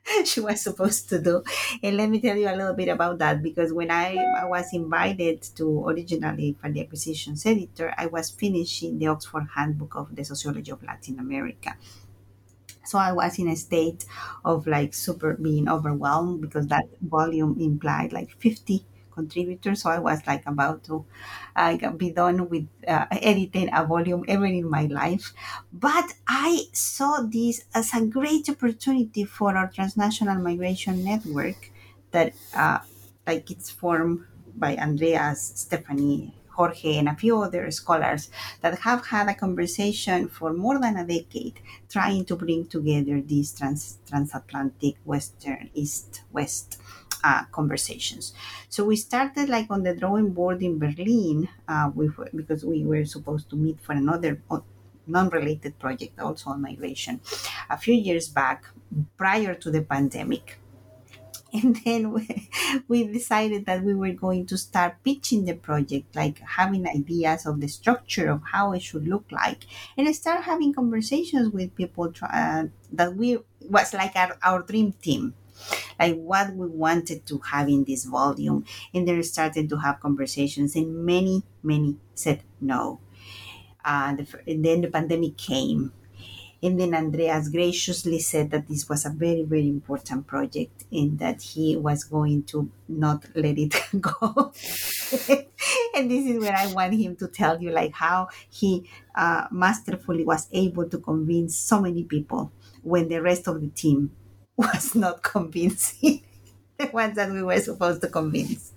she 0.24 0.40
was 0.40 0.60
supposed 0.62 1.08
to 1.10 1.20
do. 1.20 1.42
And 1.82 1.96
let 1.96 2.08
me 2.10 2.20
tell 2.20 2.36
you 2.36 2.48
a 2.48 2.56
little 2.56 2.74
bit 2.74 2.88
about 2.88 3.18
that 3.18 3.42
because 3.42 3.72
when 3.72 3.90
I, 3.90 4.16
I 4.40 4.44
was 4.44 4.72
invited 4.72 5.42
to 5.56 5.86
originally 5.88 6.56
for 6.60 6.70
the 6.70 6.80
acquisitions 6.82 7.44
editor, 7.46 7.94
I 7.96 8.06
was 8.06 8.30
finishing 8.30 8.98
the 8.98 9.08
Oxford 9.08 9.48
Handbook 9.54 9.94
of 9.96 10.14
the 10.14 10.24
Sociology 10.24 10.70
of 10.70 10.82
Latin 10.82 11.18
America. 11.18 11.76
So 12.84 12.98
I 12.98 13.12
was 13.12 13.38
in 13.38 13.46
a 13.48 13.54
state 13.56 14.04
of 14.44 14.66
like 14.66 14.92
super 14.94 15.34
being 15.34 15.68
overwhelmed 15.68 16.40
because 16.40 16.66
that 16.68 16.86
volume 17.00 17.56
implied 17.60 18.12
like 18.12 18.30
50 18.30 18.84
contributors. 19.12 19.82
So 19.82 19.90
I 19.90 19.98
was 20.00 20.26
like 20.26 20.44
about 20.46 20.82
to 20.84 21.04
uh, 21.58 21.90
be 21.90 22.10
done 22.10 22.48
with 22.48 22.68
uh, 22.86 23.06
editing 23.10 23.68
a 23.72 23.84
volume 23.84 24.24
ever 24.28 24.46
in 24.46 24.68
my 24.68 24.86
life. 24.86 25.32
But 25.72 26.14
I 26.26 26.64
saw 26.72 27.22
this 27.22 27.64
as 27.74 27.92
a 27.94 28.06
great 28.06 28.48
opportunity 28.48 29.24
for 29.24 29.56
our 29.56 29.68
transnational 29.68 30.38
migration 30.42 31.04
network 31.04 31.70
that 32.12 32.32
uh, 32.54 32.78
like 33.26 33.50
it's 33.50 33.70
formed 33.70 34.24
by 34.56 34.76
Andreas, 34.76 35.52
Stephanie, 35.54 36.34
Jorge, 36.48 36.96
and 36.96 37.08
a 37.08 37.14
few 37.14 37.40
other 37.40 37.70
scholars 37.70 38.30
that 38.62 38.80
have 38.80 39.06
had 39.06 39.28
a 39.28 39.34
conversation 39.34 40.28
for 40.28 40.52
more 40.52 40.80
than 40.80 40.96
a 40.96 41.06
decade 41.06 41.60
trying 41.88 42.24
to 42.24 42.34
bring 42.36 42.66
together 42.66 43.20
this 43.20 43.52
trans- 43.52 43.98
transatlantic 44.08 44.96
Western 45.04 45.70
East 45.74 46.22
West 46.32 46.80
uh, 47.24 47.44
conversations. 47.52 48.32
So 48.68 48.84
we 48.84 48.96
started 48.96 49.48
like 49.48 49.70
on 49.70 49.82
the 49.82 49.94
drawing 49.94 50.32
board 50.32 50.62
in 50.62 50.78
Berlin 50.78 51.48
uh, 51.68 51.90
because 52.34 52.64
we 52.64 52.84
were 52.84 53.04
supposed 53.04 53.50
to 53.50 53.56
meet 53.56 53.80
for 53.80 53.92
another 53.92 54.42
uh, 54.50 54.60
non-related 55.06 55.78
project 55.78 56.18
also 56.20 56.50
on 56.50 56.60
migration 56.60 57.18
a 57.70 57.78
few 57.78 57.94
years 57.94 58.28
back 58.28 58.66
prior 59.16 59.54
to 59.54 59.70
the 59.70 59.80
pandemic 59.80 60.58
and 61.52 61.76
then 61.84 62.12
we, 62.12 62.50
we 62.88 63.04
decided 63.04 63.66
that 63.66 63.82
we 63.82 63.94
were 63.94 64.12
going 64.12 64.46
to 64.46 64.58
start 64.58 64.96
pitching 65.04 65.44
the 65.44 65.54
project 65.54 66.14
like 66.14 66.38
having 66.40 66.86
ideas 66.86 67.46
of 67.46 67.60
the 67.60 67.68
structure 67.68 68.28
of 68.30 68.42
how 68.52 68.72
it 68.72 68.82
should 68.82 69.06
look 69.06 69.24
like 69.32 69.64
and 69.96 70.14
start 70.14 70.44
having 70.44 70.72
conversations 70.74 71.50
with 71.50 71.74
people 71.74 72.12
uh, 72.22 72.64
that 72.92 73.14
we 73.16 73.38
was 73.62 73.94
like 73.94 74.14
our, 74.16 74.36
our 74.42 74.62
dream 74.62 74.92
team 74.92 75.34
like 75.98 76.16
what 76.16 76.54
we 76.54 76.66
wanted 76.66 77.26
to 77.26 77.38
have 77.38 77.68
in 77.68 77.84
this 77.84 78.04
volume 78.04 78.64
and 78.94 79.06
then 79.06 79.22
started 79.22 79.68
to 79.68 79.76
have 79.76 80.00
conversations 80.00 80.76
and 80.76 81.04
many 81.04 81.42
many 81.62 81.96
said 82.14 82.42
no 82.60 83.00
uh, 83.84 84.14
the, 84.14 84.26
and 84.46 84.64
then 84.64 84.80
the 84.80 84.88
pandemic 84.88 85.36
came 85.36 85.92
and 86.62 86.78
then 86.78 86.94
Andreas 86.94 87.48
graciously 87.48 88.18
said 88.18 88.50
that 88.50 88.66
this 88.66 88.88
was 88.88 89.06
a 89.06 89.10
very, 89.10 89.42
very 89.42 89.68
important 89.68 90.26
project 90.26 90.84
and 90.90 91.18
that 91.20 91.40
he 91.40 91.76
was 91.76 92.02
going 92.04 92.42
to 92.44 92.70
not 92.88 93.24
let 93.36 93.56
it 93.58 93.74
go. 94.00 94.52
and 95.94 96.10
this 96.10 96.26
is 96.26 96.40
where 96.40 96.56
I 96.56 96.72
want 96.72 96.94
him 96.94 97.14
to 97.16 97.28
tell 97.28 97.62
you 97.62 97.70
like 97.70 97.92
how 97.92 98.28
he 98.50 98.88
uh, 99.14 99.46
masterfully 99.52 100.24
was 100.24 100.48
able 100.52 100.88
to 100.88 100.98
convince 100.98 101.56
so 101.56 101.80
many 101.80 102.02
people 102.02 102.50
when 102.82 103.08
the 103.08 103.22
rest 103.22 103.46
of 103.46 103.60
the 103.60 103.68
team 103.68 104.10
was 104.74 104.94
not 104.96 105.22
convincing 105.22 106.22
the 106.76 106.86
ones 106.86 107.14
that 107.14 107.30
we 107.30 107.42
were 107.42 107.60
supposed 107.60 108.00
to 108.02 108.08
convince. 108.08 108.72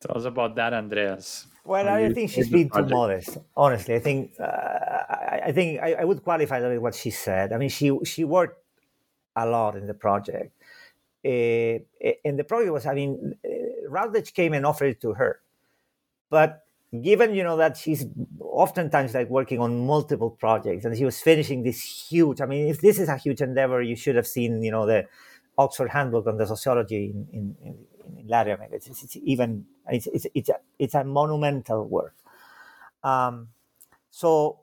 Tell 0.00 0.18
us 0.18 0.24
about 0.24 0.56
that, 0.56 0.74
Andreas. 0.74 1.46
Well, 1.64 1.88
I 1.88 2.12
think 2.12 2.30
she's 2.30 2.48
been 2.48 2.68
too 2.68 2.86
modest. 2.86 3.38
Honestly, 3.56 3.94
I 3.94 4.00
think 4.00 4.32
uh, 4.40 4.44
I, 4.44 5.40
I, 5.46 5.52
think 5.52 5.80
I, 5.80 5.94
I, 5.94 6.04
would 6.04 6.24
qualify 6.24 6.58
a 6.58 6.62
little 6.62 6.80
what 6.80 6.94
she 6.94 7.10
said. 7.10 7.52
I 7.52 7.58
mean, 7.58 7.68
she 7.68 7.96
she 8.04 8.24
worked 8.24 8.58
a 9.36 9.46
lot 9.46 9.76
in 9.76 9.86
the 9.86 9.94
project, 9.94 10.56
uh, 11.24 11.28
and 12.24 12.38
the 12.38 12.44
project 12.44 12.72
was. 12.72 12.86
I 12.86 12.94
mean, 12.94 13.36
uh, 13.44 13.88
Routledge 13.88 14.32
came 14.34 14.52
and 14.54 14.64
offered 14.64 14.96
it 14.96 15.00
to 15.02 15.12
her, 15.14 15.40
but 16.30 16.64
given 17.02 17.34
you 17.34 17.44
know 17.44 17.56
that 17.56 17.76
she's 17.76 18.06
oftentimes 18.40 19.14
like 19.14 19.28
working 19.28 19.60
on 19.60 19.86
multiple 19.86 20.30
projects, 20.30 20.84
and 20.84 20.96
she 20.96 21.04
was 21.04 21.20
finishing 21.20 21.62
this 21.62 21.80
huge. 21.82 22.40
I 22.40 22.46
mean, 22.46 22.68
if 22.68 22.80
this 22.80 22.98
is 22.98 23.08
a 23.08 23.16
huge 23.16 23.40
endeavor, 23.40 23.82
you 23.82 23.96
should 23.96 24.16
have 24.16 24.26
seen 24.26 24.62
you 24.62 24.70
know 24.70 24.86
the 24.86 25.06
Oxford 25.56 25.90
Handbook 25.90 26.26
on 26.26 26.36
the 26.38 26.46
Sociology 26.46 27.12
in, 27.14 27.28
in, 27.32 27.56
in 27.62 27.78
in 28.16 28.26
Latin 28.28 28.54
America. 28.54 28.76
It's, 28.76 28.88
it's, 28.88 29.16
even 29.22 29.66
it's 29.88 30.06
it's 30.06 30.26
it's 30.34 30.48
a, 30.48 30.56
it's 30.78 30.94
a 30.94 31.04
monumental 31.04 31.86
work. 31.86 32.14
Um, 33.04 33.48
so 34.10 34.60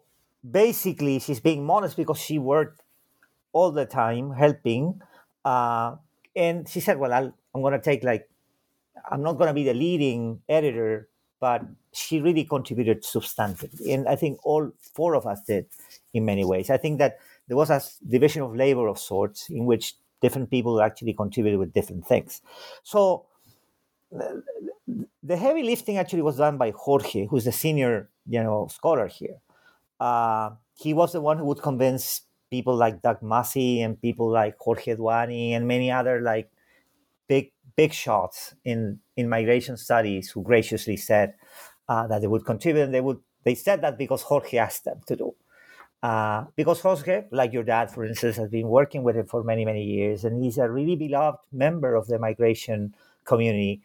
basically, 0.50 1.20
she's 1.20 1.40
being 1.40 1.66
modest 1.66 1.98
because 1.98 2.20
she 2.20 2.40
worked 2.40 2.82
all 3.54 3.72
the 3.72 3.86
time 3.86 4.32
helping, 4.32 5.02
uh, 5.44 5.96
and 6.36 6.68
she 6.68 6.80
said, 6.80 6.98
"Well, 7.00 7.14
i 7.14 7.20
am 7.20 7.62
going 7.62 7.74
to 7.74 7.82
take 7.82 8.04
like 8.04 8.30
I'm 9.10 9.24
not 9.24 9.34
going 9.34 9.48
to 9.48 9.54
be 9.54 9.64
the 9.64 9.74
leading 9.74 10.42
editor." 10.50 11.10
But 11.46 11.62
she 12.02 12.16
really 12.28 12.44
contributed 12.44 13.04
substantively, 13.04 13.94
and 13.94 14.08
I 14.14 14.16
think 14.16 14.34
all 14.44 14.64
four 14.98 15.12
of 15.14 15.28
us 15.28 15.40
did 15.52 15.66
in 16.18 16.26
many 16.26 16.44
ways. 16.44 16.72
I 16.72 16.78
think 16.84 16.98
that 16.98 17.20
there 17.48 17.58
was 17.58 17.70
a 17.70 17.80
division 18.16 18.42
of 18.42 18.56
labor 18.56 18.88
of 18.88 18.98
sorts 18.98 19.50
in 19.50 19.68
which 19.72 19.94
different 20.22 20.50
people 20.50 20.82
actually 20.82 21.14
contributed 21.14 21.60
with 21.60 21.72
different 21.72 22.08
things. 22.08 22.42
So 22.82 23.28
the 25.32 25.38
heavy 25.38 25.62
lifting 25.62 25.98
actually 25.98 26.24
was 26.24 26.38
done 26.38 26.58
by 26.58 26.72
Jorge, 26.72 27.28
who's 27.28 27.46
the 27.46 27.52
senior, 27.52 28.10
you 28.28 28.42
know, 28.42 28.68
scholar 28.72 29.08
here. 29.08 29.38
Uh, 30.00 30.50
he 30.74 30.96
was 30.96 31.12
the 31.14 31.22
one 31.22 31.38
who 31.38 31.46
would 31.46 31.62
convince 31.62 32.22
people 32.50 32.76
like 32.76 33.04
Doug 33.04 33.22
Massey 33.22 33.84
and 33.84 34.02
people 34.02 34.30
like 34.32 34.58
Jorge 34.58 34.96
Duany 34.96 35.52
and 35.52 35.68
many 35.68 35.92
other 35.92 36.22
like 36.22 36.50
big 37.28 37.52
big 37.76 37.94
shots 37.94 38.56
in 38.64 39.00
in 39.16 39.30
migration 39.30 39.78
studies 39.78 40.30
who 40.32 40.42
graciously 40.44 40.98
said 40.98 41.34
uh, 41.90 42.08
that 42.08 42.22
they 42.22 42.28
would 42.28 42.46
contribute 42.46 42.84
and 42.84 42.94
they 42.94 43.02
would 43.02 43.20
they 43.44 43.56
said 43.56 43.82
that 43.82 43.98
because 43.98 44.24
Jorge 44.24 44.58
asked 44.58 44.86
them 44.86 45.02
to 45.08 45.16
do. 45.16 45.36
Uh, 46.04 46.46
because 46.56 46.82
Jorge, 46.82 47.24
like 47.32 47.52
your 47.52 47.64
dad, 47.64 47.90
for 47.90 48.06
instance, 48.06 48.38
has 48.38 48.50
been 48.50 48.68
working 48.68 49.02
with 49.02 49.16
him 49.16 49.26
for 49.26 49.44
many, 49.44 49.66
many 49.66 49.84
years, 49.84 50.24
and 50.24 50.44
he's 50.44 50.60
a 50.60 50.70
really 50.70 50.96
beloved 50.96 51.40
member 51.52 51.96
of 51.96 52.06
the 52.08 52.20
migration 52.20 52.94
community 53.24 53.82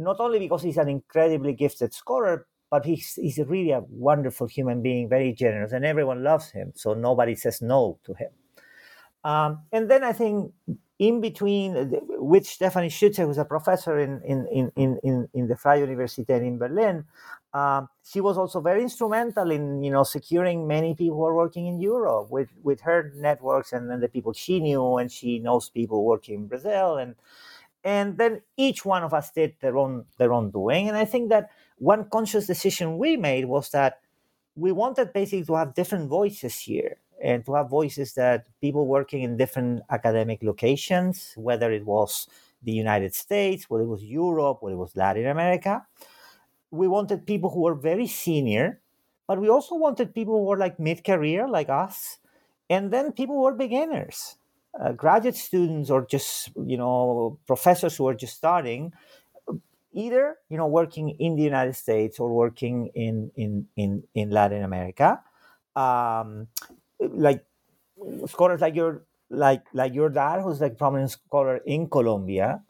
not 0.00 0.18
only 0.18 0.38
because 0.38 0.62
he's 0.62 0.78
an 0.78 0.88
incredibly 0.88 1.52
gifted 1.52 1.92
scholar, 1.92 2.46
but 2.70 2.84
he's, 2.84 3.14
he's 3.14 3.38
really 3.38 3.72
a 3.72 3.82
wonderful 3.90 4.46
human 4.46 4.82
being, 4.82 5.08
very 5.08 5.32
generous, 5.32 5.72
and 5.72 5.84
everyone 5.84 6.22
loves 6.22 6.50
him. 6.50 6.72
So 6.74 6.94
nobody 6.94 7.34
says 7.34 7.60
no 7.60 7.98
to 8.04 8.14
him. 8.14 8.30
Um, 9.22 9.62
and 9.72 9.90
then 9.90 10.02
I 10.02 10.12
think 10.12 10.52
in 11.00 11.22
between, 11.22 11.98
with 12.18 12.46
Stephanie 12.46 12.90
Schütze, 12.90 13.24
who's 13.24 13.38
a 13.38 13.44
professor 13.46 13.98
in, 13.98 14.20
in, 14.20 14.46
in, 14.76 14.98
in, 15.02 15.28
in 15.32 15.48
the 15.48 15.56
Freie 15.56 15.80
Universität 15.80 16.42
in 16.42 16.58
Berlin, 16.58 17.06
um, 17.54 17.88
she 18.04 18.20
was 18.20 18.36
also 18.36 18.60
very 18.60 18.82
instrumental 18.82 19.50
in 19.50 19.82
you 19.82 19.90
know 19.90 20.04
securing 20.04 20.68
many 20.68 20.94
people 20.94 21.16
who 21.16 21.24
are 21.24 21.34
working 21.34 21.66
in 21.66 21.80
Europe 21.80 22.30
with, 22.30 22.50
with 22.62 22.82
her 22.82 23.12
networks 23.16 23.72
and, 23.72 23.90
and 23.90 24.02
the 24.02 24.08
people 24.08 24.34
she 24.34 24.60
knew, 24.60 24.98
and 24.98 25.10
she 25.10 25.38
knows 25.38 25.70
people 25.70 26.04
working 26.04 26.34
in 26.34 26.46
Brazil 26.46 26.98
and 26.98 27.14
and 27.82 28.18
then 28.18 28.42
each 28.58 28.84
one 28.84 29.02
of 29.02 29.14
us 29.14 29.30
did 29.30 29.54
their 29.60 29.78
own 29.78 30.04
their 30.18 30.34
own 30.34 30.50
doing. 30.50 30.86
And 30.86 30.98
i 30.98 31.06
think 31.06 31.30
that 31.30 31.48
one 31.78 32.10
conscious 32.10 32.46
decision 32.46 32.98
we 32.98 33.16
made 33.16 33.46
was 33.46 33.70
that 33.70 34.00
we 34.54 34.70
wanted 34.70 35.14
basically 35.14 35.46
to 35.46 35.54
have 35.54 35.74
different 35.74 36.10
voices 36.10 36.58
here 36.60 36.98
and 37.22 37.44
to 37.44 37.54
have 37.54 37.68
voices 37.68 38.14
that 38.14 38.46
people 38.60 38.86
working 38.86 39.22
in 39.22 39.36
different 39.36 39.82
academic 39.90 40.42
locations 40.42 41.32
whether 41.36 41.70
it 41.72 41.84
was 41.84 42.28
the 42.62 42.72
united 42.72 43.14
states 43.14 43.68
whether 43.68 43.84
it 43.84 43.88
was 43.88 44.04
europe 44.04 44.58
whether 44.60 44.74
it 44.74 44.78
was 44.78 44.96
latin 44.96 45.26
america. 45.26 45.86
We 46.72 46.86
wanted 46.86 47.26
people 47.26 47.50
who 47.50 47.62
were 47.62 47.74
very 47.74 48.06
senior 48.06 48.80
but 49.26 49.40
we 49.40 49.48
also 49.48 49.74
wanted 49.74 50.14
people 50.14 50.38
who 50.38 50.44
were 50.44 50.58
like 50.58 50.78
mid-career 50.78 51.48
like 51.48 51.68
us 51.68 52.18
and 52.68 52.92
then 52.92 53.12
people 53.12 53.36
who 53.36 53.42
were 53.42 53.54
beginners 53.54 54.36
uh, 54.78 54.92
graduate 54.92 55.36
students 55.36 55.90
or 55.90 56.06
just 56.06 56.50
you 56.64 56.76
know 56.76 57.38
professors 57.46 57.96
who 57.96 58.06
are 58.06 58.14
just 58.14 58.36
starting 58.36 58.92
either 59.92 60.36
you 60.48 60.56
know 60.56 60.66
working 60.66 61.10
in 61.18 61.36
the 61.36 61.42
united 61.42 61.74
states 61.74 62.20
or 62.20 62.32
working 62.32 62.86
in 62.94 63.30
in 63.36 63.66
in, 63.76 64.02
in 64.14 64.30
latin 64.30 64.62
america. 64.62 65.20
Um, 65.76 66.48
like 67.00 67.44
scholars 68.26 68.60
like 68.60 68.74
your 68.74 69.02
like 69.30 69.64
like 69.72 69.94
your 69.94 70.08
dad 70.08 70.40
who's 70.42 70.60
like 70.60 70.76
prominent 70.78 71.10
scholar 71.10 71.58
in 71.58 71.88
colombia 71.88 72.62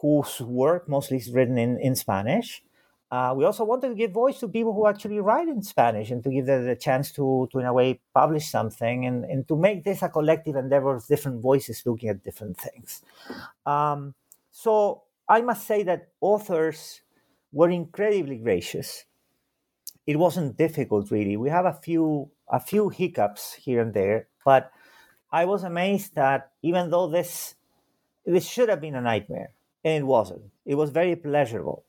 whose 0.00 0.40
work 0.40 0.88
mostly 0.88 1.18
is 1.18 1.30
written 1.30 1.58
in 1.58 1.78
in 1.78 1.94
spanish 1.94 2.62
uh, 3.10 3.34
we 3.36 3.44
also 3.44 3.64
wanted 3.64 3.88
to 3.88 3.94
give 3.94 4.12
voice 4.12 4.38
to 4.38 4.46
people 4.46 4.72
who 4.72 4.86
actually 4.86 5.18
write 5.18 5.48
in 5.48 5.62
Spanish 5.62 6.12
and 6.12 6.22
to 6.22 6.30
give 6.30 6.46
them 6.46 6.64
the 6.64 6.76
chance 6.76 7.10
to, 7.10 7.48
to 7.50 7.58
in 7.58 7.66
a 7.66 7.72
way, 7.72 8.00
publish 8.14 8.48
something 8.48 9.04
and, 9.04 9.24
and 9.24 9.48
to 9.48 9.56
make 9.56 9.82
this 9.82 10.02
a 10.02 10.08
collective 10.08 10.54
endeavor 10.54 10.94
of 10.94 11.04
different 11.08 11.42
voices 11.42 11.82
looking 11.84 12.08
at 12.08 12.22
different 12.22 12.56
things. 12.56 13.02
Um, 13.66 14.14
so 14.52 15.02
I 15.28 15.40
must 15.40 15.66
say 15.66 15.82
that 15.84 16.10
authors 16.20 17.00
were 17.52 17.70
incredibly 17.70 18.36
gracious. 18.36 19.04
It 20.10 20.18
wasn't 20.18 20.56
difficult, 20.56 21.10
really. 21.10 21.36
We 21.36 21.50
have 21.50 21.66
a 21.66 21.78
few 21.86 22.30
a 22.48 22.60
few 22.70 22.88
hiccups 22.88 23.54
here 23.54 23.80
and 23.80 23.94
there, 23.94 24.26
but 24.44 24.72
I 25.30 25.44
was 25.44 25.62
amazed 25.62 26.16
that 26.16 26.50
even 26.62 26.90
though 26.90 27.08
this 27.08 27.54
this 28.26 28.46
should 28.52 28.68
have 28.68 28.80
been 28.80 28.96
a 28.96 29.00
nightmare, 29.00 29.50
and 29.84 29.94
it 30.02 30.06
wasn't. 30.16 30.44
It 30.66 30.74
was 30.74 30.90
very 30.90 31.14
pleasurable 31.16 31.84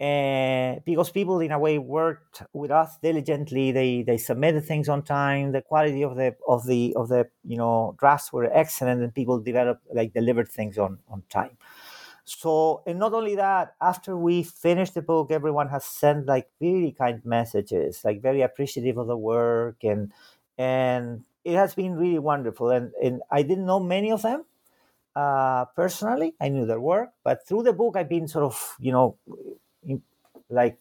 and 0.00 0.84
because 0.84 1.10
people 1.10 1.40
in 1.40 1.50
a 1.50 1.58
way 1.58 1.76
worked 1.78 2.42
with 2.52 2.70
us 2.70 2.98
diligently 3.02 3.72
they 3.72 4.02
they 4.02 4.16
submitted 4.16 4.64
things 4.64 4.88
on 4.88 5.02
time 5.02 5.50
the 5.50 5.60
quality 5.60 6.04
of 6.04 6.14
the 6.14 6.36
of 6.46 6.64
the 6.66 6.94
of 6.94 7.08
the 7.08 7.26
you 7.44 7.56
know 7.56 7.96
drafts 7.98 8.32
were 8.32 8.48
excellent 8.52 9.02
and 9.02 9.12
people 9.12 9.40
developed 9.40 9.82
like 9.92 10.12
delivered 10.14 10.48
things 10.48 10.78
on 10.78 10.98
on 11.08 11.20
time 11.28 11.56
so 12.28 12.82
and 12.86 12.98
not 12.98 13.12
only 13.12 13.34
that 13.36 13.74
after 13.80 14.16
we 14.16 14.42
finished 14.42 14.94
the 14.94 15.02
book 15.02 15.30
everyone 15.30 15.68
has 15.68 15.84
sent 15.84 16.26
like 16.26 16.48
really 16.60 16.92
kind 16.92 17.24
messages 17.24 18.02
like 18.04 18.20
very 18.22 18.42
appreciative 18.42 18.96
of 18.98 19.06
the 19.06 19.16
work 19.16 19.76
and 19.82 20.12
and 20.58 21.24
it 21.44 21.54
has 21.54 21.74
been 21.74 21.94
really 21.94 22.18
wonderful 22.18 22.70
and 22.70 22.92
and 23.02 23.22
i 23.30 23.42
didn't 23.42 23.66
know 23.66 23.80
many 23.80 24.10
of 24.10 24.22
them 24.22 24.44
uh, 25.16 25.64
personally. 25.76 26.34
I 26.40 26.48
knew 26.48 26.66
their 26.66 26.80
work 26.80 27.10
but 27.24 27.46
through 27.46 27.64
the 27.64 27.72
book 27.72 27.96
i've 27.96 28.08
been 28.08 28.28
sort 28.28 28.44
of 28.44 28.76
you 28.80 28.92
know 28.92 29.18
like 30.50 30.78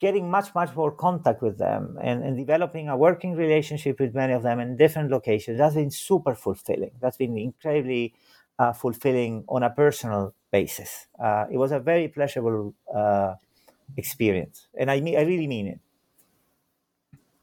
getting 0.00 0.30
much 0.30 0.54
much 0.54 0.74
more 0.76 0.92
contact 0.92 1.42
with 1.42 1.58
them 1.58 1.98
and, 2.02 2.22
and 2.24 2.36
developing 2.36 2.88
a 2.88 2.96
working 2.96 3.34
relationship 3.34 4.00
with 4.00 4.14
many 4.14 4.32
of 4.32 4.42
them 4.42 4.60
in 4.60 4.76
different 4.76 5.10
locations. 5.10 5.58
That's 5.58 5.74
been 5.76 5.90
super 5.90 6.34
fulfilling. 6.34 6.92
That's 7.00 7.16
been 7.16 7.36
incredibly 7.38 8.14
uh, 8.58 8.72
fulfilling 8.72 9.44
on 9.48 9.62
a 9.64 9.70
personal 9.70 10.34
basis. 10.50 11.06
Uh, 11.18 11.46
it 11.50 11.56
was 11.56 11.72
a 11.72 11.80
very 11.80 12.08
pleasurable 12.08 12.74
uh, 12.94 13.34
experience, 13.96 14.68
and 14.78 14.90
I 14.90 15.00
mean, 15.00 15.18
I 15.18 15.22
really 15.22 15.46
mean 15.46 15.66
it. 15.68 15.80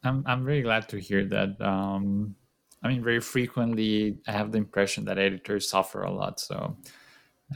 I'm 0.04 0.24
I'm 0.26 0.44
really 0.44 0.62
glad 0.62 0.88
to 0.90 1.00
hear 1.00 1.26
that. 1.26 1.60
Um, 1.62 2.36
I 2.84 2.88
mean, 2.88 3.04
very 3.04 3.20
frequently 3.20 4.20
I 4.28 4.32
have 4.32 4.52
the 4.52 4.60
impression 4.60 5.06
that 5.06 5.18
editors 5.18 5.70
suffer 5.70 6.04
a 6.04 6.12
lot. 6.12 6.40
So 6.40 6.78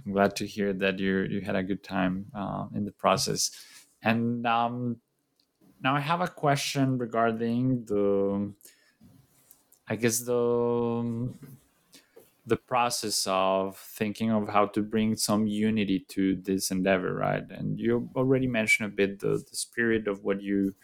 I'm 0.05 0.11
glad 0.13 0.35
to 0.37 0.47
hear 0.47 0.73
that 0.73 0.99
you 0.99 1.21
you 1.21 1.41
had 1.41 1.55
a 1.55 1.63
good 1.63 1.83
time 1.83 2.31
uh, 2.33 2.67
in 2.73 2.85
the 2.85 2.91
process. 2.91 3.51
And 4.01 4.45
um, 4.47 5.01
now 5.81 5.95
I 5.95 5.99
have 5.99 6.21
a 6.21 6.27
question 6.27 6.97
regarding 6.97 7.85
the, 7.85 8.53
I 9.87 9.95
guess 9.95 10.21
the 10.21 11.33
the 12.49 12.57
process 12.57 13.25
of 13.27 13.77
thinking 13.77 14.31
of 14.31 14.49
how 14.49 14.65
to 14.67 14.81
bring 14.81 15.15
some 15.15 15.47
unity 15.47 15.99
to 16.09 16.35
this 16.35 16.71
endeavor, 16.71 17.13
right? 17.13 17.43
And 17.49 17.79
you 17.79 18.09
already 18.15 18.47
mentioned 18.47 18.91
a 18.91 18.95
bit 18.95 19.19
the, 19.19 19.43
the 19.49 19.55
spirit 19.55 20.07
of 20.07 20.23
what 20.23 20.41
you 20.41 20.75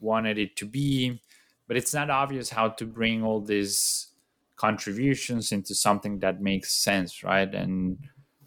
wanted 0.00 0.38
it 0.38 0.56
to 0.56 0.66
be, 0.66 1.20
but 1.66 1.76
it's 1.76 1.94
not 1.94 2.10
obvious 2.10 2.50
how 2.50 2.68
to 2.68 2.86
bring 2.86 3.22
all 3.22 3.40
these 3.40 4.08
contributions 4.56 5.52
into 5.52 5.74
something 5.74 6.20
that 6.20 6.40
makes 6.40 6.72
sense, 6.74 7.22
right? 7.22 7.54
And 7.54 7.98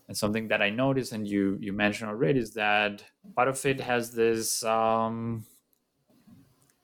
and 0.08 0.16
something 0.18 0.47
that 0.47 0.62
I 0.62 0.70
noticed, 0.70 1.12
and 1.12 1.28
you 1.28 1.58
you 1.60 1.74
mentioned 1.74 2.10
already, 2.10 2.39
is 2.39 2.53
that 2.53 3.03
part 3.36 3.49
of 3.49 3.66
it 3.66 3.82
has 3.82 4.14
this 4.14 4.64
um, 4.64 5.45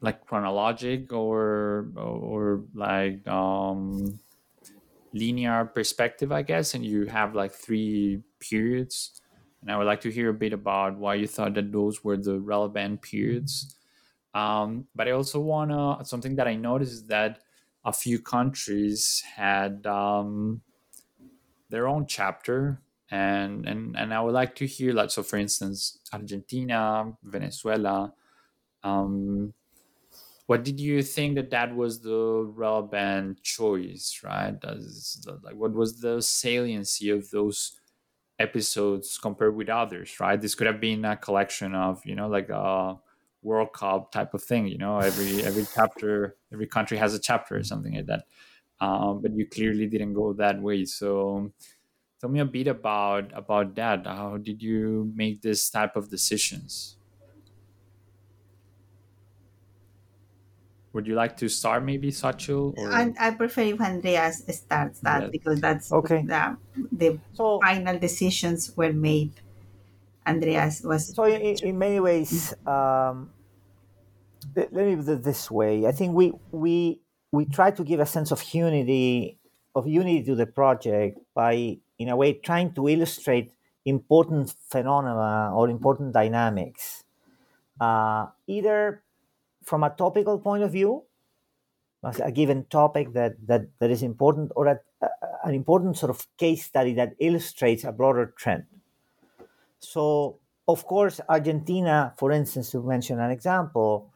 like 0.02 0.26
chronologic 0.28 1.14
or 1.14 1.90
or 1.96 2.66
like 2.74 3.26
um, 3.28 4.20
linear 5.14 5.66
perspective, 5.66 6.32
I 6.32 6.42
guess, 6.42 6.74
and 6.74 6.86
you 6.86 7.06
have 7.06 7.36
like 7.36 7.54
three 7.54 8.24
periods. 8.40 9.22
And 9.62 9.72
I 9.72 9.78
would 9.78 9.88
like 9.88 10.02
to 10.02 10.12
hear 10.12 10.30
a 10.30 10.34
bit 10.34 10.54
about 10.54 10.98
why 10.98 11.16
you 11.16 11.28
thought 11.28 11.54
that 11.56 11.72
those 11.72 12.04
were 12.04 12.18
the 12.18 12.40
relevant 12.40 13.02
periods. 13.02 13.76
Um, 14.34 14.88
but 14.96 15.08
I 15.08 15.12
also 15.12 15.40
wanna 15.40 16.04
something 16.06 16.36
that 16.38 16.48
I 16.48 16.56
noticed 16.56 16.94
is 16.94 17.08
that 17.08 17.40
a 17.86 17.94
few 17.94 18.20
countries 18.20 19.24
had 19.36 19.86
um, 19.86 20.62
their 21.70 21.88
own 21.88 22.06
chapter, 22.08 22.82
and 23.10 23.66
and 23.68 23.96
and 23.98 24.14
I 24.14 24.22
would 24.22 24.34
like 24.34 24.56
to 24.56 24.68
hear 24.68 24.94
like 24.94 25.12
so. 25.12 25.24
For 25.24 25.38
instance, 25.38 26.00
Argentina, 26.12 27.14
Venezuela. 27.24 28.14
Um, 28.84 29.54
what 30.48 30.64
did 30.64 30.80
you 30.80 31.02
think 31.02 31.36
that 31.36 31.52
that 31.52 31.76
was 31.76 32.02
the 32.02 32.44
relevant 32.56 33.42
choice 33.44 34.22
right? 34.24 34.56
Like 35.44 35.56
what 35.56 35.74
was 35.74 36.02
the 36.02 36.22
saliency 36.22 37.10
of 37.10 37.30
those 37.32 37.80
episodes 38.40 39.18
compared 39.18 39.56
with 39.56 39.70
others 39.70 40.20
right? 40.20 40.40
This 40.42 40.56
could 40.56 40.68
have 40.68 40.80
been 40.82 41.06
a 41.06 41.18
collection 41.18 41.76
of 41.76 42.06
you 42.06 42.16
know 42.16 42.28
like 42.28 42.50
a 42.50 43.00
world 43.42 43.74
cup 43.74 44.12
type 44.12 44.34
of 44.34 44.44
thing 44.44 44.68
you 44.68 44.78
know 44.78 45.00
every 45.00 45.44
every 45.44 45.66
chapter 45.76 46.38
every 46.54 46.68
country 46.68 46.98
has 46.98 47.14
a 47.14 47.20
chapter 47.20 47.58
or 47.58 47.64
something 47.64 47.96
like 47.96 48.08
that. 48.08 48.26
Um, 48.82 49.22
but 49.22 49.34
you 49.36 49.48
clearly 49.48 49.88
didn't 49.88 50.14
go 50.14 50.34
that 50.34 50.62
way. 50.62 50.86
So 50.86 51.54
tell 52.20 52.30
me 52.30 52.40
a 52.40 52.46
bit 52.46 52.68
about 52.68 53.32
about 53.34 53.76
that. 53.76 54.06
How 54.08 54.38
did 54.38 54.62
you 54.62 55.12
make 55.16 55.42
this 55.42 55.70
type 55.70 55.96
of 55.96 56.10
decisions 56.10 56.98
Would 60.94 61.08
you 61.08 61.16
like 61.16 61.36
to 61.38 61.50
start 61.50 61.84
maybe, 61.84 62.12
Xochitl? 62.12 62.78
Or... 62.78 62.92
I, 62.92 63.14
I 63.20 63.32
prefer 63.32 63.62
if 63.62 63.82
Andreas 63.82 64.44
starts 64.48 65.00
that 65.00 65.24
yes. 65.24 65.32
because 65.32 65.60
that's 65.60 65.92
okay. 65.92 66.22
the, 66.22 66.58
the 66.92 67.20
so, 67.34 67.60
final 67.62 67.98
decisions 67.98 68.76
were 68.78 68.94
made. 68.94 69.34
Andreas 70.26 70.82
was. 70.84 71.14
So, 71.16 71.26
in, 71.26 71.56
in 71.64 71.78
many 71.78 72.00
ways, 72.00 72.54
um, 72.66 73.32
let 74.56 74.72
me 74.72 74.96
put 74.96 75.10
it 75.10 75.24
this 75.24 75.50
way. 75.50 75.88
I 75.88 75.92
think 75.92 76.14
we, 76.14 76.32
we, 76.52 77.02
we 77.32 77.46
try 77.46 77.72
to 77.72 77.84
give 77.84 78.00
a 78.00 78.06
sense 78.06 78.32
of 78.32 78.44
unity 78.54 79.40
of 79.76 79.88
unity 79.88 80.24
to 80.24 80.36
the 80.36 80.46
project 80.46 81.20
by, 81.34 81.78
in 81.98 82.10
a 82.10 82.16
way, 82.16 82.34
trying 82.34 82.74
to 82.74 82.88
illustrate 82.88 83.54
important 83.86 84.54
phenomena 84.70 85.52
or 85.54 85.70
important 85.70 86.14
dynamics, 86.14 87.04
uh, 87.82 88.28
either 88.48 89.03
from 89.64 89.84
a 89.84 89.90
topical 89.90 90.40
point 90.40 90.64
of 90.64 90.72
view, 90.72 91.04
a 92.04 92.32
given 92.32 92.66
topic 92.66 93.14
that, 93.14 93.36
that, 93.48 93.68
that 93.80 93.90
is 93.90 94.04
important, 94.04 94.52
or 94.56 94.68
a, 94.68 94.80
a, 95.02 95.08
an 95.46 95.56
important 95.56 95.98
sort 95.98 96.10
of 96.10 96.28
case 96.38 96.66
study 96.66 96.94
that 96.94 97.16
illustrates 97.20 97.84
a 97.84 97.92
broader 97.92 98.34
trend. 98.38 98.66
So, 99.80 100.40
of 100.68 100.86
course, 100.86 101.22
Argentina, 101.30 102.14
for 102.18 102.32
instance, 102.32 102.72
to 102.72 102.82
mention 102.82 103.20
an 103.20 103.32
example, 103.32 104.12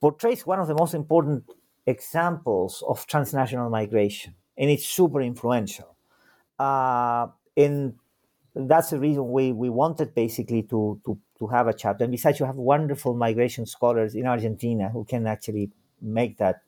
portrays 0.00 0.46
one 0.46 0.60
of 0.60 0.68
the 0.68 0.74
most 0.74 0.94
important 0.94 1.44
examples 1.86 2.82
of 2.86 3.06
transnational 3.06 3.70
migration, 3.70 4.34
and 4.56 4.70
it's 4.70 4.86
super 4.86 5.20
influential. 5.20 5.96
Uh, 6.58 7.28
and 7.56 7.94
that's 8.54 8.90
the 8.90 8.98
reason 8.98 9.30
we, 9.30 9.52
we 9.52 9.70
wanted 9.70 10.14
basically 10.14 10.62
to, 10.62 11.00
to 11.04 11.18
to 11.42 11.48
have 11.48 11.66
a 11.66 11.72
chapter. 11.72 12.04
And 12.04 12.12
besides, 12.12 12.38
you 12.38 12.46
have 12.46 12.56
wonderful 12.56 13.14
migration 13.14 13.66
scholars 13.66 14.14
in 14.14 14.26
Argentina 14.26 14.90
who 14.90 15.04
can 15.04 15.26
actually 15.26 15.70
make 16.00 16.38
that 16.38 16.62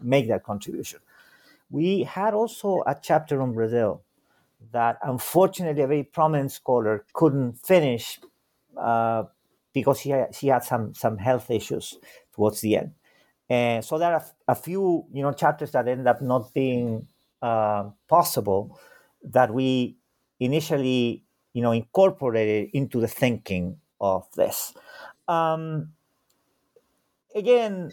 make 0.00 0.28
that 0.28 0.44
contribution. 0.44 1.00
We 1.70 2.04
had 2.04 2.34
also 2.34 2.82
a 2.86 2.96
chapter 3.00 3.40
on 3.42 3.52
Brazil 3.54 4.02
that 4.72 4.98
unfortunately 5.02 5.82
a 5.82 5.86
very 5.86 6.04
prominent 6.04 6.52
scholar 6.52 7.04
couldn't 7.12 7.54
finish 7.54 8.20
uh, 8.76 9.24
because 9.72 10.00
he 10.00 10.10
had, 10.10 10.34
he 10.34 10.48
had 10.48 10.62
some 10.64 10.94
some 10.94 11.18
health 11.18 11.50
issues 11.50 11.98
towards 12.34 12.60
the 12.60 12.76
end. 12.76 12.92
And 13.48 13.84
so 13.84 13.98
there 13.98 14.14
are 14.14 14.24
a 14.46 14.54
few 14.54 15.06
you 15.12 15.22
know 15.22 15.32
chapters 15.32 15.72
that 15.72 15.88
end 15.88 16.06
up 16.06 16.22
not 16.22 16.54
being 16.54 17.08
uh, 17.42 17.90
possible 18.08 18.78
that 19.24 19.52
we 19.52 19.96
initially 20.38 21.24
you 21.52 21.62
know 21.62 21.72
incorporated 21.72 22.70
into 22.74 23.00
the 23.00 23.08
thinking 23.08 23.78
of 24.04 24.30
this. 24.36 24.74
Um, 25.26 25.92
again, 27.34 27.92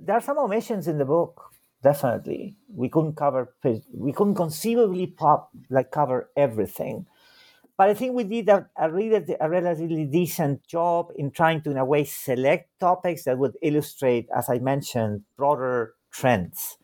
there 0.00 0.16
are 0.16 0.20
some 0.20 0.38
omissions 0.38 0.88
in 0.88 0.98
the 0.98 1.04
book. 1.04 1.42
Definitely, 1.82 2.56
we 2.74 2.88
couldn't 2.88 3.14
cover. 3.14 3.54
We 3.92 4.12
couldn't 4.12 4.34
conceivably 4.34 5.06
pop 5.06 5.50
like 5.70 5.92
cover 5.92 6.28
everything, 6.36 7.06
but 7.76 7.88
I 7.88 7.94
think 7.94 8.14
we 8.14 8.24
did 8.24 8.48
a, 8.48 8.68
a, 8.76 8.90
really, 8.90 9.36
a 9.40 9.48
relatively 9.48 10.04
decent 10.04 10.66
job 10.66 11.12
in 11.14 11.30
trying 11.30 11.62
to, 11.62 11.70
in 11.70 11.76
a 11.76 11.84
way, 11.84 12.02
select 12.02 12.68
topics 12.80 13.22
that 13.24 13.38
would 13.38 13.56
illustrate, 13.62 14.28
as 14.36 14.50
I 14.50 14.58
mentioned, 14.58 15.22
broader 15.36 15.94
trends. 16.10 16.78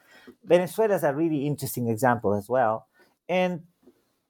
Venezuela 0.44 0.94
is 0.94 1.02
a 1.02 1.12
really 1.12 1.44
interesting 1.44 1.88
example 1.88 2.32
as 2.32 2.48
well, 2.48 2.86
and 3.28 3.62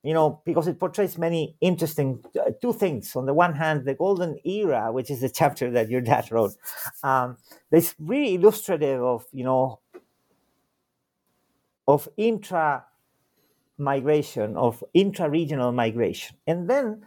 you 0.04 0.12
know, 0.12 0.42
because 0.44 0.68
it 0.68 0.78
portrays 0.78 1.16
many 1.16 1.56
interesting 1.62 2.22
uh, 2.38 2.50
two 2.60 2.74
things. 2.74 3.16
On 3.16 3.24
the 3.24 3.32
one 3.32 3.54
hand, 3.54 3.86
the 3.86 3.94
golden 3.94 4.38
era, 4.44 4.92
which 4.92 5.10
is 5.10 5.22
the 5.22 5.30
chapter 5.30 5.70
that 5.70 5.88
your 5.88 6.02
dad 6.02 6.30
wrote, 6.30 6.52
um, 7.02 7.38
that's 7.70 7.94
really 7.98 8.34
illustrative 8.34 9.02
of 9.02 9.24
you 9.32 9.44
know 9.44 9.80
of 11.88 12.06
intra 12.18 12.84
migration, 13.78 14.56
of 14.56 14.84
intra-regional 14.92 15.72
migration, 15.72 16.36
and 16.46 16.68
then 16.68 17.02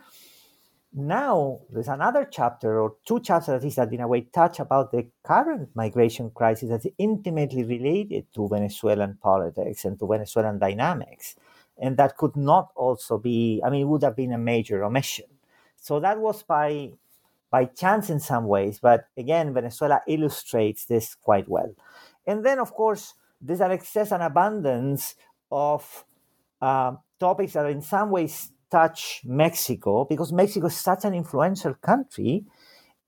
now 0.94 1.60
there's 1.72 1.90
another 1.90 2.28
chapter 2.30 2.80
or 2.82 2.96
two 3.06 3.20
chapters 3.20 3.50
at 3.50 3.64
least 3.64 3.76
that 3.76 3.94
in 3.94 4.02
a 4.02 4.08
way 4.08 4.22
touch 4.34 4.60
about 4.60 4.92
the 4.92 5.06
current 5.24 5.70
migration 5.76 6.32
crisis 6.32 6.70
that's 6.70 6.88
intimately 6.98 7.64
related 7.64 8.26
to 8.34 8.48
Venezuelan 8.48 9.16
politics 9.22 9.86
and 9.86 10.00
to 10.00 10.08
Venezuelan 10.08 10.58
dynamics 10.58 11.36
and 11.80 11.98
that 11.98 12.18
could 12.18 12.36
not 12.36 12.70
also 12.76 13.18
be 13.18 13.62
i 13.66 13.70
mean 13.70 13.82
it 13.82 13.86
would 13.86 14.04
have 14.04 14.16
been 14.16 14.34
a 14.34 14.38
major 14.38 14.84
omission. 14.84 15.26
So 15.80 16.00
that 16.00 16.20
was 16.20 16.44
by 16.44 16.92
by 17.50 17.66
chance 17.66 18.10
in 18.10 18.20
some 18.20 18.46
ways 18.48 18.80
but 18.82 19.08
again 19.18 19.54
venezuela 19.54 20.02
illustrates 20.08 20.86
this 20.86 21.16
quite 21.16 21.48
well. 21.48 21.74
And 22.26 22.46
then 22.46 22.60
of 22.60 22.74
course 22.74 23.14
there's 23.42 23.62
an 23.62 23.72
excess 23.72 24.12
and 24.12 24.24
abundance 24.24 25.16
of 25.52 26.06
uh, 26.62 26.94
topics 27.20 27.54
that 27.54 27.66
in 27.68 27.82
some 27.82 28.10
ways 28.10 28.52
touch 28.70 29.22
mexico 29.24 30.04
because 30.04 30.34
mexico 30.34 30.68
is 30.68 30.76
such 30.76 31.06
an 31.06 31.14
influential 31.14 31.74
country 31.76 32.44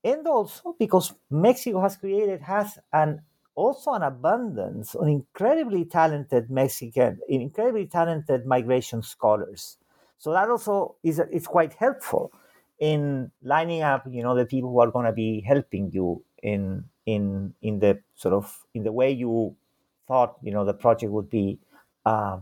and 0.02 0.26
also 0.26 0.74
because 0.78 1.12
mexico 1.28 1.82
has 1.82 1.96
created 1.98 2.40
has 2.40 2.78
an 2.92 3.20
also 3.54 3.92
an 3.92 4.02
abundance 4.02 4.94
of 4.94 5.08
incredibly 5.08 5.84
talented 5.84 6.50
Mexican, 6.50 7.20
incredibly 7.28 7.86
talented 7.86 8.46
migration 8.46 9.02
scholars. 9.02 9.78
So 10.18 10.32
that 10.32 10.48
also 10.48 10.96
is 11.02 11.20
is 11.30 11.46
quite 11.46 11.74
helpful 11.74 12.32
in 12.78 13.30
lining 13.42 13.82
up, 13.82 14.06
you 14.10 14.22
know, 14.22 14.34
the 14.34 14.46
people 14.46 14.70
who 14.70 14.80
are 14.80 14.90
going 14.90 15.06
to 15.06 15.12
be 15.12 15.40
helping 15.40 15.90
you 15.92 16.22
in 16.42 16.84
in 17.06 17.54
in 17.62 17.78
the 17.78 18.00
sort 18.14 18.34
of 18.34 18.66
in 18.74 18.82
the 18.82 18.92
way 18.92 19.10
you 19.10 19.54
thought, 20.08 20.36
you 20.42 20.52
know, 20.52 20.64
the 20.64 20.74
project 20.74 21.12
would 21.12 21.30
be 21.30 21.58
uh, 22.04 22.38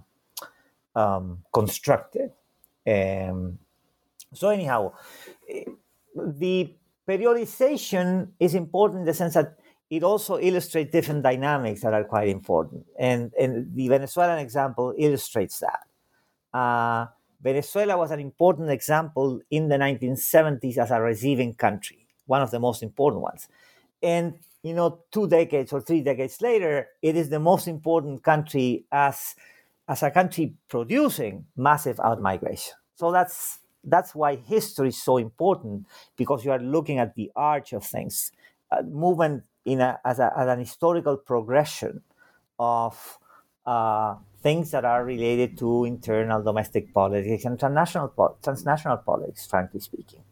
um, 0.95 1.45
constructed. 1.53 2.31
Um, 2.87 3.59
so 4.33 4.49
anyhow, 4.49 4.93
the 6.17 6.75
periodization 7.07 8.29
is 8.39 8.55
important 8.55 9.01
in 9.01 9.07
the 9.07 9.15
sense 9.15 9.35
that 9.35 9.59
it 9.91 10.03
also 10.03 10.39
illustrates 10.39 10.93
different 10.93 11.23
dynamics 11.23 11.81
that 11.83 11.95
are 11.95 12.05
quite 12.05 12.29
important. 12.29 12.87
And, 12.99 13.33
and 13.41 13.75
the 13.75 13.89
Venezuelan 13.89 14.39
example 14.39 14.95
illustrates 14.99 15.61
that. 15.61 15.87
Uh, 16.53 17.07
Venezuela 17.41 17.97
was 17.97 18.11
an 18.11 18.21
important 18.21 18.71
example 18.71 19.41
in 19.51 19.69
the 19.69 19.77
1970s 19.77 20.77
as 20.77 20.91
a 20.91 21.01
receiving 21.01 21.55
country, 21.55 22.07
one 22.27 22.43
of 22.43 22.51
the 22.51 22.59
most 22.59 22.83
important 22.83 23.23
ones. 23.23 23.49
And, 24.03 24.39
you 24.63 24.75
know, 24.75 25.01
two 25.11 25.29
decades 25.29 25.73
or 25.73 25.81
three 25.81 26.03
decades 26.03 26.43
later, 26.43 26.89
it 27.01 27.17
is 27.17 27.31
the 27.31 27.39
most 27.39 27.69
important 27.69 28.23
country 28.23 28.85
as, 28.91 29.37
as 29.89 30.03
a 30.03 30.11
country 30.11 30.55
producing 30.69 31.47
massive 31.57 31.97
outmigration. 31.99 32.73
So 32.97 33.13
that's 33.13 33.61
that's 33.85 34.15
why 34.15 34.37
history 34.37 34.89
is 34.89 35.03
so 35.03 35.17
important 35.17 35.87
because 36.17 36.45
you 36.45 36.51
are 36.51 36.59
looking 36.59 36.99
at 36.99 37.15
the 37.15 37.31
arch 37.37 37.73
of 37.73 37.85
things, 37.85 38.33
uh, 38.71 38.83
movement 38.83 39.45
in 39.69 39.81
a, 39.81 40.01
as, 40.05 40.19
a, 40.19 40.33
as 40.37 40.49
an 40.49 40.59
historical 40.59 41.17
progression 41.17 42.03
of 42.59 43.19
uh, 43.67 44.17
things 44.43 44.71
that 44.71 44.85
are 44.85 45.05
related 45.05 45.59
to 45.59 45.85
internal 45.85 46.43
domestic 46.43 46.93
politics 46.95 47.45
and 47.45 47.59
transnational, 47.59 48.37
transnational 48.43 48.97
politics, 48.99 49.47
frankly 49.47 49.81
speaking. 49.81 50.23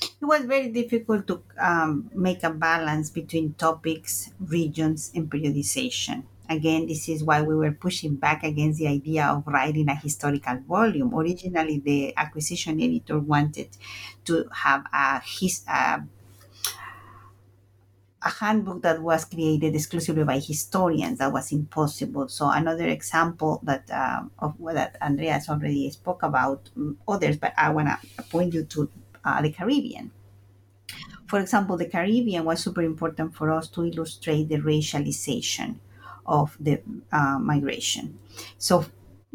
It 0.00 0.24
was 0.24 0.44
very 0.44 0.70
difficult 0.70 1.26
to 1.28 1.42
um, 1.58 2.10
make 2.14 2.42
a 2.42 2.50
balance 2.50 3.10
between 3.10 3.54
topics, 3.54 4.30
regions, 4.40 5.10
and 5.14 5.30
periodization. 5.30 6.24
Again, 6.48 6.86
this 6.86 7.08
is 7.08 7.24
why 7.24 7.40
we 7.42 7.54
were 7.54 7.72
pushing 7.72 8.16
back 8.16 8.44
against 8.44 8.78
the 8.78 8.88
idea 8.88 9.24
of 9.26 9.46
writing 9.46 9.88
a 9.88 9.94
historical 9.94 10.58
volume. 10.68 11.14
Originally, 11.14 11.78
the 11.78 12.14
acquisition 12.16 12.80
editor 12.80 13.18
wanted 13.18 13.70
to 14.26 14.44
have 14.52 14.84
a, 14.92 15.20
his, 15.20 15.64
a 15.66 16.02
a 18.24 18.30
handbook 18.30 18.82
that 18.82 19.00
was 19.02 19.24
created 19.26 19.74
exclusively 19.74 20.24
by 20.24 20.38
historians 20.38 21.18
that 21.18 21.32
was 21.32 21.52
impossible 21.52 22.26
so 22.28 22.48
another 22.50 22.88
example 22.88 23.60
that 23.62 23.88
uh, 23.90 24.22
of 24.38 24.56
that 24.72 24.96
andreas 25.02 25.48
already 25.48 25.90
spoke 25.90 26.22
about 26.22 26.70
um, 26.76 26.98
others 27.06 27.36
but 27.36 27.52
i 27.58 27.70
want 27.70 27.88
to 27.88 28.22
point 28.24 28.52
you 28.54 28.64
to 28.64 28.90
uh, 29.24 29.42
the 29.42 29.52
caribbean 29.52 30.10
for 31.26 31.40
example 31.40 31.76
the 31.76 31.86
caribbean 31.88 32.44
was 32.44 32.62
super 32.62 32.82
important 32.82 33.34
for 33.34 33.50
us 33.50 33.68
to 33.68 33.84
illustrate 33.84 34.48
the 34.48 34.56
racialization 34.58 35.76
of 36.26 36.56
the 36.58 36.80
uh, 37.12 37.38
migration. 37.38 38.18
So 38.58 38.86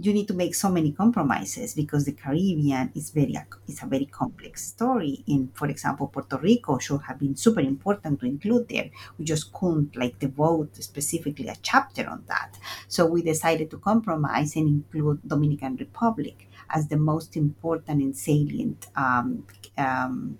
you 0.02 0.14
need 0.14 0.28
to 0.30 0.34
make 0.34 0.56
so 0.56 0.70
many 0.70 0.93
compromises 0.93 1.76
because 1.76 2.06
the 2.06 2.14
Caribbean 2.14 2.89
is 2.95 3.10
very 3.10 3.36
is 3.68 3.84
a 3.84 3.86
very 3.86 4.06
complex 4.06 4.66
story. 4.66 5.24
In, 5.28 5.52
for 5.54 5.68
example, 5.68 6.08
Puerto 6.08 6.38
Rico 6.38 6.78
should 6.78 7.02
have 7.02 7.20
been 7.20 7.36
super 7.36 7.60
important 7.60 8.22
to 8.22 8.26
include 8.26 8.70
there. 8.70 8.89
We 9.18 9.26
just 9.26 9.52
couldn't 9.52 9.97
like 9.97 10.18
devote 10.20 10.82
specifically 10.82 11.50
a 11.50 11.56
chapter 11.62 12.08
on 12.08 12.24
that. 12.28 12.58
So 12.88 13.06
we 13.06 13.22
decided 13.22 13.70
to 13.72 13.78
compromise 13.78 14.56
and 14.56 14.70
include 14.70 15.20
Dominican 15.28 15.76
Republic 15.76 16.47
as 16.70 16.88
the 16.88 16.97
most 16.97 17.36
important 17.36 18.02
and 18.02 18.16
salient 18.16 18.88
um, 18.95 19.45
um, 19.78 20.39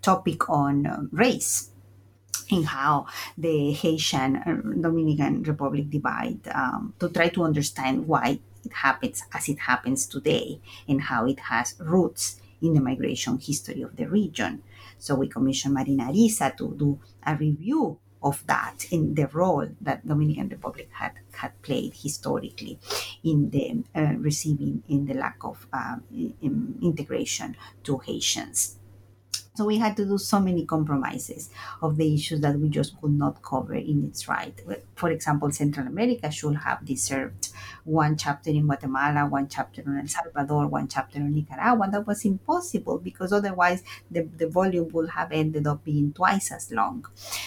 topic 0.00 0.48
on 0.48 0.86
uh, 0.86 1.02
race 1.12 1.70
in 2.48 2.62
how 2.62 3.06
the 3.36 3.72
Haitian 3.72 4.36
uh, 4.36 4.80
Dominican 4.80 5.42
Republic 5.42 5.90
divide 5.90 6.40
um, 6.54 6.94
to 6.98 7.10
try 7.10 7.28
to 7.28 7.42
understand 7.42 8.06
why 8.06 8.38
it 8.66 8.72
happens 8.72 9.22
as 9.32 9.48
it 9.48 9.58
happens 9.60 10.06
today 10.06 10.60
and 10.88 11.00
how 11.02 11.26
it 11.26 11.40
has 11.40 11.74
roots 11.78 12.40
in 12.60 12.74
the 12.74 12.80
migration 12.80 13.38
history 13.38 13.82
of 13.82 13.96
the 13.96 14.06
region. 14.06 14.62
So 14.98 15.14
we 15.14 15.28
commissioned 15.28 15.74
Marina 15.74 16.04
Ariza 16.04 16.56
to 16.56 16.74
do 16.76 17.00
a 17.24 17.36
review 17.36 17.98
of 18.22 18.44
that 18.46 18.86
in 18.90 19.14
the 19.14 19.26
role 19.28 19.68
that 19.80 20.06
Dominican 20.06 20.48
Republic 20.48 20.88
had 20.92 21.12
had 21.32 21.52
played 21.62 21.92
historically 21.94 22.78
in 23.22 23.50
the 23.50 23.84
uh, 23.94 24.14
receiving 24.18 24.82
in 24.88 25.06
the 25.06 25.14
lack 25.14 25.38
of 25.44 25.66
uh, 25.72 25.96
in 26.10 26.78
integration 26.82 27.56
to 27.84 27.98
Haitians. 27.98 28.78
So 29.56 29.64
we 29.64 29.78
had 29.78 29.96
to 29.96 30.04
do 30.04 30.18
so 30.18 30.38
many 30.38 30.66
compromises 30.66 31.48
of 31.80 31.96
the 31.96 32.14
issues 32.14 32.40
that 32.42 32.58
we 32.58 32.68
just 32.68 33.00
could 33.00 33.12
not 33.12 33.42
cover 33.42 33.74
in 33.74 34.04
its 34.04 34.28
right. 34.28 34.54
For 34.94 35.10
example, 35.10 35.50
Central 35.50 35.86
America 35.86 36.30
should 36.30 36.56
have 36.56 36.84
deserved 36.84 37.48
one 37.84 38.16
chapter 38.18 38.50
in 38.50 38.66
Guatemala, 38.66 39.26
one 39.26 39.48
chapter 39.48 39.80
in 39.80 39.98
El 39.98 40.08
Salvador, 40.08 40.66
one 40.66 40.88
chapter 40.88 41.18
in 41.18 41.34
Nicaragua. 41.34 41.88
That 41.90 42.06
was 42.06 42.24
impossible 42.24 42.98
because 42.98 43.32
otherwise 43.32 43.82
the, 44.10 44.28
the 44.36 44.46
volume 44.48 44.88
would 44.92 45.10
have 45.10 45.32
ended 45.32 45.66
up 45.66 45.84
being 45.84 46.12
twice 46.12 46.52
as 46.52 46.70
long. 46.70 47.06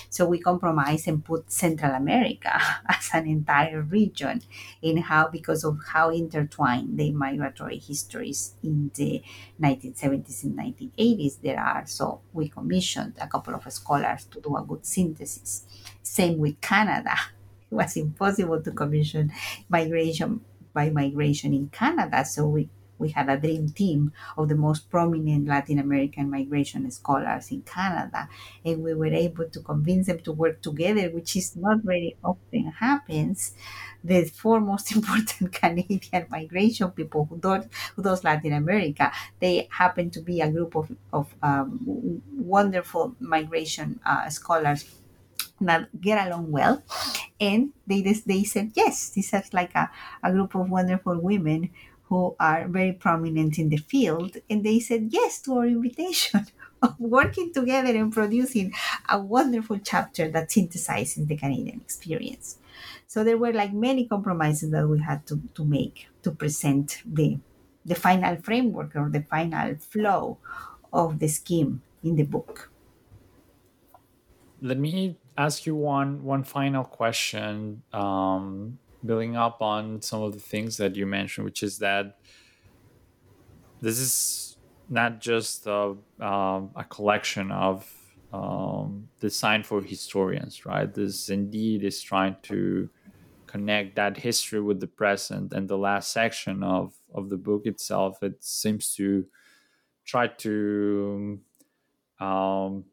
So 0.10 0.26
we 0.26 0.40
compromised 0.40 1.08
and 1.08 1.24
put 1.24 1.52
Central 1.52 1.94
America 1.94 2.60
as 2.88 3.10
an 3.14 3.28
entire 3.28 3.82
region 3.82 4.42
in 4.82 4.98
how, 4.98 5.28
because 5.28 5.64
of 5.64 5.80
how 5.94 6.10
intertwined 6.10 6.98
the 6.98 7.12
migratory 7.12 7.78
histories 7.78 8.56
in 8.64 8.92
the 8.96 9.22
1970s 9.62 10.44
and 10.44 10.58
1980s 10.58 11.42
there 11.42 11.60
are. 11.60 11.86
So 12.00 12.22
we 12.32 12.48
commissioned 12.48 13.16
a 13.20 13.28
couple 13.28 13.54
of 13.54 13.74
scholars 13.74 14.24
to 14.32 14.40
do 14.40 14.56
a 14.56 14.64
good 14.64 14.86
synthesis. 14.86 15.66
Same 16.02 16.38
with 16.38 16.62
Canada 16.62 17.14
it 17.72 17.76
was 17.76 17.98
impossible 17.98 18.62
to 18.64 18.72
commission 18.72 19.34
migration 19.68 20.40
by 20.74 20.90
migration 20.92 21.54
in 21.54 21.68
Canada. 21.68 22.24
So 22.24 22.48
we, 22.48 22.70
we 23.00 23.10
had 23.10 23.30
a 23.30 23.38
dream 23.38 23.70
team 23.70 24.12
of 24.38 24.50
the 24.50 24.56
most 24.56 24.90
prominent 24.90 25.48
Latin 25.48 25.80
American 25.80 26.30
migration 26.30 26.90
scholars 26.92 27.52
in 27.52 27.62
Canada, 27.64 28.30
and 28.66 28.84
we 28.84 28.94
were 28.94 29.08
able 29.08 29.50
to 29.50 29.60
convince 29.62 30.08
them 30.08 30.20
to 30.20 30.32
work 30.32 30.62
together, 30.62 31.10
which 31.10 31.36
is 31.36 31.56
not 31.56 31.80
very 31.84 32.16
often 32.24 32.66
happens. 32.72 33.54
The 34.04 34.26
four 34.26 34.60
most 34.62 34.92
important 34.96 35.52
Canadian 35.54 36.28
migration 36.30 36.92
people 36.92 37.26
who 37.26 37.38
do, 37.38 37.64
who 37.96 38.04
does 38.04 38.24
Latin 38.24 38.54
America, 38.54 39.12
they 39.40 39.68
happen 39.72 40.10
to 40.12 40.22
be 40.22 40.42
a 40.42 40.52
group 40.52 40.76
of, 40.76 40.92
of 41.12 41.34
um, 41.42 42.22
wonderful 42.36 43.16
migration 43.20 44.00
uh, 44.06 44.30
scholars 44.30 44.86
that 45.62 45.90
get 46.00 46.26
along 46.28 46.52
well 46.52 46.82
and 47.40 47.72
they 47.86 48.02
they 48.02 48.44
said 48.44 48.72
yes 48.76 49.10
this 49.10 49.34
is 49.34 49.54
like 49.54 49.76
a, 49.76 49.90
a 50.24 50.32
group 50.32 50.56
of 50.56 50.70
wonderful 50.70 51.20
women 51.20 51.70
who 52.10 52.36
are 52.40 52.68
very 52.68 52.92
prominent 52.92 53.58
in 53.60 53.70
the 53.70 53.78
field 53.78 54.38
and 54.50 54.64
they 54.64 54.80
said 54.80 55.08
yes 55.12 55.42
to 55.42 55.54
our 55.58 55.68
invitation 55.68 56.46
of 56.82 57.00
working 57.00 57.54
together 57.54 57.96
and 57.96 58.12
producing 58.12 58.74
a 59.10 59.20
wonderful 59.20 59.80
chapter 59.80 60.28
that 60.30 60.50
synthesizes 60.50 61.28
the 61.28 61.38
canadian 61.38 61.80
experience. 61.82 62.58
So 63.08 63.24
there 63.24 63.38
were 63.38 63.54
like 63.54 63.74
many 63.74 64.08
compromises 64.08 64.72
that 64.72 64.88
we 64.88 65.00
had 65.00 65.26
to, 65.28 65.42
to 65.56 65.66
make 65.66 66.08
to 66.24 66.32
present 66.32 67.02
the 67.06 67.40
the 67.86 67.96
final 67.96 68.36
framework 68.38 68.96
or 68.96 69.10
the 69.10 69.24
final 69.24 69.76
flow 69.76 70.38
of 70.94 71.20
the 71.20 71.28
scheme 71.28 71.82
in 72.04 72.16
the 72.16 72.24
book. 72.24 72.72
Let 74.62 74.78
me 74.78 75.18
ask 75.38 75.66
you 75.66 75.76
one 75.76 76.24
one 76.24 76.44
final 76.44 76.84
question, 76.84 77.84
um, 77.94 78.80
building 79.06 79.36
up 79.36 79.62
on 79.62 80.02
some 80.02 80.22
of 80.22 80.34
the 80.34 80.40
things 80.40 80.78
that 80.78 80.96
you 80.96 81.06
mentioned, 81.06 81.46
which 81.46 81.64
is 81.64 81.80
that 81.80 82.20
this 83.82 84.00
is 84.00 84.58
not 84.90 85.22
just 85.22 85.68
a, 85.68 85.96
um, 86.20 86.72
a 86.76 86.84
collection 86.90 87.52
of 87.52 87.92
um, 88.34 89.10
design 89.20 89.64
for 89.64 89.82
historians, 89.82 90.66
right? 90.66 90.94
This 90.94 91.30
indeed 91.30 91.84
is 91.84 92.02
trying 92.02 92.38
to 92.44 92.90
connect 93.48 93.96
that 93.96 94.18
history 94.18 94.62
with 94.62 94.80
the 94.80 94.88
present. 94.88 95.54
And 95.54 95.68
the 95.68 95.78
last 95.78 96.12
section 96.12 96.64
of 96.64 96.94
of 97.14 97.30
the 97.30 97.38
book 97.38 97.66
itself, 97.66 98.22
it 98.22 98.44
seems 98.44 98.94
to 98.96 99.26
try 100.06 100.28
to 100.28 101.40
um, 102.20 102.86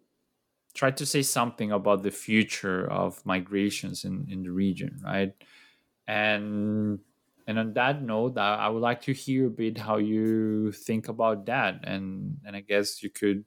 try 0.74 0.90
to 0.90 1.06
say 1.06 1.22
something 1.22 1.72
about 1.72 2.02
the 2.02 2.10
future 2.10 2.86
of 2.90 3.24
migrations 3.26 4.04
in, 4.04 4.26
in 4.30 4.42
the 4.42 4.52
region, 4.52 5.00
right? 5.04 5.34
And 6.06 7.00
and 7.48 7.58
on 7.58 7.72
that 7.74 8.02
note, 8.02 8.38
I, 8.38 8.56
I 8.56 8.68
would 8.68 8.82
like 8.82 9.02
to 9.02 9.12
hear 9.12 9.46
a 9.46 9.50
bit 9.50 9.78
how 9.78 9.98
you 9.98 10.72
think 10.72 11.08
about 11.08 11.46
that, 11.46 11.80
and 11.84 12.38
and 12.44 12.56
I 12.56 12.60
guess 12.60 13.02
you 13.02 13.10
could 13.10 13.44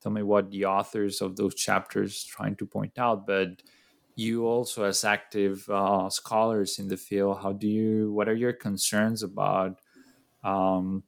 tell 0.00 0.12
me 0.12 0.22
what 0.22 0.50
the 0.50 0.66
authors 0.66 1.20
of 1.22 1.36
those 1.36 1.54
chapters 1.54 2.24
trying 2.24 2.56
to 2.56 2.66
point 2.66 2.98
out, 2.98 3.26
but 3.26 3.62
you 4.16 4.46
also 4.46 4.84
as 4.84 5.04
active 5.04 5.68
uh, 5.70 6.08
scholars 6.10 6.78
in 6.78 6.88
the 6.88 6.96
field 6.96 7.38
how 7.42 7.52
do 7.52 7.66
you 7.68 8.12
what 8.12 8.28
are 8.28 8.34
your 8.34 8.52
concerns 8.52 9.22
about 9.22 9.80
um, 10.44 11.04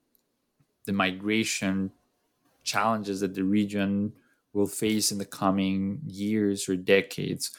the 0.84 0.92
migration 0.92 1.92
challenges 2.64 3.20
that 3.20 3.34
the 3.34 3.44
region 3.44 4.12
will 4.52 4.66
face 4.66 5.12
in 5.12 5.18
the 5.18 5.26
coming 5.26 6.00
years 6.06 6.68
or 6.68 6.76
decades 6.76 7.56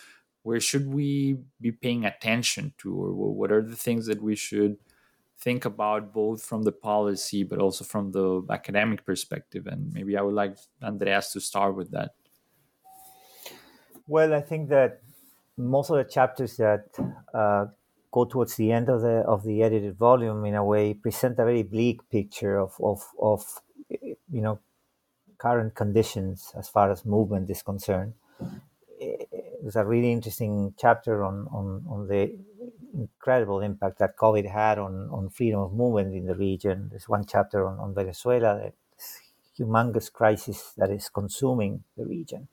where 0.48 0.62
should 0.70 0.88
we 1.00 1.38
be 1.60 1.72
paying 1.86 2.06
attention 2.06 2.74
to 2.78 2.90
or 2.96 3.34
what 3.40 3.52
are 3.52 3.62
the 3.62 3.76
things 3.76 4.06
that 4.06 4.22
we 4.22 4.36
should 4.36 4.78
think 5.38 5.66
about 5.66 6.14
both 6.14 6.40
from 6.50 6.64
the 6.64 6.72
policy 6.72 7.44
but 7.44 7.60
also 7.60 7.84
from 7.84 8.12
the 8.12 8.42
academic 8.50 9.06
perspective. 9.06 9.68
And 9.68 9.94
maybe 9.94 10.18
I 10.18 10.22
would 10.22 10.34
like 10.44 10.56
Andreas 10.82 11.34
to 11.34 11.42
start 11.42 11.76
with 11.76 11.92
that. 11.92 12.12
Well, 14.08 14.34
I 14.34 14.42
think 14.42 14.70
that 14.70 15.02
most 15.58 15.90
of 15.90 15.98
the 15.98 16.06
chapters 16.06 16.56
that 16.58 16.86
uh, 17.34 17.66
go 18.12 18.24
towards 18.24 18.56
the 18.56 18.72
end 18.72 18.88
of 18.88 19.02
the 19.02 19.18
of 19.28 19.44
the 19.44 19.62
edited 19.64 19.98
volume, 19.98 20.46
in 20.46 20.56
a 20.56 20.64
way, 20.64 20.94
present 20.94 21.34
a 21.40 21.44
very 21.44 21.64
bleak 21.64 22.10
picture 22.10 22.58
of 22.58 22.72
of, 22.80 23.00
of 23.20 23.42
you 24.38 24.42
know 24.46 24.60
current 25.38 25.76
conditions 25.76 26.54
as 26.58 26.70
far 26.70 26.90
as 26.90 27.06
movement 27.06 27.50
is 27.50 27.62
concerned. 27.62 28.14
There's 29.68 29.76
a 29.76 29.84
really 29.84 30.14
interesting 30.14 30.74
chapter 30.80 31.26
on, 31.26 31.46
on, 31.52 31.84
on 31.90 32.08
the 32.08 32.34
incredible 32.94 33.60
impact 33.60 34.00
that 34.00 34.16
COVID 34.16 34.50
had 34.50 34.80
on, 34.80 35.10
on 35.12 35.28
freedom 35.28 35.60
of 35.60 35.74
movement 35.74 36.16
in 36.16 36.26
the 36.26 36.36
region. 36.36 36.88
There's 36.90 37.10
one 37.10 37.26
chapter 37.26 37.68
on, 37.68 37.78
on 37.78 37.94
Venezuela, 37.94 38.72
this 38.96 39.20
humongous 39.60 40.10
crisis 40.10 40.72
that 40.78 40.90
is 40.90 41.10
consuming 41.10 41.84
the 41.98 42.06
region. 42.06 42.48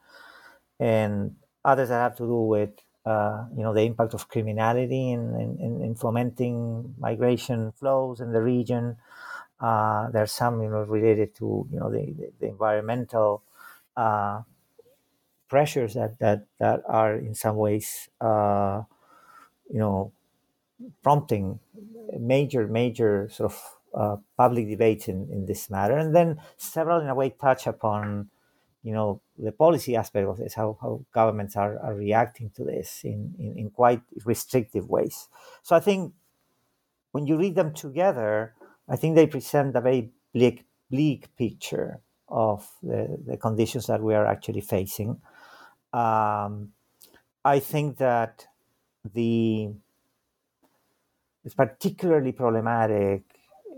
And 0.81 1.37
others 1.65 1.91
that 1.91 2.03
have 2.03 2.17
to 2.17 2.25
do 2.25 2.35
with 2.35 2.71
uh, 3.07 3.45
you 3.57 3.63
know 3.63 3.73
the 3.73 3.83
impact 3.83 4.15
of 4.15 4.27
criminality 4.29 5.13
in, 5.13 5.37
in, 5.61 5.83
in, 5.85 5.95
fomenting 5.95 6.97
migration 6.99 7.71
flows 7.71 8.19
in 8.19 8.33
the 8.33 8.43
region. 8.43 8.97
Uh, 9.61 10.11
there's 10.11 10.33
some 10.33 10.61
you 10.61 10.69
know 10.69 10.83
related 10.83 11.33
to 11.37 11.65
you 11.71 11.79
know 11.79 11.93
the, 11.93 12.13
the, 12.19 12.33
the 12.41 12.47
environmental 12.49 13.45
uh, 13.97 14.41
pressures 15.55 15.93
that, 15.95 16.13
that 16.23 16.41
that 16.63 16.79
are 17.01 17.15
in 17.29 17.35
some 17.45 17.57
ways 17.67 17.87
uh, 18.29 18.83
you 19.75 19.81
know 19.83 19.99
prompting 21.07 21.61
major 22.19 22.63
major 22.81 23.29
sort 23.37 23.53
of 23.53 23.57
uh, 24.03 24.17
public 24.37 24.65
debates 24.75 25.05
in, 25.13 25.19
in 25.31 25.47
this 25.47 25.71
matter, 25.71 25.97
and 26.03 26.11
then 26.19 26.29
several 26.57 27.01
in 27.01 27.09
a 27.09 27.15
way 27.21 27.29
touch 27.31 27.63
upon 27.75 28.29
you 28.83 28.93
know 28.97 29.21
the 29.39 29.53
policy 29.53 29.97
aspect 29.97 30.27
of 30.27 30.37
this, 30.39 30.55
how, 30.55 30.77
how 30.83 30.93
governments 31.13 31.55
are, 31.57 31.79
are 31.87 31.95
reacting 31.95 32.51
to 32.57 32.65
this 32.65 32.89
in, 33.05 33.35
in, 33.39 33.51
in 33.61 33.71
quite 33.71 34.03
restrictive 34.25 34.89
ways. 34.89 35.29
So 35.63 35.75
I 35.75 35.81
think 35.81 36.13
when 37.13 37.27
you 37.29 37.37
read 37.37 37.55
them 37.55 37.73
together, 37.73 38.55
I 38.89 38.97
think 38.97 39.15
they 39.15 39.27
present 39.27 39.77
a 39.77 39.81
very 39.81 40.11
bleak, 40.33 40.65
bleak 40.91 41.35
picture 41.37 42.01
of 42.29 42.69
the, 42.83 43.19
the 43.27 43.37
conditions 43.37 43.87
that 43.87 44.03
we 44.03 44.15
are 44.15 44.27
actually 44.27 44.61
facing. 44.61 45.21
Um, 45.95 46.73
I 47.45 47.61
think 47.61 47.99
that 47.99 48.47
the 49.15 49.71
it's 51.45 51.55
particularly 51.55 52.33
problematic 52.33 53.23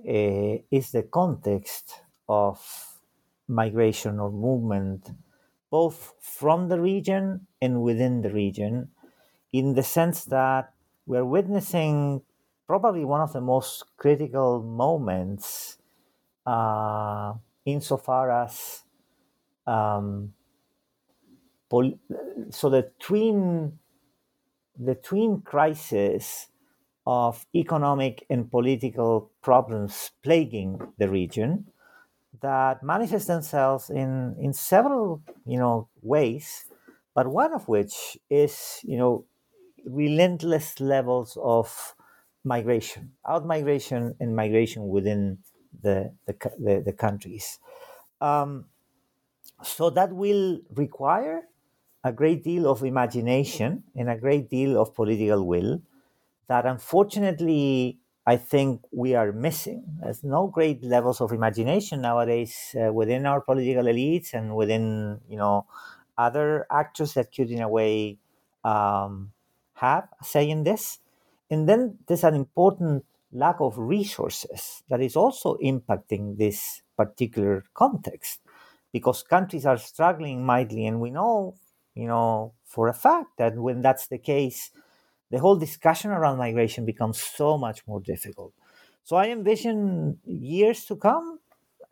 uh, 0.08 0.62
is 0.70 0.92
the 0.92 1.02
context 1.02 2.00
of 2.28 2.58
migration 3.48 4.20
or 4.20 4.30
movement, 4.30 5.10
both 5.70 6.14
from 6.20 6.68
the 6.68 6.80
region 6.80 7.46
and 7.60 7.82
within 7.82 8.22
the 8.22 8.30
region, 8.30 8.88
in 9.52 9.74
the 9.74 9.82
sense 9.82 10.24
that 10.26 10.72
we're 11.06 11.24
witnessing 11.24 12.22
probably 12.66 13.04
one 13.04 13.20
of 13.20 13.32
the 13.32 13.40
most 13.40 13.84
critical 13.96 14.62
moments 14.62 15.78
uh, 16.46 17.34
insofar 17.64 18.30
as 18.30 18.84
um, 19.66 20.32
pol- 21.70 21.98
so 22.50 22.70
the 22.70 22.90
twin 23.00 23.78
the 24.78 24.94
twin 24.94 25.40
crisis 25.40 26.48
of 27.06 27.46
economic 27.54 28.26
and 28.30 28.50
political 28.50 29.30
problems 29.42 30.10
plaguing 30.22 30.80
the 30.98 31.08
region 31.08 31.66
that 32.42 32.82
manifest 32.82 33.26
themselves 33.28 33.90
in, 33.90 34.36
in 34.40 34.52
several 34.52 35.22
you 35.46 35.58
know 35.58 35.88
ways, 36.02 36.66
but 37.14 37.28
one 37.28 37.52
of 37.54 37.68
which 37.68 38.18
is 38.30 38.80
you 38.84 38.98
know 38.98 39.24
relentless 39.84 40.80
levels 40.80 41.38
of 41.42 41.94
migration, 42.44 43.12
out 43.28 43.46
migration 43.46 44.14
and 44.20 44.36
migration 44.36 44.88
within 44.88 45.38
the 45.82 46.12
the, 46.26 46.34
the, 46.58 46.82
the 46.86 46.92
countries. 46.92 47.58
Um, 48.20 48.66
so 49.62 49.90
that 49.90 50.12
will 50.12 50.60
require 50.74 51.48
a 52.06 52.12
great 52.12 52.42
deal 52.44 52.64
of 52.70 52.84
imagination 52.84 53.84
and 53.96 54.08
a 54.10 54.16
great 54.16 54.48
deal 54.50 54.80
of 54.80 54.94
political 54.94 55.46
will 55.46 55.80
that 56.48 56.66
unfortunately 56.66 57.98
I 58.26 58.36
think 58.36 58.82
we 58.92 59.14
are 59.14 59.32
missing. 59.32 59.84
There's 60.02 60.24
no 60.24 60.48
great 60.48 60.82
levels 60.82 61.20
of 61.20 61.32
imagination 61.32 62.00
nowadays 62.02 62.74
uh, 62.74 62.92
within 62.92 63.26
our 63.26 63.40
political 63.40 63.84
elites 63.84 64.34
and 64.34 64.56
within 64.56 65.20
you 65.28 65.38
know 65.38 65.66
other 66.18 66.66
actors 66.70 67.14
that 67.14 67.32
could, 67.34 67.50
in 67.50 67.62
a 67.62 67.68
way, 67.68 68.18
um, 68.64 69.32
have 69.74 70.08
a 70.20 70.24
say 70.24 70.48
in 70.50 70.64
this. 70.64 70.98
And 71.50 71.68
then 71.68 71.98
there's 72.08 72.24
an 72.24 72.34
important 72.34 73.04
lack 73.32 73.56
of 73.60 73.78
resources 73.78 74.82
that 74.88 75.00
is 75.00 75.14
also 75.16 75.56
impacting 75.62 76.38
this 76.38 76.82
particular 76.96 77.64
context 77.74 78.40
because 78.92 79.22
countries 79.22 79.66
are 79.66 79.76
struggling 79.76 80.44
mightily, 80.44 80.86
and 80.86 81.00
we 81.00 81.10
know, 81.10 81.54
you 81.96 82.08
know, 82.08 82.54
for 82.64 82.88
a 82.88 82.94
fact 82.94 83.38
that 83.38 83.56
when 83.56 83.82
that's 83.82 84.08
the 84.08 84.18
case, 84.18 84.72
the 85.30 85.38
whole 85.38 85.56
discussion 85.56 86.10
around 86.10 86.38
migration 86.38 86.84
becomes 86.84 87.20
so 87.20 87.58
much 87.58 87.86
more 87.86 88.00
difficult. 88.00 88.52
So 89.04 89.16
I 89.16 89.28
envision 89.28 90.18
years 90.26 90.84
to 90.86 90.96
come 90.96 91.40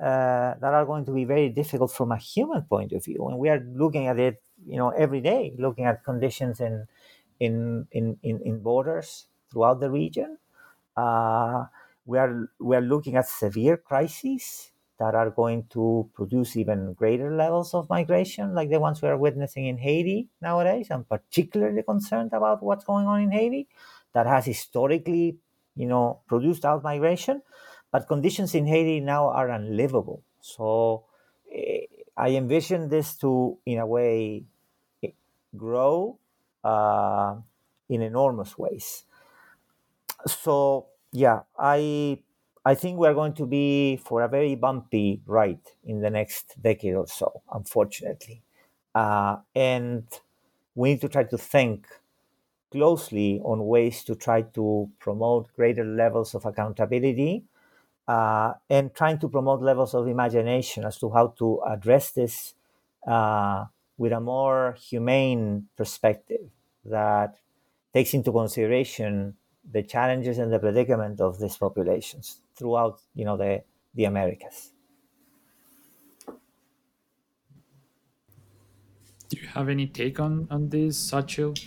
uh, 0.01 0.55
that 0.61 0.75
are 0.75 0.85
going 0.87 1.05
to 1.07 1.13
be 1.13 1.25
very 1.25 1.49
difficult 1.49 1.93
from 1.93 2.13
a 2.13 2.17
human 2.19 2.63
point 2.63 2.93
of 2.93 3.05
view, 3.05 3.27
and 3.29 3.39
we 3.39 3.49
are 3.49 3.61
looking 3.61 4.07
at 4.09 4.19
it, 4.19 4.43
you 4.67 4.77
know, 4.77 4.91
every 4.91 5.21
day, 5.21 5.55
looking 5.59 5.85
at 5.87 6.05
conditions 6.05 6.61
in 6.61 6.87
in 7.41 7.87
in 7.93 8.19
in, 8.23 8.41
in 8.45 8.61
borders 8.61 9.27
throughout 9.51 9.81
the 9.81 9.91
region. 9.91 10.39
Uh, 10.97 11.67
we 12.07 12.19
are 12.19 12.49
we 12.61 12.77
are 12.77 12.83
looking 12.83 13.17
at 13.17 13.29
severe 13.29 13.77
crises 13.77 14.71
that 14.99 15.15
are 15.15 15.31
going 15.31 15.67
to 15.71 16.09
produce 16.15 16.57
even 16.57 16.93
greater 16.95 17.35
levels 17.35 17.75
of 17.75 17.89
migration, 17.91 18.55
like 18.55 18.71
the 18.71 18.79
ones 18.81 19.03
we 19.03 19.09
are 19.09 19.17
witnessing 19.17 19.67
in 19.67 19.79
Haiti 19.79 20.29
nowadays. 20.41 20.89
I'm 20.91 21.05
particularly 21.05 21.83
concerned 21.83 22.33
about 22.33 22.63
what's 22.63 22.85
going 22.85 23.07
on 23.07 23.21
in 23.21 23.33
Haiti, 23.33 23.69
that 24.13 24.27
has 24.27 24.47
historically, 24.47 25.39
you 25.77 25.87
know, 25.87 26.21
produced 26.29 26.65
out 26.65 26.83
migration, 26.85 27.43
but 27.91 28.07
conditions 28.09 28.55
in 28.55 28.67
Haiti 28.67 29.01
now 29.01 29.29
are 29.29 29.49
unlivable. 29.51 30.23
So 30.41 31.05
eh, 31.53 31.87
I 32.17 32.31
envision 32.31 32.89
this 32.89 33.17
to, 33.19 33.59
in 33.67 33.79
a 33.79 33.87
way, 33.87 34.45
eh, 35.03 35.11
grow 35.57 36.19
uh, 36.63 37.37
in 37.89 38.03
enormous 38.03 38.57
ways. 38.57 39.05
So 40.27 40.87
yeah, 41.13 41.41
I 41.59 42.19
I 42.67 42.75
think 42.75 42.99
we're 42.99 43.15
going 43.15 43.35
to 43.35 43.47
be 43.47 43.97
for 43.99 44.23
a 44.23 44.29
very 44.29 44.55
bumpy 44.55 45.21
ride 45.27 45.61
in 45.85 46.01
the 46.01 46.09
next 46.09 46.61
decade 46.63 46.95
or 46.95 47.07
so, 47.07 47.43
unfortunately. 47.53 48.43
Uh, 48.95 49.37
and 49.55 50.05
we 50.75 50.91
need 50.91 51.01
to 51.03 51.09
try 51.09 51.25
to 51.25 51.37
think 51.37 51.87
closely 52.73 53.41
on 53.45 53.67
ways 53.67 54.03
to 54.05 54.15
try 54.15 54.43
to 54.43 54.91
promote 54.99 55.55
greater 55.55 55.85
levels 55.85 56.35
of 56.35 56.47
accountability 56.47 57.45
uh, 58.09 58.55
and 58.71 58.95
trying 58.95 59.19
to 59.19 59.29
promote 59.29 59.61
levels 59.63 59.95
of 59.95 60.09
imagination 60.09 60.85
as 60.85 60.99
to 60.99 61.11
how 61.11 61.29
to 61.39 61.61
address 61.67 62.13
this 62.13 62.55
uh, 63.07 63.65
with 63.99 64.13
a 64.13 64.21
more 64.21 64.77
humane 64.81 65.69
perspective 65.77 66.49
that 66.85 67.37
takes 67.93 68.15
into 68.15 68.33
consideration 68.33 69.37
the 69.71 69.83
challenges 69.83 70.39
and 70.39 70.53
the 70.53 70.59
predicament 70.59 71.21
of 71.21 71.39
these 71.39 71.57
populations 71.57 72.41
throughout 72.57 73.01
you 73.15 73.25
know 73.25 73.37
the 73.37 73.65
the 73.95 74.05
Americas. 74.05 74.73
Do 79.29 79.37
you 79.39 79.49
have 79.49 79.69
any 79.69 79.87
take 79.87 80.19
on 80.19 80.49
on 80.51 80.71
this, 80.71 80.97
Xochitl? 81.11 81.61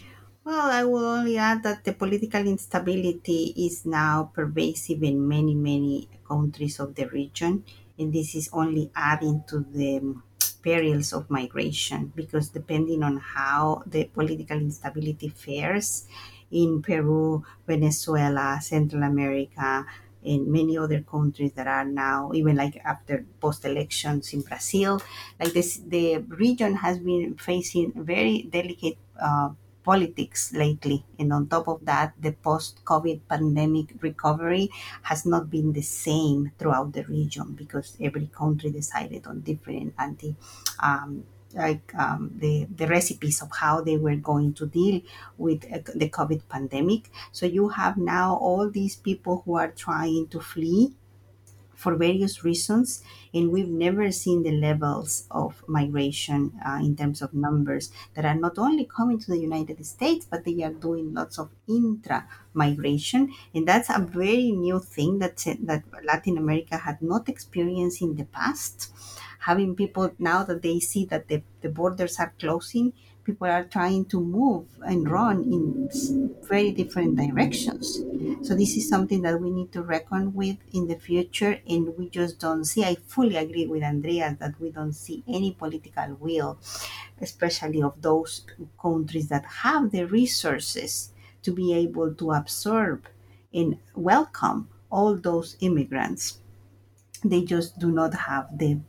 Well, 0.43 0.71
I 0.71 0.83
will 0.83 1.05
only 1.05 1.37
add 1.37 1.61
that 1.63 1.83
the 1.83 1.93
political 1.93 2.41
instability 2.47 3.53
is 3.55 3.85
now 3.85 4.31
pervasive 4.33 5.03
in 5.03 5.27
many, 5.27 5.53
many 5.53 6.09
countries 6.27 6.79
of 6.79 6.95
the 6.95 7.07
region, 7.09 7.65
and 7.99 8.13
this 8.13 8.33
is 8.33 8.49
only 8.53 8.89
adding 8.95 9.43
to 9.49 9.59
the 9.59 10.15
perils 10.63 11.13
of 11.13 11.29
migration 11.29 12.11
because 12.15 12.49
depending 12.49 13.03
on 13.03 13.17
how 13.17 13.83
the 13.85 14.05
political 14.05 14.57
instability 14.57 15.27
fares 15.29 16.07
in 16.49 16.81
Peru, 16.81 17.43
Venezuela, 17.67 18.59
Central 18.61 19.03
America, 19.03 19.85
in 20.33 20.51
many 20.51 20.77
other 20.77 21.01
countries 21.01 21.53
that 21.53 21.67
are 21.67 21.85
now 21.85 22.31
even 22.33 22.55
like 22.55 22.75
after 22.83 23.25
post 23.39 23.65
elections 23.65 24.33
in 24.33 24.41
Brazil, 24.41 25.01
like 25.39 25.53
this, 25.53 25.77
the 25.77 26.17
region 26.27 26.75
has 26.75 26.99
been 26.99 27.35
facing 27.37 27.93
very 27.95 28.43
delicate 28.43 28.97
uh, 29.21 29.49
politics 29.83 30.51
lately. 30.53 31.05
And 31.17 31.31
on 31.31 31.47
top 31.47 31.67
of 31.69 31.85
that, 31.85 32.13
the 32.19 32.33
post 32.33 32.83
COVID 32.83 33.21
pandemic 33.29 33.95
recovery 34.01 34.69
has 35.03 35.25
not 35.25 35.49
been 35.49 35.71
the 35.71 35.81
same 35.81 36.51
throughout 36.59 36.91
the 36.91 37.03
region 37.05 37.53
because 37.55 37.95
every 38.01 38.27
country 38.27 38.69
decided 38.69 39.25
on 39.27 39.41
different 39.41 39.93
anti. 39.97 40.35
Um, 40.83 41.23
like 41.53 41.93
um, 41.95 42.31
the, 42.37 42.67
the 42.75 42.87
recipes 42.87 43.41
of 43.41 43.49
how 43.59 43.81
they 43.81 43.97
were 43.97 44.15
going 44.15 44.53
to 44.55 44.65
deal 44.65 45.01
with 45.37 45.65
uh, 45.71 45.79
the 45.95 46.09
COVID 46.09 46.41
pandemic. 46.49 47.09
So 47.31 47.45
you 47.45 47.69
have 47.69 47.97
now 47.97 48.35
all 48.35 48.69
these 48.69 48.95
people 48.95 49.43
who 49.45 49.55
are 49.55 49.71
trying 49.71 50.27
to 50.29 50.39
flee 50.39 50.93
for 51.75 51.95
various 51.95 52.43
reasons, 52.43 53.03
and 53.35 53.51
we've 53.51 53.67
never 53.69 54.11
seen 54.11 54.41
the 54.41 54.51
levels 54.51 55.27
of 55.29 55.63
migration 55.67 56.59
uh, 56.65 56.79
in 56.81 56.95
terms 56.95 57.21
of 57.21 57.35
numbers 57.35 57.91
that 58.15 58.25
are 58.25 58.33
not 58.33 58.57
only 58.57 58.83
coming 58.85 59.19
to 59.19 59.27
the 59.27 59.37
United 59.37 59.85
States, 59.85 60.25
but 60.27 60.43
they 60.43 60.63
are 60.63 60.73
doing 60.73 61.13
lots 61.13 61.37
of 61.37 61.51
intra 61.67 62.27
migration, 62.53 63.31
and 63.53 63.67
that's 63.67 63.91
a 63.91 63.99
very 63.99 64.51
new 64.51 64.79
thing 64.79 65.19
that 65.19 65.37
that 65.61 65.83
Latin 66.03 66.35
America 66.39 66.77
had 66.77 66.99
not 67.01 67.29
experienced 67.29 68.01
in 68.01 68.15
the 68.15 68.25
past. 68.25 68.91
Having 69.47 69.77
people 69.77 70.11
now 70.19 70.43
that 70.43 70.61
they 70.61 70.79
see 70.81 71.05
that 71.05 71.29
the, 71.29 71.41
the 71.61 71.69
borders 71.69 72.19
are 72.19 72.33
closing, 72.37 72.91
people 73.23 73.47
are 73.47 73.63
trying 73.63 74.03
to 74.05 74.19
move 74.19 74.67
and 74.85 75.05
mm. 75.05 75.09
run 75.09 75.37
in 75.43 76.35
very 76.43 76.71
different 76.71 77.15
directions. 77.15 78.03
So 78.41 78.55
this 78.55 78.75
is 78.75 78.89
something 78.89 79.21
that 79.21 79.39
we 79.39 79.49
need 79.49 79.71
to 79.71 79.83
reckon 79.83 80.33
with 80.33 80.57
in 80.73 80.87
the 80.87 80.99
future, 80.99 81.61
and 81.65 81.95
we 81.97 82.09
just 82.09 82.39
don't 82.39 82.65
see. 82.65 82.83
I 82.83 82.97
fully 83.07 83.37
agree 83.37 83.67
with 83.67 83.83
Andrea 83.83 84.35
that 84.41 84.59
we 84.59 84.69
don't 84.69 84.91
see 84.91 85.23
any 85.27 85.51
political 85.53 86.17
will, 86.19 86.59
especially 87.21 87.81
of 87.81 88.01
those 88.01 88.45
countries 88.81 89.29
that 89.29 89.45
have 89.63 89.91
the 89.91 90.03
resources 90.05 91.13
to 91.43 91.53
be 91.53 91.73
able 91.73 92.13
to 92.15 92.31
absorb 92.33 93.07
and 93.53 93.77
welcome 93.95 94.67
all 94.91 95.15
those 95.15 95.55
immigrants. 95.61 96.39
They 97.23 97.43
just 97.43 97.79
do 97.79 97.91
not 97.91 98.13
have 98.13 98.57
the 98.57 98.79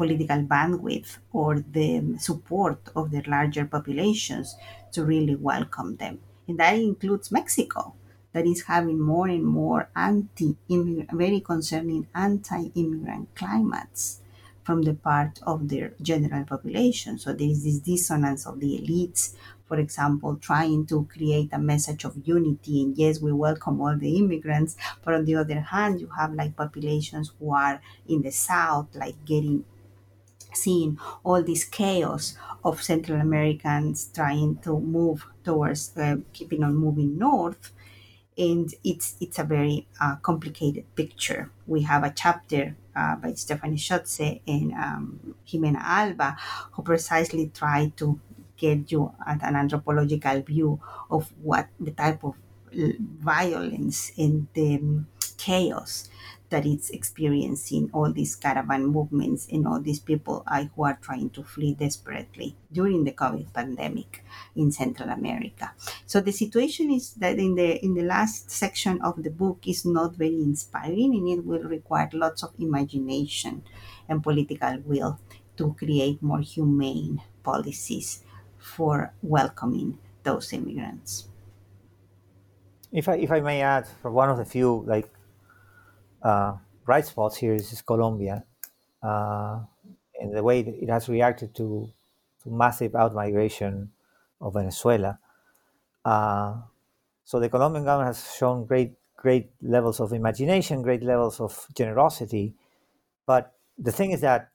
political 0.00 0.42
bandwidth 0.52 1.18
or 1.32 1.50
the 1.78 2.16
support 2.18 2.80
of 2.96 3.10
the 3.10 3.22
larger 3.34 3.64
populations 3.76 4.56
to 4.92 5.04
really 5.04 5.34
welcome 5.36 5.96
them. 5.96 6.20
And 6.46 6.58
that 6.60 6.74
includes 6.76 7.30
Mexico, 7.32 7.94
that 8.32 8.46
is 8.46 8.62
having 8.62 9.00
more 9.00 9.28
and 9.28 9.44
more 9.44 9.90
anti 9.96 10.56
very 11.12 11.40
concerning 11.40 12.06
anti 12.14 12.70
immigrant 12.74 13.34
climates 13.34 14.20
from 14.62 14.82
the 14.82 14.94
part 14.94 15.40
of 15.42 15.68
their 15.68 15.94
general 16.02 16.44
population. 16.44 17.18
So 17.18 17.32
there 17.32 17.48
is 17.48 17.64
this 17.64 17.78
dissonance 17.78 18.46
of 18.46 18.60
the 18.60 18.78
elites, 18.78 19.34
for 19.66 19.78
example, 19.78 20.36
trying 20.36 20.86
to 20.86 21.04
create 21.06 21.50
a 21.52 21.58
message 21.58 22.04
of 22.04 22.16
unity 22.26 22.82
and 22.82 22.96
yes, 22.96 23.20
we 23.20 23.32
welcome 23.32 23.80
all 23.80 23.96
the 23.96 24.16
immigrants, 24.16 24.76
but 25.04 25.14
on 25.14 25.24
the 25.24 25.36
other 25.36 25.60
hand, 25.60 26.00
you 26.00 26.08
have 26.18 26.34
like 26.34 26.56
populations 26.56 27.32
who 27.38 27.52
are 27.54 27.80
in 28.06 28.22
the 28.22 28.30
south, 28.30 28.94
like 28.94 29.24
getting 29.24 29.64
seeing 30.62 30.98
all 31.24 31.42
this 31.42 31.64
chaos 31.64 32.36
of 32.64 32.82
Central 32.82 33.20
Americans 33.20 34.10
trying 34.14 34.56
to 34.58 34.78
move 34.80 35.26
towards 35.44 35.96
uh, 35.96 36.16
keeping 36.32 36.62
on 36.64 36.74
moving 36.76 37.18
north. 37.18 37.72
And 38.36 38.72
it's 38.84 39.16
it's 39.20 39.38
a 39.40 39.44
very 39.44 39.88
uh, 40.00 40.16
complicated 40.22 40.84
picture. 40.94 41.50
We 41.66 41.82
have 41.82 42.04
a 42.04 42.12
chapter 42.14 42.76
uh, 42.94 43.16
by 43.16 43.32
Stephanie 43.34 43.76
Schütze 43.76 44.40
and 44.46 44.72
um, 44.74 45.34
Jimena 45.46 45.80
Alba 45.82 46.36
who 46.72 46.82
precisely 46.82 47.50
try 47.52 47.92
to 47.96 48.20
get 48.56 48.90
you 48.92 49.12
at 49.26 49.42
an 49.42 49.56
anthropological 49.56 50.42
view 50.42 50.80
of 51.10 51.32
what 51.42 51.68
the 51.80 51.90
type 51.92 52.22
of 52.24 52.34
violence 53.20 54.12
and 54.18 54.46
the 54.54 55.04
chaos 55.36 56.07
that 56.50 56.64
it's 56.64 56.90
experiencing 56.90 57.90
all 57.92 58.12
these 58.12 58.34
caravan 58.34 58.86
movements 58.86 59.46
and 59.52 59.66
all 59.66 59.80
these 59.80 60.00
people 60.00 60.44
who 60.74 60.82
are 60.82 60.98
trying 61.02 61.30
to 61.30 61.42
flee 61.42 61.74
desperately 61.74 62.56
during 62.72 63.04
the 63.04 63.12
COVID 63.12 63.52
pandemic 63.52 64.24
in 64.56 64.72
Central 64.72 65.10
America. 65.10 65.72
So 66.06 66.20
the 66.20 66.32
situation 66.32 66.90
is 66.90 67.12
that 67.14 67.38
in 67.38 67.54
the 67.54 67.84
in 67.84 67.94
the 67.94 68.02
last 68.02 68.50
section 68.50 69.00
of 69.02 69.22
the 69.22 69.30
book 69.30 69.64
is 69.66 69.84
not 69.84 70.16
very 70.16 70.40
inspiring 70.40 71.14
and 71.14 71.28
it 71.28 71.44
will 71.44 71.64
require 71.64 72.08
lots 72.12 72.42
of 72.42 72.52
imagination 72.58 73.62
and 74.08 74.22
political 74.22 74.78
will 74.84 75.20
to 75.56 75.74
create 75.78 76.22
more 76.22 76.40
humane 76.40 77.20
policies 77.42 78.22
for 78.56 79.12
welcoming 79.22 79.98
those 80.22 80.52
immigrants. 80.52 81.28
If 82.90 83.08
I 83.08 83.16
if 83.16 83.30
I 83.30 83.40
may 83.40 83.60
add, 83.60 83.86
for 84.00 84.10
one 84.10 84.30
of 84.30 84.38
the 84.38 84.44
few 84.44 84.82
like 84.86 85.10
uh, 86.22 86.56
bright 86.84 87.06
spots 87.06 87.36
here 87.36 87.54
is, 87.54 87.72
is 87.72 87.82
Colombia 87.82 88.44
uh, 89.02 89.60
and 90.20 90.34
the 90.34 90.42
way 90.42 90.60
it 90.60 90.88
has 90.88 91.08
reacted 91.08 91.54
to, 91.54 91.88
to 92.42 92.50
massive 92.50 92.92
outmigration 92.92 93.88
of 94.40 94.54
Venezuela. 94.54 95.18
Uh, 96.04 96.54
so 97.24 97.38
the 97.38 97.48
Colombian 97.48 97.84
government 97.84 98.16
has 98.16 98.34
shown 98.34 98.64
great, 98.64 98.94
great 99.16 99.50
levels 99.62 100.00
of 100.00 100.12
imagination, 100.12 100.82
great 100.82 101.02
levels 101.02 101.40
of 101.40 101.66
generosity. 101.76 102.54
But 103.26 103.52
the 103.76 103.92
thing 103.92 104.12
is 104.12 104.20
that 104.22 104.50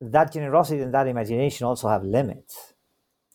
that 0.00 0.32
generosity 0.32 0.80
and 0.80 0.94
that 0.94 1.06
imagination 1.06 1.66
also 1.66 1.88
have 1.88 2.04
limits 2.04 2.72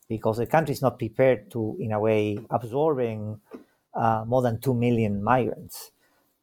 because 0.10 0.38
the 0.38 0.46
country 0.46 0.74
is 0.74 0.82
not 0.82 0.98
prepared 0.98 1.52
to, 1.52 1.78
in 1.80 1.92
a 1.92 2.00
way, 2.00 2.38
absorbing 2.50 3.40
uh, 3.94 4.24
more 4.26 4.42
than 4.42 4.60
2 4.60 4.74
million 4.74 5.24
migrants. 5.24 5.92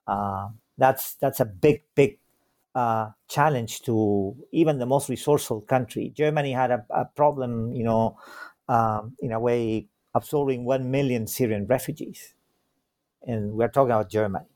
Uh, 0.07 0.49
that's 0.81 1.15
that's 1.23 1.41
a 1.41 1.45
big 1.47 1.83
big 1.95 2.19
uh, 2.75 3.11
challenge 3.29 3.83
to 3.83 4.37
even 4.53 4.79
the 4.79 4.87
most 4.87 5.09
resourceful 5.09 5.61
country. 5.63 6.13
Germany 6.17 6.53
had 6.53 6.71
a, 6.73 6.87
a 6.91 7.05
problem, 7.07 7.73
you 7.75 7.85
know, 7.85 8.19
um, 8.69 9.17
in 9.21 9.33
a 9.33 9.41
way 9.41 9.89
absorbing 10.15 10.65
one 10.65 10.91
million 10.91 11.27
Syrian 11.27 11.67
refugees, 11.67 12.35
and 13.27 13.53
we're 13.53 13.69
talking 13.69 13.91
about 13.93 14.11
Germany. 14.11 14.47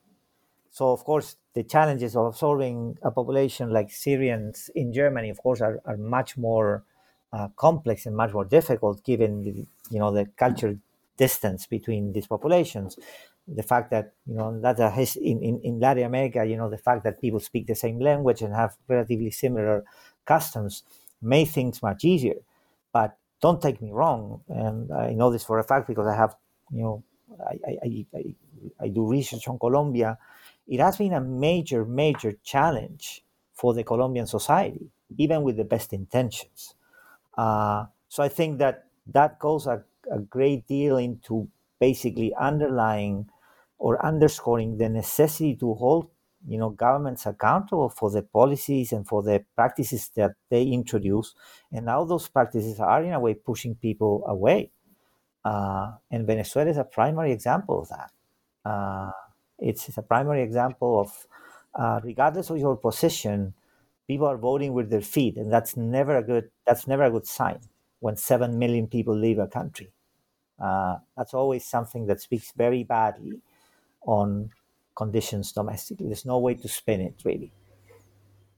So 0.71 0.93
of 0.93 1.05
course 1.05 1.37
the 1.55 1.63
challenges 1.65 2.17
of 2.17 2.27
absorbing 2.27 2.99
a 3.03 3.11
population 3.11 3.71
like 3.73 3.91
Syrians 3.91 4.71
in 4.75 4.93
Germany, 4.93 5.31
of 5.31 5.39
course, 5.39 5.61
are, 5.61 5.81
are 5.87 5.97
much 5.97 6.37
more 6.37 6.85
uh, 7.33 7.49
complex 7.57 8.07
and 8.07 8.17
much 8.17 8.33
more 8.33 8.45
difficult 8.45 9.05
given 9.05 9.43
the, 9.45 9.67
you 9.91 9.99
know 10.01 10.13
the 10.13 10.27
cultural 10.37 10.77
distance 11.17 11.67
between 11.67 12.13
these 12.13 12.27
populations 12.27 12.99
the 13.47 13.63
fact 13.63 13.91
that 13.91 14.13
you 14.27 14.35
know 14.35 14.59
that 14.61 14.79
in, 15.19 15.43
in, 15.43 15.61
in 15.63 15.81
Latin 15.81 16.05
America, 16.05 16.45
you 16.45 16.57
know, 16.57 16.71
the 16.71 16.79
fact 16.79 17.05
that 17.05 17.21
people 17.21 17.41
speak 17.41 17.67
the 17.67 17.75
same 17.75 17.99
language 18.01 18.43
and 18.43 18.55
have 18.55 18.77
relatively 18.89 19.31
similar 19.31 19.85
customs 20.25 20.83
make 21.21 21.49
things 21.49 21.83
much 21.83 22.05
easier. 22.05 22.37
But 22.93 23.17
don't 23.41 23.61
take 23.61 23.83
me 23.83 23.91
wrong, 23.93 24.43
and 24.49 24.91
I 24.93 25.13
know 25.13 25.31
this 25.31 25.45
for 25.45 25.59
a 25.59 25.65
fact 25.65 25.89
because 25.89 26.07
I 26.07 26.17
have, 26.17 26.35
you 26.73 26.83
know, 26.83 27.05
I, 27.47 27.59
I, 27.85 28.07
I, 28.17 28.35
I 28.81 28.89
do 28.89 29.07
research 29.07 29.49
on 29.49 29.59
Colombia. 29.59 30.19
It 30.67 30.81
has 30.81 30.97
been 30.97 31.13
a 31.13 31.21
major, 31.21 31.85
major 31.85 32.33
challenge 32.43 33.23
for 33.53 33.75
the 33.75 33.85
Colombian 33.85 34.27
society, 34.27 34.91
even 35.19 35.43
with 35.43 35.57
the 35.57 35.65
best 35.65 35.93
intentions. 35.93 36.75
Uh, 37.37 37.87
so 38.09 38.23
I 38.23 38.29
think 38.29 38.59
that 38.59 38.87
that 39.09 39.39
goes 39.39 39.67
a, 39.67 39.83
a 40.11 40.19
great 40.21 40.67
deal 40.67 40.97
into 40.97 41.49
basically 41.81 42.35
underlying 42.35 43.29
or 43.79 44.05
underscoring 44.05 44.79
the 44.79 44.89
necessity 44.89 45.57
to 45.57 45.75
hold 45.75 46.09
you 46.47 46.59
know 46.59 46.71
governments 46.71 47.27
accountable 47.27 47.89
for 47.89 48.11
the 48.11 48.23
policies 48.23 48.93
and 48.93 49.07
for 49.07 49.23
the 49.23 49.45
practices 49.55 50.11
that 50.17 50.33
they 50.51 50.63
introduce. 50.65 51.35
And 51.73 51.87
now 51.87 52.05
those 52.05 52.29
practices 52.29 52.81
are 52.81 53.03
in 53.03 53.13
a 53.13 53.21
way 53.21 53.35
pushing 53.35 53.75
people 53.75 54.25
away. 54.27 54.71
Uh, 55.45 55.93
and 56.11 56.27
venezuela 56.27 56.71
is 56.71 56.79
a 56.79 56.85
primary 56.85 57.33
example 57.33 57.81
of 57.81 57.89
that. 57.89 58.11
Uh, 58.65 59.13
it's, 59.59 59.89
it's, 59.89 59.99
a 59.99 60.03
primary 60.03 60.43
example 60.43 61.01
of 61.01 61.27
uh, 61.75 62.01
regardless 62.03 62.49
of 62.49 62.57
your 62.59 62.77
position 62.77 63.53
people 64.07 64.27
are 64.27 64.39
voting 64.39 64.73
with 64.73 64.89
their 64.91 65.03
feet 65.03 65.37
and 65.37 65.53
that's 65.53 65.77
never 65.77 66.17
a 66.17 66.23
good 66.23 66.51
that's 66.67 66.87
never 66.87 67.05
a 67.05 67.11
good 67.11 67.27
sign 67.27 67.59
when 68.01 68.17
7 68.17 68.59
million 68.59 68.87
people 68.87 69.17
leave 69.17 69.39
a 69.39 69.47
country. 69.47 69.93
Uh, 70.59 70.97
that's 71.17 71.35
always 71.35 71.67
something 71.67 72.07
that 72.07 72.21
speaks 72.21 72.53
very 72.57 72.85
badly 72.85 73.41
on 74.07 74.51
conditions 74.97 75.53
domestically. 75.53 76.07
There's 76.07 76.25
no 76.27 76.39
way 76.39 76.55
to 76.55 76.69
spin 76.69 77.01
it 77.01 77.15
really. 77.25 77.53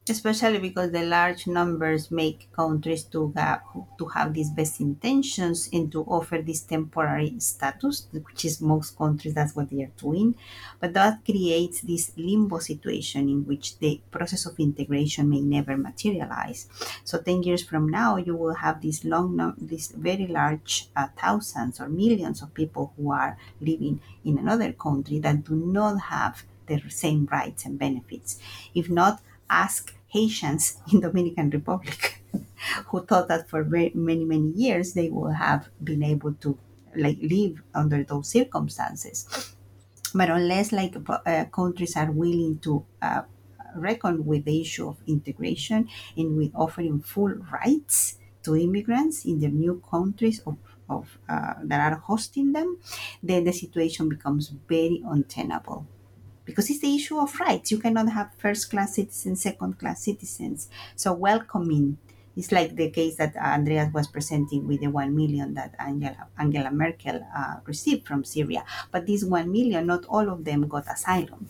Especially 0.08 0.58
because 0.58 0.92
the 0.92 1.04
large 1.04 1.46
numbers 1.46 2.10
make 2.10 2.48
countries 2.52 3.04
to 3.04 3.32
have, 3.36 3.62
to 3.98 4.06
have 4.06 4.32
these 4.34 4.50
best 4.50 4.80
intentions 4.80 5.68
and 5.72 5.90
to 5.92 6.02
offer 6.04 6.38
this 6.38 6.60
temporary 6.60 7.34
status, 7.40 8.06
which 8.12 8.44
is 8.44 8.60
most 8.60 8.96
countries 8.96 9.34
that's 9.34 9.56
what 9.56 9.70
they 9.70 9.82
are 9.82 9.92
doing. 9.96 10.34
But 10.80 10.94
that 10.94 11.24
creates 11.24 11.80
this 11.80 12.12
limbo 12.16 12.58
situation 12.58 13.28
in 13.28 13.46
which 13.46 13.78
the 13.78 14.00
process 14.10 14.46
of 14.46 14.58
integration 14.60 15.28
may 15.28 15.40
never 15.40 15.76
materialize. 15.76 16.68
So 17.04 17.18
ten 17.18 17.42
years 17.42 17.62
from 17.64 17.88
now, 17.88 18.16
you 18.16 18.36
will 18.36 18.54
have 18.54 18.82
this 18.82 19.04
long, 19.04 19.54
this 19.58 19.88
very 19.88 20.26
large 20.26 20.88
uh, 20.94 21.08
thousands 21.16 21.80
or 21.80 21.88
millions 21.88 22.42
of 22.42 22.54
people 22.54 22.92
who 22.96 23.12
are 23.12 23.36
living 23.60 24.00
in 24.24 24.38
another 24.38 24.72
country 24.72 25.18
that 25.20 25.44
do 25.44 25.56
not 25.56 26.00
have 26.00 26.44
the 26.66 26.82
same 26.88 27.26
rights 27.30 27.64
and 27.64 27.78
benefits. 27.78 28.40
If 28.74 28.90
not, 28.90 29.20
ask 29.50 29.94
Haitians 30.08 30.78
in 30.92 31.00
Dominican 31.00 31.50
Republic 31.50 32.22
who 32.88 33.04
thought 33.04 33.28
that 33.28 33.48
for 33.48 33.62
very, 33.64 33.92
many 33.94 34.24
many 34.24 34.50
years 34.50 34.94
they 34.94 35.08
will 35.10 35.30
have 35.32 35.68
been 35.82 36.02
able 36.02 36.34
to 36.34 36.58
like 36.96 37.18
live 37.20 37.62
under 37.74 38.02
those 38.04 38.28
circumstances. 38.30 39.54
But 40.14 40.30
unless 40.30 40.72
like 40.72 40.96
uh, 41.08 41.44
countries 41.46 41.96
are 41.96 42.10
willing 42.10 42.58
to 42.60 42.84
uh, 43.02 43.22
reckon 43.76 44.24
with 44.24 44.44
the 44.44 44.60
issue 44.60 44.88
of 44.88 44.98
integration 45.06 45.88
and 46.16 46.36
with 46.36 46.52
offering 46.54 47.00
full 47.00 47.34
rights 47.52 48.18
to 48.44 48.56
immigrants 48.56 49.24
in 49.24 49.40
the 49.40 49.48
new 49.48 49.82
countries 49.90 50.40
of, 50.46 50.56
of 50.88 51.18
uh, 51.28 51.54
that 51.64 51.92
are 51.92 51.98
hosting 51.98 52.52
them 52.52 52.78
then 53.22 53.44
the 53.44 53.52
situation 53.52 54.08
becomes 54.08 54.48
very 54.68 55.02
untenable 55.06 55.86
because 56.46 56.70
it's 56.70 56.80
the 56.80 56.94
issue 56.94 57.18
of 57.18 57.38
rights. 57.40 57.70
You 57.70 57.78
cannot 57.78 58.08
have 58.10 58.32
first 58.38 58.70
class 58.70 58.94
citizens, 58.94 59.42
second 59.42 59.78
class 59.78 60.04
citizens. 60.04 60.70
So 60.94 61.12
welcoming 61.12 61.98
is 62.36 62.52
like 62.52 62.76
the 62.76 62.90
case 62.90 63.16
that 63.16 63.36
Andreas 63.36 63.92
was 63.92 64.06
presenting 64.06 64.66
with 64.66 64.80
the 64.80 64.88
1 64.88 65.14
million 65.14 65.54
that 65.54 65.74
Angela, 65.78 66.28
Angela 66.38 66.70
Merkel 66.70 67.26
uh, 67.36 67.56
received 67.64 68.06
from 68.06 68.24
Syria. 68.24 68.64
But 68.90 69.06
these 69.06 69.24
1 69.24 69.50
million, 69.50 69.86
not 69.86 70.04
all 70.06 70.30
of 70.30 70.44
them 70.44 70.68
got 70.68 70.86
asylum. 70.90 71.48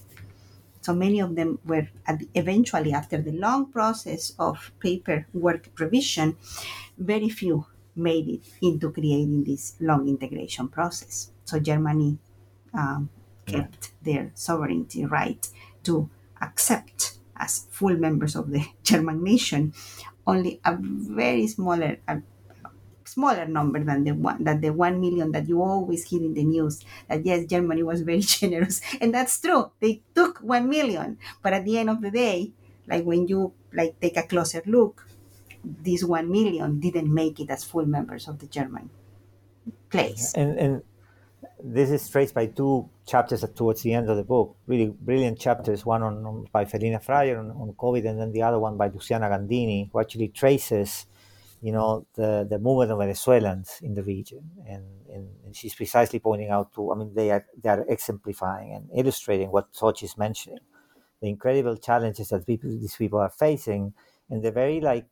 So 0.81 0.95
many 0.95 1.21
of 1.21 1.35
them 1.35 1.59
were 1.65 1.89
eventually, 2.35 2.93
after 2.93 3.21
the 3.21 3.33
long 3.33 3.73
process 3.73 4.33
of 4.39 4.71
paperwork 4.79 5.69
revision, 5.79 6.37
very 6.97 7.29
few 7.29 7.67
made 7.97 8.29
it 8.29 8.43
into 8.63 8.93
creating 8.93 9.43
this 9.45 9.75
long 9.81 10.09
integration 10.09 10.69
process. 10.69 11.33
So 11.45 11.59
Germany 11.59 12.19
um, 12.73 13.09
kept 13.47 13.93
their 14.03 14.31
sovereignty 14.35 15.05
right 15.05 15.49
to 15.85 16.11
accept 16.41 17.19
as 17.37 17.67
full 17.71 17.97
members 17.97 18.35
of 18.37 18.51
the 18.51 18.65
German 18.83 19.23
nation 19.23 19.73
only 20.27 20.61
a 20.65 20.77
very 20.81 21.47
smaller 21.47 21.99
a 22.09 22.21
smaller 23.05 23.47
number 23.47 23.83
than 23.83 24.05
the 24.05 24.13
one 24.13 24.43
that 24.45 24.61
the 24.61 24.71
one 24.71 25.01
million 25.01 25.31
that 25.33 25.49
you 25.49 25.63
always 25.63 26.05
hear 26.05 26.21
in 26.21 26.35
the 26.35 26.45
news 26.45 26.85
that 27.09 27.25
yes 27.25 27.47
Germany 27.47 27.83
was 27.83 28.03
very 28.03 28.21
generous. 28.41 28.81
And 29.01 29.15
that's 29.15 29.41
true. 29.41 29.71
They 29.81 30.03
took 30.15 30.39
one 30.41 30.69
million. 30.69 31.19
But 31.43 31.53
at 31.53 31.65
the 31.65 31.79
end 31.79 31.89
of 31.91 32.03
the 32.03 32.11
day 32.11 32.53
like 32.87 33.05
when 33.05 33.27
you 33.29 33.53
like 33.73 33.99
take 34.01 34.17
a 34.17 34.25
closer 34.25 34.63
look 34.67 35.07
this 35.65 36.05
one 36.05 36.31
million 36.31 36.79
didn't 36.79 37.13
make 37.13 37.41
it 37.41 37.51
as 37.51 37.65
full 37.65 37.87
members 37.87 38.29
of 38.29 38.39
the 38.39 38.47
German 38.47 38.91
place. 39.91 40.33
And 40.35 40.59
and 40.59 40.83
this 41.63 41.91
is 41.91 42.09
traced 42.09 42.35
by 42.35 42.47
two 42.47 42.89
chapters 43.07 43.45
towards 43.55 43.83
the 43.83 43.93
end 43.93 44.11
of 44.11 44.17
the 44.17 44.25
book, 44.25 44.57
really 44.67 44.87
brilliant 44.87 45.39
chapters, 45.39 45.87
one 45.87 46.03
on, 46.03 46.25
on 46.27 46.47
by 46.53 46.65
Feline 46.65 46.99
Freier 46.99 47.39
on, 47.39 47.51
on, 47.51 47.73
COVID, 47.79 48.07
and 48.07 48.21
then 48.21 48.33
the 48.33 48.43
other 48.43 48.59
one 48.59 48.77
by 48.77 48.89
Luciana 48.89 49.29
Gandini, 49.29 49.91
who 49.91 50.01
actually 50.01 50.29
traces, 50.29 51.07
you 51.63 51.73
know, 51.73 52.07
the, 52.15 52.47
the 52.49 52.59
movement 52.59 52.91
of 52.91 52.99
Venezuelans 52.99 53.79
in 53.83 53.95
the 53.95 54.03
region. 54.03 54.51
And, 54.69 54.85
and, 55.13 55.29
and, 55.45 55.57
she's 55.57 55.75
precisely 55.75 56.19
pointing 56.19 56.51
out 56.51 56.75
to, 56.75 56.93
I 56.93 56.95
mean, 56.97 57.13
they 57.15 57.31
are, 57.31 57.47
they 57.63 57.71
are 57.71 57.85
exemplifying 57.89 58.75
and 58.75 58.91
illustrating 58.95 59.51
what 59.51 59.73
Xochitl 59.73 60.03
is 60.03 60.19
mentioning, 60.19 60.61
the 61.23 61.29
incredible 61.29 61.77
challenges 61.77 62.29
that 62.29 62.47
people, 62.47 62.69
these 62.71 62.97
people 62.97 63.19
are 63.19 63.31
facing, 63.31 63.95
and 64.29 64.43
the 64.43 64.51
very, 64.51 64.81
like, 64.81 65.07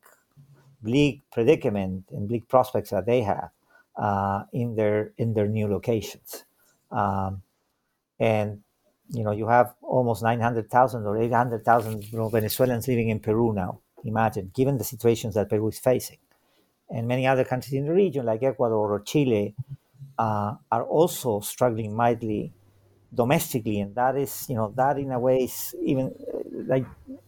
bleak 0.82 1.22
predicament 1.32 2.04
and 2.10 2.28
bleak 2.28 2.46
prospects 2.48 2.90
that 2.90 3.06
they 3.06 3.22
have 3.22 3.50
in 4.52 4.74
their 4.76 5.12
in 5.16 5.34
their 5.34 5.48
new 5.48 5.68
locations. 5.68 6.44
Um, 6.90 7.42
and 8.18 8.62
you 9.10 9.24
know 9.24 9.32
you 9.32 9.48
have 9.48 9.74
almost 9.82 10.22
900,000 10.22 11.06
or 11.06 11.18
800,000 11.18 12.04
you 12.12 12.18
know, 12.18 12.28
Venezuelans 12.28 12.88
living 12.88 13.08
in 13.08 13.20
Peru 13.20 13.52
now. 13.52 13.80
Imagine, 14.04 14.50
given 14.54 14.78
the 14.78 14.84
situations 14.84 15.34
that 15.34 15.48
Peru 15.48 15.68
is 15.68 15.78
facing, 15.78 16.18
and 16.90 17.08
many 17.08 17.26
other 17.26 17.44
countries 17.44 17.74
in 17.74 17.86
the 17.86 17.92
region 17.92 18.26
like 18.26 18.42
Ecuador 18.42 18.92
or 18.92 19.00
Chile 19.00 19.54
uh, 20.18 20.54
are 20.70 20.84
also 20.84 21.40
struggling 21.40 21.94
mightily 21.94 22.52
domestically, 23.14 23.80
and 23.80 23.94
that 23.94 24.16
is 24.16 24.46
you 24.48 24.56
know 24.56 24.72
that 24.76 24.98
in 24.98 25.12
a 25.12 25.18
way 25.18 25.44
is 25.44 25.74
even 25.82 26.14
uh, 26.32 26.38
like 26.66 26.86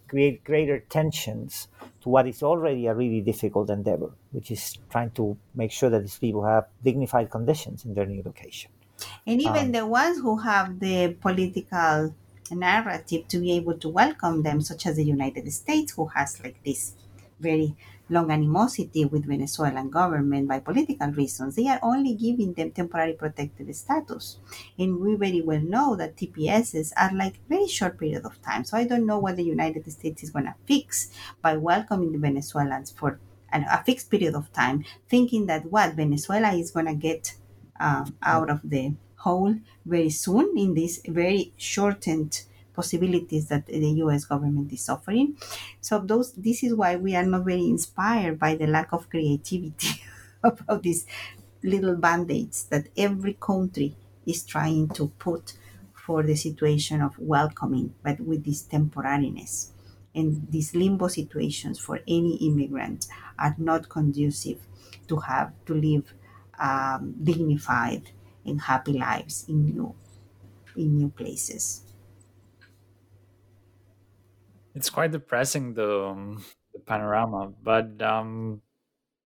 create 0.09 0.45
greater 0.45 0.81
tensions 0.81 1.69
to 2.01 2.09
what 2.09 2.27
is 2.27 2.43
already 2.43 2.87
a 2.87 2.95
really 2.95 3.21
difficult 3.21 3.71
endeavor, 3.71 4.13
which 4.31 4.51
is 4.51 4.79
trying 4.91 5.11
to 5.11 5.37
make 5.55 5.73
sure 5.73 5.91
that 5.91 6.01
these 6.01 6.19
people 6.19 6.45
have 6.45 6.67
dignified 6.83 7.31
conditions 7.31 7.85
in 7.85 7.95
their 7.95 8.07
new 8.07 8.23
location. 8.25 8.71
And 9.27 9.41
even 9.41 9.67
um, 9.67 9.73
the 9.73 9.87
ones 9.87 10.19
who 10.19 10.39
have 10.39 10.81
the 10.81 11.17
political 11.21 12.15
narrative 12.51 13.27
to 13.29 13.39
be 13.39 13.53
able 13.53 13.77
to 13.79 13.89
welcome 13.89 14.43
them, 14.43 14.61
such 14.61 14.87
as 14.87 14.97
the 14.97 15.05
United 15.05 15.51
States, 15.53 15.93
who 15.93 16.07
has 16.07 16.43
like 16.43 16.63
this 16.65 16.95
very 17.41 17.77
long 18.09 18.31
animosity 18.31 19.05
with 19.05 19.27
Venezuelan 19.27 19.91
government 19.91 20.49
by 20.49 20.61
political 20.61 21.09
reasons. 21.11 21.57
They 21.57 21.69
are 21.69 21.81
only 21.83 22.15
giving 22.15 22.53
them 22.55 22.71
temporary 22.71 23.15
protected 23.15 23.75
status. 23.75 24.39
And 24.79 25.01
we 25.01 25.15
very 25.17 25.41
well 25.41 25.61
know 25.61 25.97
that 25.97 26.17
TPSs 26.17 26.93
are 26.97 27.13
like 27.15 27.41
very 27.49 27.67
short 27.67 27.99
period 27.99 28.25
of 28.25 28.41
time. 28.43 28.65
So 28.65 28.77
I 28.77 28.85
don't 28.85 29.07
know 29.07 29.19
what 29.19 29.37
the 29.37 29.45
United 29.45 29.91
States 29.91 30.23
is 30.23 30.31
going 30.31 30.47
to 30.47 30.55
fix 30.67 31.11
by 31.43 31.57
welcoming 31.57 32.13
the 32.13 32.19
Venezuelans 32.19 32.91
for 32.91 33.21
an, 33.51 33.65
a 33.71 33.83
fixed 33.85 34.11
period 34.11 34.35
of 34.35 34.53
time, 34.53 34.85
thinking 35.09 35.47
that 35.47 35.71
what 35.71 35.95
Venezuela 35.95 36.53
is 36.53 36.71
going 36.71 36.87
to 36.87 36.95
get 36.95 37.37
uh, 37.81 38.07
out 38.23 38.51
of 38.51 38.61
the 38.65 38.95
hole 39.17 39.57
very 39.85 40.11
soon 40.11 40.57
in 40.57 40.75
this 40.75 41.01
very 41.09 41.53
shortened 41.57 42.45
possibilities 42.77 43.49
that 43.49 43.67
the 43.67 43.89
US 44.05 44.25
government 44.27 44.73
is 44.73 44.89
offering. 44.89 45.37
So 45.81 45.99
those 46.01 46.33
this 46.35 46.63
is 46.63 46.75
why 46.75 46.97
we 46.97 47.17
are 47.17 47.27
not 47.27 47.45
very 47.45 47.67
inspired 47.67 48.39
by 48.39 48.55
the 48.57 48.67
lack 48.67 48.93
of 48.93 49.11
creativity 49.11 50.03
about 50.43 50.83
these 50.83 51.07
little 51.63 51.97
band-aids 51.97 52.65
that 52.67 52.89
every 52.97 53.35
country 53.35 53.97
is 54.27 54.45
trying 54.45 54.89
to 54.91 55.09
put 55.19 55.57
for 55.93 56.23
the 56.23 56.37
situation 56.37 57.01
of 57.01 57.19
welcoming, 57.19 57.95
but 58.03 58.21
with 58.21 58.45
this 58.45 58.63
temporariness. 58.63 59.73
And 60.15 60.51
these 60.51 60.75
limbo 60.75 61.09
situations 61.09 61.79
for 61.79 62.01
any 62.07 62.37
immigrant 62.37 63.07
are 63.39 63.55
not 63.59 63.89
conducive 63.89 64.67
to 65.09 65.17
have 65.19 65.53
to 65.67 65.75
live 65.75 66.15
um, 66.59 67.15
dignified 67.23 68.11
and 68.45 68.61
happy 68.63 68.93
lives 68.93 69.45
in 69.49 69.67
new 69.67 69.95
in 70.77 70.97
new 70.97 71.09
places 71.11 71.83
it's 74.77 74.91
quite 74.91 75.11
depressing 75.11 75.75
the 75.75 76.05
um, 76.05 76.45
the 76.73 76.79
panorama 76.79 77.53
but 77.63 78.01
um, 78.03 78.61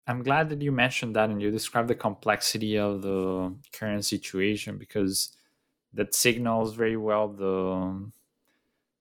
i'm 0.07 0.23
glad 0.23 0.49
that 0.51 0.63
you 0.63 0.71
mentioned 0.71 1.17
that 1.17 1.31
and 1.31 1.41
you 1.43 1.51
described 1.51 1.89
the 1.89 1.95
complexity 1.95 2.79
of 2.79 3.03
the 3.03 3.55
current 3.73 4.05
situation 4.05 4.79
because 4.79 5.37
that 5.93 6.15
signals 6.15 6.75
very 6.75 6.97
well 6.97 7.29
the 7.29 8.11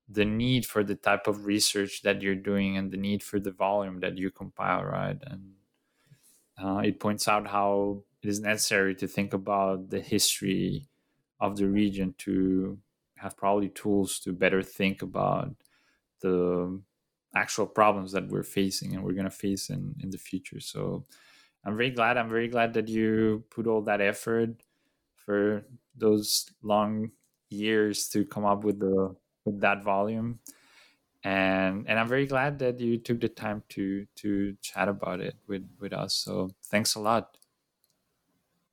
the 0.09 0.25
need 0.25 0.65
for 0.65 0.83
the 0.83 0.95
type 0.95 1.27
of 1.27 1.45
research 1.45 2.01
that 2.01 2.21
you're 2.21 2.35
doing 2.35 2.77
and 2.77 2.91
the 2.91 2.97
need 2.97 3.21
for 3.21 3.39
the 3.39 3.51
volume 3.51 3.99
that 3.99 4.17
you 4.17 4.31
compile 4.31 4.83
right? 4.83 5.17
And 5.21 5.53
uh, 6.61 6.77
it 6.79 6.99
points 6.99 7.27
out 7.27 7.47
how 7.47 8.03
it 8.23 8.29
is 8.29 8.39
necessary 8.39 8.95
to 8.95 9.07
think 9.07 9.33
about 9.33 9.89
the 9.89 9.99
history 9.99 10.87
of 11.39 11.57
the 11.57 11.67
region 11.67 12.15
to 12.19 12.79
have 13.17 13.35
probably 13.35 13.69
tools 13.69 14.19
to 14.19 14.31
better 14.31 14.61
think 14.63 15.01
about 15.01 15.55
the 16.21 16.79
actual 17.35 17.67
problems 17.67 18.11
that 18.11 18.27
we're 18.27 18.43
facing 18.43 18.95
and 18.95 19.03
we're 19.03 19.13
going 19.13 19.25
to 19.25 19.29
face 19.29 19.69
in 19.69 19.95
in 20.01 20.09
the 20.09 20.17
future. 20.17 20.59
So 20.59 21.05
i'm 21.65 21.75
very 21.75 21.89
glad 21.89 22.17
i'm 22.17 22.29
very 22.29 22.47
glad 22.47 22.73
that 22.73 22.87
you 22.87 23.43
put 23.49 23.67
all 23.67 23.81
that 23.81 23.99
effort 23.99 24.49
for 25.15 25.65
those 25.95 26.49
long 26.61 27.11
years 27.49 28.07
to 28.09 28.23
come 28.25 28.45
up 28.45 28.63
with 28.63 28.79
the 28.79 29.15
with 29.45 29.59
that 29.61 29.83
volume. 29.83 30.39
And 31.23 31.85
and 31.87 31.99
i'm 31.99 32.07
very 32.07 32.25
glad 32.25 32.59
that 32.59 32.79
you 32.79 32.97
took 32.97 33.19
the 33.21 33.29
time 33.29 33.63
to 33.69 34.05
to 34.15 34.55
chat 34.61 34.87
about 34.87 35.19
it 35.19 35.35
with 35.47 35.67
with 35.79 35.93
us. 35.93 36.13
So 36.13 36.51
thanks 36.65 36.95
a 36.95 36.99
lot. 36.99 37.37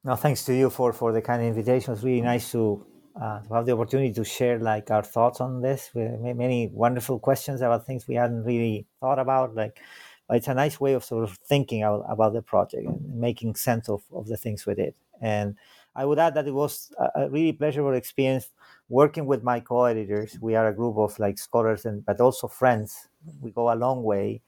No 0.05 0.17
thanks 0.17 0.45
to 0.45 0.55
you 0.55 0.71
for 0.71 0.93
for 0.93 1.13
the 1.13 1.23
kind 1.23 1.43
of 1.43 1.49
invitation. 1.49 1.91
It 1.91 1.97
was 1.97 2.05
really 2.05 2.19
mm-hmm. 2.19 2.27
nice 2.27 2.53
to 2.53 2.87
uh, 3.21 3.41
to 3.41 3.55
have 3.55 3.67
the 3.67 3.73
opportunity 3.73 4.13
to 4.13 4.25
share 4.25 4.59
like 4.59 4.91
our 4.91 5.03
thoughts 5.03 5.41
on 5.41 5.61
this. 5.63 5.91
with 5.95 6.21
many 6.21 6.69
wonderful 6.73 7.19
questions 7.19 7.61
about 7.61 7.87
things 7.87 8.09
we 8.09 8.17
hadn't 8.17 8.45
really 8.45 8.87
thought 9.01 9.19
about. 9.19 9.55
Like 9.55 9.79
it's 10.31 10.49
a 10.49 10.55
nice 10.55 10.81
way 10.81 10.95
of 10.95 11.05
sort 11.05 11.25
of 11.25 11.37
thinking 11.37 11.83
about, 11.83 12.33
the 12.33 12.43
project 12.43 12.87
and 12.87 13.15
making 13.15 13.55
sense 13.55 13.89
of, 13.89 14.03
of 14.13 14.27
the 14.27 14.37
things 14.37 14.67
we 14.67 14.75
did. 14.75 14.95
And 15.21 15.57
I 15.95 16.05
would 16.05 16.19
add 16.19 16.35
that 16.35 16.49
it 16.49 16.55
was 16.55 16.93
a, 17.15 17.31
really 17.31 17.53
pleasurable 17.53 17.95
experience 17.95 18.49
working 18.89 19.27
with 19.27 19.43
my 19.43 19.61
co-editors. 19.61 20.37
We 20.41 20.57
are 20.57 20.69
a 20.69 20.75
group 20.75 20.97
of 20.99 21.19
like 21.19 21.39
scholars 21.39 21.85
and 21.85 22.05
but 22.05 22.21
also 22.21 22.49
friends. 22.49 23.09
We 23.41 23.53
go 23.53 23.73
a 23.73 23.77
long 23.77 24.03
way, 24.03 24.43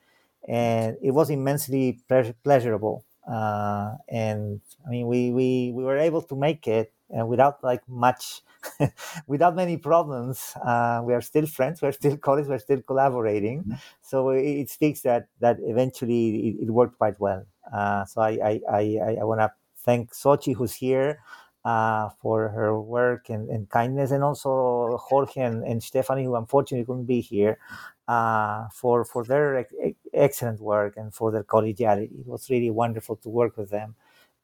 and 0.49 0.97
it 1.01 1.13
was 1.13 1.31
immensely 1.31 2.01
pleasurable. 2.43 3.05
Uh, 3.31 3.95
and 4.09 4.61
I 4.87 4.91
mean, 4.91 5.07
we, 5.07 5.31
we 5.31 5.73
we 5.73 5.85
were 5.85 5.99
able 5.99 6.23
to 6.23 6.37
make 6.37 6.67
it 6.67 6.93
and 7.11 7.29
without 7.29 7.63
like 7.63 7.83
much 7.89 8.43
without 9.27 9.55
many 9.55 9.77
problems 9.77 10.55
uh, 10.65 11.01
we 11.05 11.15
are 11.15 11.21
still 11.21 11.47
friends 11.47 11.83
we're 11.83 11.93
still 11.93 12.17
colleagues 12.17 12.49
we're 12.49 12.59
still 12.59 12.83
collaborating 12.83 13.61
mm-hmm. 13.61 13.75
so 14.01 14.31
it, 14.31 14.43
it, 14.43 14.71
speaks 14.71 15.03
that 15.03 15.29
that 15.41 15.57
eventually 15.63 16.49
it, 16.49 16.65
it 16.65 16.71
worked 16.71 16.99
quite 16.99 17.19
well 17.21 17.45
uh, 17.73 18.05
so 18.05 18.21
i 18.21 18.31
i 18.43 18.61
i, 18.73 19.17
I 19.21 19.25
want 19.25 19.41
to 19.41 19.51
thank 19.79 20.13
Xochi 20.13 20.55
who's 20.55 20.75
here 20.75 21.21
uh, 21.65 22.11
for 22.23 22.49
her 22.51 22.81
work 22.81 23.29
and, 23.29 23.51
and, 23.51 23.69
kindness, 23.69 24.13
and 24.13 24.23
also 24.23 24.97
Jorge 24.99 25.41
and, 25.41 25.65
and, 25.65 25.83
Stephanie, 25.83 26.23
who 26.23 26.37
unfortunately 26.37 26.87
couldn't 26.87 27.07
be 27.07 27.21
here, 27.21 27.59
uh, 28.07 28.69
for 28.73 29.05
for 29.05 29.25
their 29.25 29.57
ex- 29.57 29.75
excellent 30.15 30.61
work 30.61 30.97
and 30.97 31.13
for 31.13 31.33
their 31.33 31.43
collegiality. 31.43 32.21
It 32.21 32.27
was 32.29 32.49
really 32.51 32.71
wonderful 32.71 33.17
to 33.17 33.29
work 33.29 33.57
with 33.57 33.71
them 33.71 33.97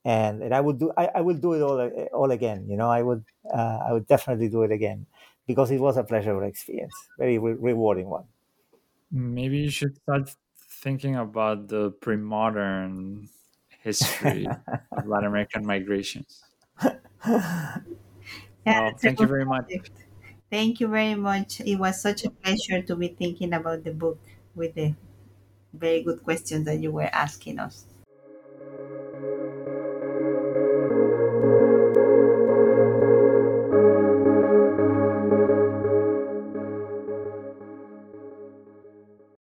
and 0.05 0.42
and 0.42 0.55
I 0.55 0.61
would 0.61 0.78
do 0.78 0.92
I, 0.96 1.07
I 1.16 1.20
will 1.20 1.36
do 1.36 1.55
it 1.55 1.62
all 1.62 1.80
all 2.12 2.30
again. 2.30 2.68
You 2.68 2.76
know, 2.76 2.90
I 2.90 3.03
would 3.03 3.24
uh, 3.53 3.78
I 3.88 3.92
would 3.92 4.07
definitely 4.07 4.48
do 4.48 4.62
it 4.62 4.72
again 4.72 5.07
because 5.46 5.70
it 5.70 5.80
was 5.80 5.96
a 5.96 6.05
pleasurable 6.05 6.46
experience, 6.46 7.11
very 7.18 7.38
re- 7.38 7.55
rewarding 7.59 8.09
one. 8.09 8.26
Maybe 9.11 9.59
you 9.59 9.70
should 9.70 9.96
start 10.03 10.34
thinking 10.57 11.16
about 11.16 11.68
the 11.68 11.90
pre-modern 11.92 13.28
history 13.80 14.59
of 14.96 15.07
Latin 15.07 15.28
American 15.28 15.64
migrations. 15.66 16.44
yeah, 17.26 17.78
well, 18.66 18.94
thank 19.03 19.20
you 19.20 19.26
very 19.28 19.44
much. 19.44 19.66
Thank 20.50 20.78
you 20.80 20.86
very 20.88 21.14
much. 21.16 21.61
It 21.61 21.76
was 21.76 22.00
such 22.00 22.24
a 22.24 22.30
pleasure 22.30 22.80
to 22.82 22.94
be 22.96 23.09
thinking 23.09 23.53
about 23.53 23.82
the 23.84 23.92
book 23.92 24.20
with 24.55 24.74
the 24.74 24.94
very 25.74 26.03
good 26.03 26.22
questions 26.24 26.66
that 26.66 26.80
you 26.80 26.92
were 26.92 27.11
asking 27.12 27.59
us. 27.61 27.86